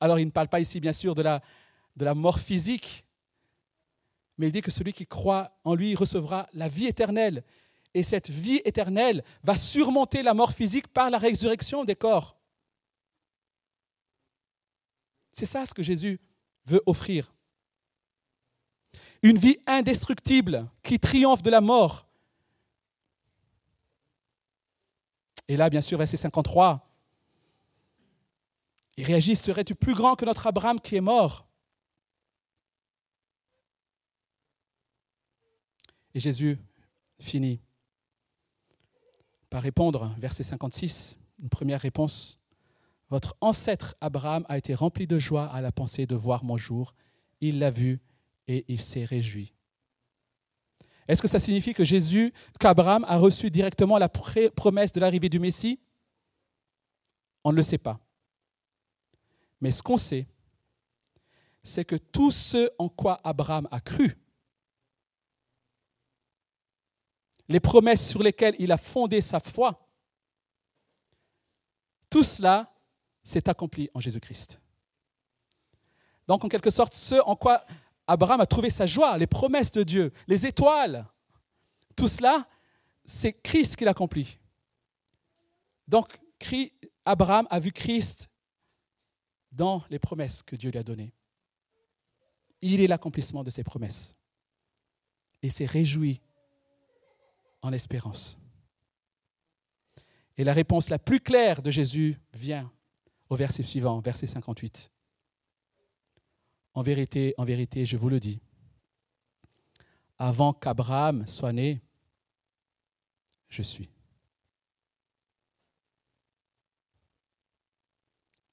Alors 0.00 0.18
il 0.18 0.26
ne 0.26 0.30
parle 0.30 0.48
pas 0.48 0.60
ici 0.60 0.80
bien 0.80 0.92
sûr 0.92 1.14
de 1.14 1.22
la, 1.22 2.14
mort 2.14 2.40
physique, 2.40 3.04
mais 4.38 4.46
il 4.46 4.52
dit 4.52 4.62
que 4.62 4.70
celui 4.70 4.92
qui 4.92 5.06
croit 5.06 5.58
en 5.64 5.74
lui 5.74 5.94
recevra 5.94 6.48
la 6.54 6.68
vie 6.68 6.86
éternelle. 6.86 7.44
Et 7.92 8.02
cette 8.02 8.30
vie 8.30 8.62
éternelle 8.64 9.24
va 9.42 9.56
surmonter 9.56 10.22
la 10.22 10.32
mort 10.32 10.52
physique 10.52 10.88
par 10.88 11.10
la 11.10 11.18
résurrection 11.18 11.84
des 11.84 11.96
corps. 11.96 12.38
C'est 15.32 15.46
ça 15.46 15.66
ce 15.66 15.74
que 15.74 15.82
Jésus 15.82 16.20
veut 16.66 16.82
offrir. 16.86 17.34
Une 19.22 19.36
vie 19.36 19.58
indestructible 19.66 20.70
qui 20.82 20.98
triomphe 20.98 21.42
de 21.42 21.50
la 21.50 21.60
mort. 21.60 22.09
Et 25.50 25.56
là, 25.56 25.68
bien 25.68 25.80
sûr, 25.80 25.98
verset 25.98 26.16
53, 26.16 26.88
il 28.96 29.04
réagit, 29.04 29.34
serais-tu 29.34 29.74
plus 29.74 29.96
grand 29.96 30.14
que 30.14 30.24
notre 30.24 30.46
Abraham 30.46 30.80
qui 30.80 30.94
est 30.94 31.00
mort? 31.00 31.44
Et 36.14 36.20
Jésus 36.20 36.56
finit 37.18 37.60
par 39.48 39.60
répondre, 39.60 40.14
verset 40.18 40.44
56, 40.44 41.18
une 41.42 41.48
première 41.48 41.80
réponse. 41.80 42.38
Votre 43.08 43.36
ancêtre 43.40 43.96
Abraham 44.00 44.46
a 44.48 44.56
été 44.56 44.72
rempli 44.72 45.08
de 45.08 45.18
joie 45.18 45.46
à 45.46 45.60
la 45.60 45.72
pensée 45.72 46.06
de 46.06 46.14
voir 46.14 46.44
mon 46.44 46.58
jour. 46.58 46.94
Il 47.40 47.58
l'a 47.58 47.72
vu 47.72 47.98
et 48.46 48.64
il 48.68 48.80
s'est 48.80 49.04
réjoui. 49.04 49.52
Est-ce 51.10 51.20
que 51.20 51.26
ça 51.26 51.40
signifie 51.40 51.74
que 51.74 51.84
Jésus, 51.84 52.32
qu'Abraham 52.60 53.04
a 53.08 53.16
reçu 53.16 53.50
directement 53.50 53.98
la 53.98 54.08
promesse 54.08 54.92
de 54.92 55.00
l'arrivée 55.00 55.28
du 55.28 55.40
Messie? 55.40 55.80
On 57.42 57.50
ne 57.50 57.56
le 57.56 57.64
sait 57.64 57.78
pas. 57.78 57.98
Mais 59.60 59.72
ce 59.72 59.82
qu'on 59.82 59.96
sait, 59.96 60.28
c'est 61.64 61.84
que 61.84 61.96
tout 61.96 62.30
ce 62.30 62.70
en 62.78 62.88
quoi 62.88 63.20
Abraham 63.24 63.66
a 63.72 63.80
cru, 63.80 64.16
les 67.48 67.58
promesses 67.58 68.08
sur 68.08 68.22
lesquelles 68.22 68.54
il 68.60 68.70
a 68.70 68.76
fondé 68.78 69.20
sa 69.20 69.40
foi, 69.40 69.84
tout 72.08 72.22
cela 72.22 72.72
s'est 73.24 73.48
accompli 73.48 73.90
en 73.94 73.98
Jésus-Christ. 73.98 74.60
Donc, 76.28 76.44
en 76.44 76.48
quelque 76.48 76.70
sorte, 76.70 76.94
ce 76.94 77.16
en 77.16 77.34
quoi 77.34 77.66
Abraham 78.10 78.40
a 78.40 78.46
trouvé 78.46 78.70
sa 78.70 78.86
joie, 78.86 79.16
les 79.18 79.28
promesses 79.28 79.70
de 79.70 79.84
Dieu, 79.84 80.12
les 80.26 80.44
étoiles, 80.44 81.06
tout 81.94 82.08
cela, 82.08 82.48
c'est 83.04 83.32
Christ 83.32 83.76
qui 83.76 83.84
l'accomplit. 83.84 84.40
Donc, 85.86 86.18
Abraham 87.04 87.46
a 87.50 87.60
vu 87.60 87.70
Christ 87.70 88.28
dans 89.52 89.84
les 89.90 90.00
promesses 90.00 90.42
que 90.42 90.56
Dieu 90.56 90.72
lui 90.72 90.78
a 90.80 90.82
données. 90.82 91.12
Il 92.60 92.80
est 92.80 92.88
l'accomplissement 92.88 93.44
de 93.44 93.50
ses 93.50 93.62
promesses. 93.62 94.16
Et 95.44 95.48
s'est 95.48 95.64
réjoui 95.64 96.20
en 97.62 97.72
espérance. 97.72 98.36
Et 100.36 100.42
la 100.42 100.52
réponse 100.52 100.90
la 100.90 100.98
plus 100.98 101.20
claire 101.20 101.62
de 101.62 101.70
Jésus 101.70 102.18
vient 102.34 102.72
au 103.28 103.36
verset 103.36 103.62
suivant, 103.62 104.00
verset 104.00 104.26
58. 104.26 104.90
En 106.74 106.82
vérité, 106.82 107.34
en 107.36 107.44
vérité, 107.44 107.84
je 107.84 107.96
vous 107.96 108.08
le 108.08 108.20
dis, 108.20 108.40
avant 110.18 110.52
qu'Abraham 110.52 111.26
soit 111.26 111.52
né, 111.52 111.82
je 113.48 113.62
suis. 113.62 113.88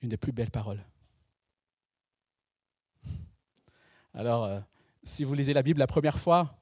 Une 0.01 0.09
des 0.09 0.17
plus 0.17 0.31
belles 0.31 0.51
paroles. 0.51 0.83
Alors, 4.13 4.45
euh, 4.45 4.59
si 5.03 5.23
vous 5.23 5.33
lisez 5.33 5.53
la 5.53 5.61
Bible 5.61 5.79
la 5.79 5.87
première 5.87 6.17
fois, 6.17 6.57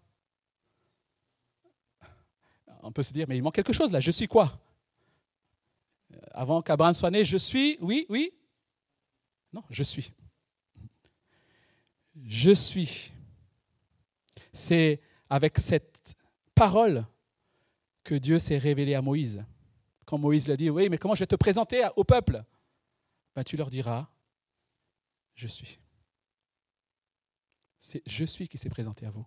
on 2.81 2.91
peut 2.91 3.03
se 3.03 3.13
dire, 3.13 3.27
mais 3.27 3.37
il 3.37 3.41
manque 3.41 3.55
quelque 3.55 3.73
chose 3.73 3.91
là, 3.91 3.99
je 3.99 4.11
suis 4.11 4.27
quoi? 4.27 4.59
Avant 6.31 6.61
qu'Abraham 6.61 6.93
soit 6.93 7.11
né, 7.11 7.23
je 7.23 7.37
suis, 7.37 7.77
oui, 7.81 8.05
oui? 8.09 8.33
Non, 9.53 9.63
je 9.69 9.83
suis. 9.83 10.11
Je 12.25 12.51
suis. 12.51 13.11
C'est 14.51 14.99
avec 15.29 15.59
cette 15.59 16.15
parole 16.55 17.05
que 18.03 18.15
Dieu 18.15 18.39
s'est 18.39 18.57
révélé 18.57 18.95
à 18.95 19.01
Moïse. 19.01 19.43
Quand 20.05 20.17
Moïse 20.17 20.47
l'a 20.47 20.57
dit, 20.57 20.69
oui, 20.69 20.89
mais 20.89 20.97
comment 20.97 21.15
je 21.15 21.19
vais 21.19 21.27
te 21.27 21.35
présenter 21.35 21.87
au 21.95 22.03
peuple? 22.03 22.43
Ben, 23.35 23.43
Tu 23.43 23.57
leur 23.57 23.69
diras, 23.69 24.07
je 25.35 25.47
suis. 25.47 25.79
C'est 27.77 28.01
je 28.05 28.25
suis 28.25 28.47
qui 28.47 28.57
s'est 28.57 28.69
présenté 28.69 29.05
à 29.05 29.11
vous. 29.11 29.25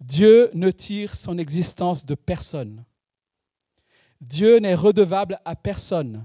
Dieu 0.00 0.50
ne 0.54 0.70
tire 0.70 1.14
son 1.14 1.36
existence 1.38 2.04
de 2.06 2.14
personne. 2.14 2.84
Dieu 4.20 4.58
n'est 4.58 4.74
redevable 4.74 5.40
à 5.44 5.56
personne. 5.56 6.24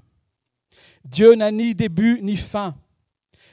Dieu 1.03 1.35
n'a 1.35 1.51
ni 1.51 1.75
début 1.75 2.21
ni 2.21 2.37
fin. 2.37 2.77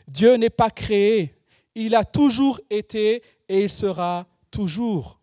Dieu 0.06 0.34
n'est 0.34 0.50
pas 0.50 0.70
créé. 0.70 1.34
Il 1.74 1.94
a 1.94 2.04
toujours 2.04 2.60
été 2.70 3.22
et 3.48 3.62
il 3.62 3.70
sera 3.70 4.26
toujours. 4.50 5.20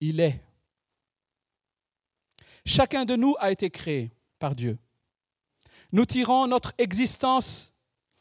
Il 0.00 0.20
est. 0.20 0.40
Chacun 2.64 3.04
de 3.04 3.16
nous 3.16 3.34
a 3.38 3.50
été 3.50 3.70
créé 3.70 4.12
par 4.38 4.54
Dieu. 4.54 4.78
Nous 5.92 6.04
tirons 6.04 6.46
notre 6.46 6.72
existence, 6.78 7.72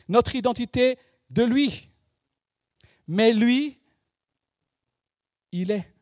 notre 0.08 0.36
identité 0.36 0.98
de 1.30 1.44
lui. 1.44 1.90
Mais 3.08 3.34
lui 3.34 3.80
il 5.52 5.72
est. 5.72 5.94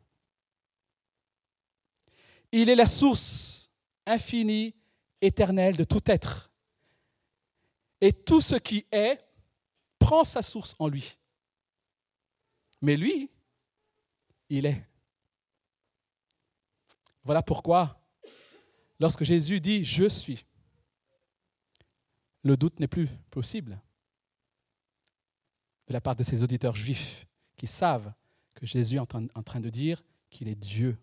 Il 2.51 2.70
est 2.70 2.76
la 2.76 2.86
source 2.86 3.72
infinie, 4.05 4.74
éternelle 5.22 5.76
de 5.76 5.84
tout 5.84 6.01
être. 6.05 6.51
Et 7.99 8.14
tout 8.14 8.41
ce 8.41 8.55
qui 8.55 8.86
est 8.91 9.20
prend 10.00 10.24
sa 10.24 10.41
source 10.41 10.76
en 10.80 10.88
lui. 10.88 11.18
Mais 12.82 12.95
lui, 12.95 13.30
il 14.50 14.66
est. 14.66 14.84
Voilà 17.24 17.41
pourquoi, 17.41 18.00
lorsque 19.00 19.24
Jésus 19.24 19.60
dit⁇ 19.60 19.82
Je 19.84 20.08
suis⁇ 20.08 20.36
le 22.43 22.56
doute 22.56 22.80
n'est 22.80 22.88
plus 22.88 23.10
possible 23.30 23.82
de 25.88 25.93
la 25.93 26.00
part 26.00 26.16
de 26.16 26.24
ses 26.24 26.43
auditeurs 26.43 26.76
juifs 26.76 27.28
qui 27.58 27.68
savent 27.68 28.14
que 28.54 28.66
Jésus 28.66 28.98
est 28.98 29.16
en 29.36 29.43
train 29.43 29.60
de 29.60 29.70
dire 29.70 30.02
qu'il 30.30 30.48
est 30.48 30.56
Dieu, 30.56 30.98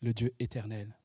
le 0.00 0.14
Dieu 0.14 0.34
éternel. 0.38 0.96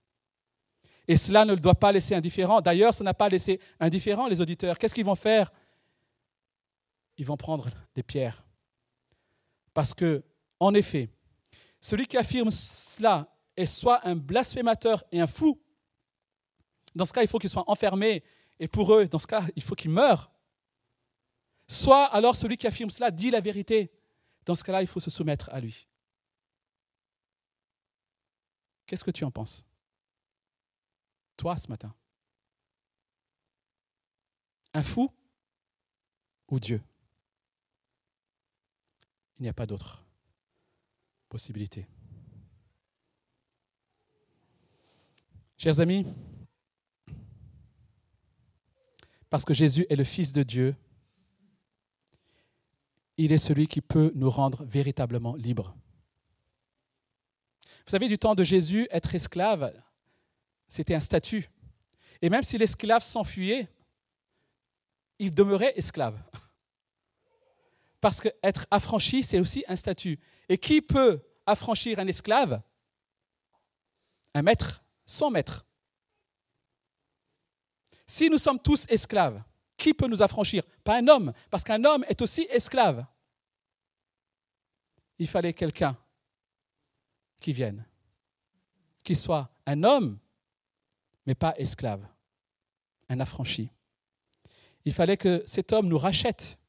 Et 1.08 1.18
cela 1.18 1.44
ne 1.44 1.54
le 1.54 1.60
doit 1.60 1.76
pas 1.76 1.92
laisser 1.92 2.16
indifférent. 2.16 2.62
D'ailleurs, 2.62 2.94
ça 2.94 3.04
n'a 3.04 3.14
pas 3.14 3.28
laissé 3.28 3.60
indifférent 3.80 4.28
les 4.28 4.40
auditeurs. 4.40 4.80
Qu'est-ce 4.80 4.96
qu'ils 4.96 5.06
vont 5.06 5.16
faire 5.16 5.52
Ils 7.18 7.26
vont 7.26 7.38
prendre 7.38 7.70
des 7.96 8.04
pierres. 8.04 8.44
Parce 9.74 9.94
que, 9.94 10.24
en 10.60 10.74
effet, 10.74 11.10
celui 11.82 12.08
qui 12.08 12.18
affirme 12.18 12.52
cela 12.52 13.36
est 13.56 13.66
soit 13.66 14.08
un 14.08 14.16
blasphémateur 14.16 15.04
et 15.12 15.20
un 15.20 15.28
fou. 15.28 15.62
Dans 16.96 17.06
ce 17.06 17.14
cas, 17.14 17.22
il 17.22 17.28
faut 17.28 17.40
qu'il 17.40 17.50
soit 17.50 17.70
enfermé. 17.70 18.24
Et 18.60 18.68
pour 18.68 18.94
eux, 18.94 19.08
dans 19.08 19.20
ce 19.20 19.28
cas, 19.28 19.46
il 19.56 19.64
faut 19.64 19.76
qu'il 19.76 19.92
meure. 19.92 20.32
Soit 21.68 22.06
alors 22.06 22.36
celui 22.36 22.58
qui 22.58 22.68
affirme 22.68 22.90
cela 22.90 23.12
dit 23.12 23.32
la 23.32 23.42
vérité. 23.42 23.92
Dans 24.46 24.56
ce 24.56 24.64
cas-là, 24.64 24.82
il 24.82 24.88
faut 24.88 25.00
se 25.00 25.10
soumettre 25.10 25.50
à 25.52 25.60
lui. 25.60 25.88
Qu'est-ce 28.86 29.04
que 29.04 29.12
tu 29.12 29.24
en 29.24 29.32
penses? 29.32 29.64
Toi, 31.38 31.58
ce 31.58 31.68
matin 31.68 31.94
Un 34.74 34.84
fou 34.84 35.12
ou 36.48 36.60
Dieu? 36.60 36.82
Il 39.40 39.44
n'y 39.44 39.50
a 39.50 39.54
pas 39.54 39.66
d'autre 39.66 40.06
possibilité. 41.30 41.88
Chers 45.58 45.80
amis, 45.80 46.06
parce 49.30 49.46
que 49.46 49.54
Jésus 49.54 49.86
est 49.90 49.96
le 49.96 50.04
Fils 50.04 50.32
de 50.32 50.44
Dieu, 50.44 50.76
il 53.18 53.32
est 53.32 53.38
celui 53.38 53.68
qui 53.68 53.82
peut 53.82 54.12
nous 54.16 54.30
rendre 54.30 54.64
véritablement 54.66 55.36
libres. 55.36 55.76
Vous 57.86 57.92
savez, 57.92 58.08
du 58.08 58.18
temps 58.18 58.36
de 58.36 58.44
Jésus, 58.44 58.88
être 58.92 59.16
esclave, 59.16 59.74
c'était 60.68 60.96
un 60.96 61.00
statut. 61.00 61.50
Et 62.22 62.30
même 62.30 62.44
si 62.44 62.58
l'esclave 62.58 63.04
s'enfuyait, 63.04 63.68
il 65.20 65.34
demeurait 65.34 65.74
esclave. 65.76 66.22
Parce 68.04 68.20
qu'être 68.20 68.68
affranchi, 68.70 69.24
c'est 69.24 69.40
aussi 69.40 69.64
un 69.66 69.78
statut. 69.78 70.20
Et 70.50 70.58
qui 70.58 70.82
peut 70.82 71.22
affranchir 71.46 72.00
un 72.00 72.08
esclave? 72.08 72.62
Un 74.34 74.42
maître, 74.42 74.84
son 75.06 75.30
maître. 75.30 75.66
Si 78.06 78.30
nous 78.30 78.38
sommes 78.38 78.60
tous 78.60 78.86
esclaves, 78.90 79.42
qui 79.78 79.94
peut 79.94 80.08
nous 80.08 80.22
affranchir? 80.22 80.66
Pas 80.84 80.98
un 80.98 81.08
homme, 81.08 81.32
parce 81.50 81.64
qu'un 81.64 81.82
homme 81.86 82.04
est 82.10 82.22
aussi 82.22 82.42
esclave. 82.50 83.06
Il 85.18 85.30
fallait 85.30 85.54
quelqu'un 85.54 85.98
qui 87.40 87.54
vienne, 87.54 87.86
qui 89.02 89.16
soit 89.16 89.50
un 89.66 89.82
homme, 89.82 90.20
mais 91.26 91.36
pas 91.36 91.54
esclave, 91.56 92.06
un 93.08 93.22
affranchi. 93.22 93.70
Il 94.84 94.94
fallait 94.94 95.16
que 95.16 95.42
cet 95.46 95.72
homme 95.72 95.88
nous 95.88 95.98
rachète. 95.98 96.60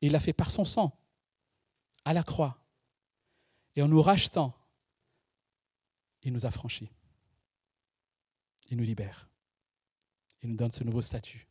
Il 0.00 0.12
l'a 0.12 0.20
fait 0.20 0.32
par 0.32 0.50
son 0.50 0.64
sang, 0.64 0.96
à 2.04 2.12
la 2.12 2.22
croix. 2.22 2.58
Et 3.76 3.82
en 3.82 3.88
nous 3.88 4.02
rachetant, 4.02 4.54
il 6.22 6.32
nous 6.32 6.46
affranchit. 6.46 6.90
Il 8.70 8.76
nous 8.76 8.84
libère. 8.84 9.28
Il 10.42 10.50
nous 10.50 10.56
donne 10.56 10.70
ce 10.70 10.84
nouveau 10.84 11.02
statut. 11.02 11.46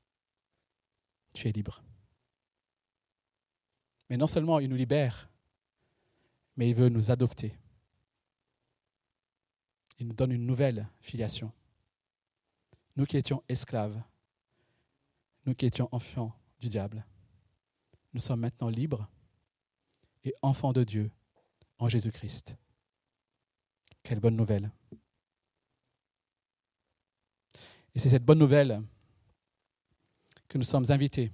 Tu 1.34 1.48
es 1.48 1.52
libre. 1.52 1.84
Mais 4.10 4.18
non 4.18 4.28
seulement 4.28 4.60
il 4.60 4.70
nous 4.70 4.76
libère, 4.76 5.30
mais 6.56 6.70
il 6.70 6.76
veut 6.76 6.90
nous 6.90 7.12
adopter. 7.12 7.56
Il 10.00 10.08
nous 10.08 10.14
donne 10.14 10.32
une 10.32 10.46
nouvelle 10.46 10.88
filiation. 11.02 11.52
Nous 12.96 13.06
qui 13.06 13.18
étions 13.18 13.44
esclaves, 13.48 14.02
nous 15.46 15.54
qui 15.54 15.66
étions 15.66 15.90
enfants 15.92 16.36
du 16.60 16.70
diable, 16.70 17.06
nous 18.14 18.20
sommes 18.20 18.40
maintenant 18.40 18.70
libres 18.70 19.08
et 20.24 20.34
enfants 20.42 20.74
de 20.74 20.84
Dieu 20.84 21.12
en 21.78 21.88
Jésus-Christ. 21.90 22.56
Quelle 24.04 24.20
bonne 24.20 24.36
nouvelle. 24.36 24.72
Et 27.96 28.00
c'est 28.00 28.10
cette 28.10 28.26
bonne 28.26 28.40
nouvelle 28.40 28.82
que 30.48 30.58
nous 30.58 30.64
sommes 30.64 30.86
invités 30.90 31.32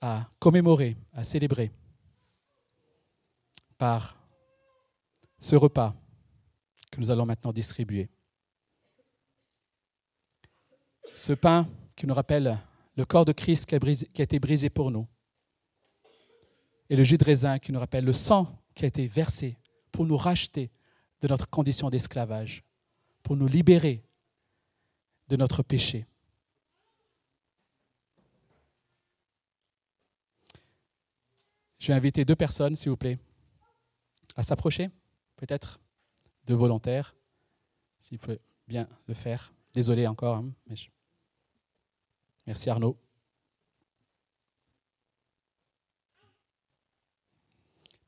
à 0.00 0.28
commémorer, 0.38 0.96
à 1.12 1.24
célébrer 1.24 1.70
par 3.78 4.16
ce 5.38 5.56
repas 5.56 5.94
que 6.90 7.00
nous 7.00 7.10
allons 7.10 7.26
maintenant 7.26 7.52
distribuer. 7.52 8.08
Ce 11.12 11.32
pain 11.32 11.68
qui 11.96 12.06
nous 12.06 12.14
rappelle 12.14 12.58
le 12.96 13.04
corps 13.04 13.24
de 13.24 13.32
Christ 13.32 13.66
qui 13.66 13.74
a, 13.74 14.22
été 14.22 14.38
brisé 14.38 14.70
pour 14.70 14.90
nous, 14.90 15.06
et 16.88 16.96
le 16.96 17.02
jus 17.02 17.16
de 17.16 17.24
raisin 17.24 17.58
qui 17.58 17.72
nous 17.72 17.78
rappelle 17.78 18.04
le 18.04 18.12
sang 18.12 18.56
qui 18.74 18.84
a 18.84 18.88
été 18.88 19.06
versé 19.06 19.58
pour 19.90 20.04
nous 20.04 20.16
racheter 20.16 20.70
de 21.20 21.28
notre 21.28 21.48
condition 21.48 21.90
d'esclavage, 21.90 22.62
pour 23.22 23.36
nous 23.36 23.46
libérer 23.46 24.04
de 25.28 25.36
notre 25.36 25.62
péché. 25.62 26.06
Je 31.78 31.88
vais 31.88 31.94
inviter 31.94 32.24
deux 32.24 32.36
personnes, 32.36 32.76
s'il 32.76 32.90
vous 32.90 32.96
plaît, 32.96 33.18
à 34.36 34.42
s'approcher, 34.42 34.90
peut-être, 35.36 35.80
deux 36.46 36.54
volontaires, 36.54 37.14
s'il 37.98 38.18
faut 38.18 38.32
bien 38.66 38.88
le 39.06 39.14
faire. 39.14 39.52
Désolé 39.72 40.06
encore, 40.06 40.36
hein, 40.36 40.52
mais 40.66 40.76
merci 42.46 42.70
Arnaud. 42.70 42.96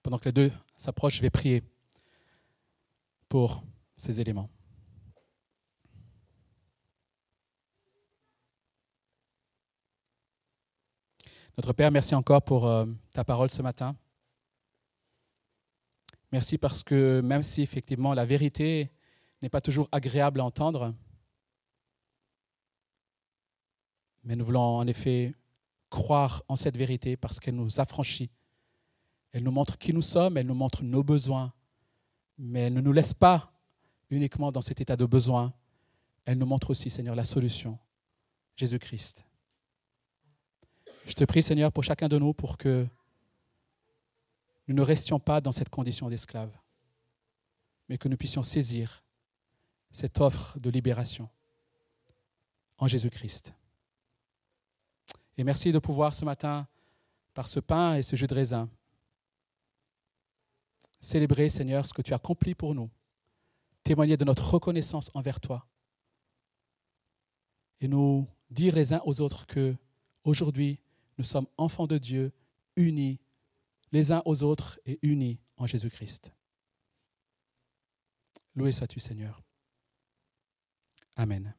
Pendant 0.03 0.18
que 0.18 0.26
les 0.26 0.32
deux 0.32 0.53
s'approchent, 0.76 1.16
je 1.16 1.22
vais 1.22 1.30
prier 1.30 1.62
pour 3.28 3.62
ces 3.97 4.20
éléments. 4.20 4.49
Notre 11.59 11.72
Père, 11.72 11.91
merci 11.91 12.14
encore 12.14 12.43
pour 12.43 12.66
euh, 12.66 12.84
ta 13.14 13.24
parole 13.24 13.49
ce 13.49 13.62
matin. 13.62 13.97
Merci 16.30 16.59
parce 16.59 16.84
que 16.84 17.22
même 17.22 17.43
si 17.43 17.62
effectivement 17.62 18.12
la 18.12 18.26
vérité 18.26 18.91
n'est 19.41 19.49
pas 19.49 19.62
toujours 19.62 19.89
agréable 19.91 20.41
à 20.41 20.45
entendre, 20.45 20.95
mais 24.27 24.35
nous 24.35 24.45
voulons 24.45 24.61
en 24.61 24.87
effet 24.89 25.35
croire 25.89 26.43
en 26.49 26.57
cette 26.57 26.77
vérité 26.77 27.16
parce 27.16 27.39
qu'elle 27.39 27.55
nous 27.55 27.81
affranchit. 27.81 28.29
Elle 29.33 29.45
nous 29.45 29.53
montre 29.53 29.79
qui 29.79 29.93
nous 29.93 30.03
sommes, 30.03 30.37
elle 30.37 30.47
nous 30.47 30.55
montre 30.55 30.83
nos 30.83 31.05
besoins, 31.05 31.53
mais 32.37 32.62
elle 32.62 32.74
ne 32.74 32.81
nous 32.81 32.93
laisse 32.93 33.14
pas 33.14 33.53
uniquement 34.11 34.51
dans 34.51 34.61
cet 34.61 34.81
état 34.81 34.97
de 34.97 35.07
besoin. 35.07 35.55
Elle 36.24 36.39
nous 36.39 36.47
montre 36.47 36.70
aussi, 36.70 36.91
Seigneur, 36.91 37.14
la 37.14 37.24
solution, 37.24 37.79
Jésus-Christ. 38.57 39.24
Je 41.07 41.14
te 41.14 41.24
prie, 41.24 41.43
Seigneur, 41.43 41.70
pour 41.70 41.85
chacun 41.85 42.09
de 42.09 42.18
nous, 42.18 42.35
pour 42.35 42.59
que 42.59 42.89
nous 44.66 44.74
ne 44.74 44.83
restions 44.83 45.20
pas 45.20 45.41
dans 45.41 45.53
cette 45.53 45.68
condition 45.68 46.09
d'esclave, 46.09 46.51
mais 47.89 47.97
que 47.97 48.09
nous 48.09 48.16
puissions 48.16 48.43
saisir 48.43 49.05
cette 49.93 50.20
offre 50.20 50.59
de 50.59 50.68
libération 50.68 51.29
en 52.79 52.89
Jésus-Christ. 52.89 53.55
Et 55.37 55.45
merci 55.45 55.72
de 55.72 55.78
pouvoir 55.78 56.14
ce 56.14 56.24
matin, 56.24 56.66
par 57.34 57.49
ce 57.49 57.61
pain 57.61 57.97
et 57.97 58.03
ce 58.03 58.16
jus 58.16 58.26
de 58.26 58.34
raisin, 58.34 58.70
célébrer, 61.01 61.49
Seigneur, 61.49 61.87
ce 61.87 61.93
que 61.93 62.03
tu 62.03 62.12
as 62.12 62.16
accompli 62.16 62.55
pour 62.55 62.74
nous, 62.74 62.91
témoigner 63.84 64.16
de 64.16 64.24
notre 64.24 64.49
reconnaissance 64.49 65.11
envers 65.14 65.41
toi 65.41 65.66
et 67.80 67.89
nous 67.89 68.26
dire 68.51 68.74
les 68.74 68.93
uns 68.93 69.03
aux 69.05 69.20
autres 69.20 69.47
que 69.47 69.76
aujourd'hui 70.24 70.80
nous 71.18 71.24
sommes 71.24 71.47
enfants 71.57 71.87
de 71.87 71.99
Dieu, 71.99 72.32
unis 72.76 73.20
les 73.93 74.12
uns 74.12 74.22
aux 74.24 74.43
autres 74.43 74.80
et 74.84 74.99
unis 75.03 75.39
en 75.57 75.66
Jésus-Christ. 75.66 76.32
Loué 78.55 78.72
sois-tu, 78.72 79.01
Seigneur. 79.01 79.43
Amen. 81.14 81.55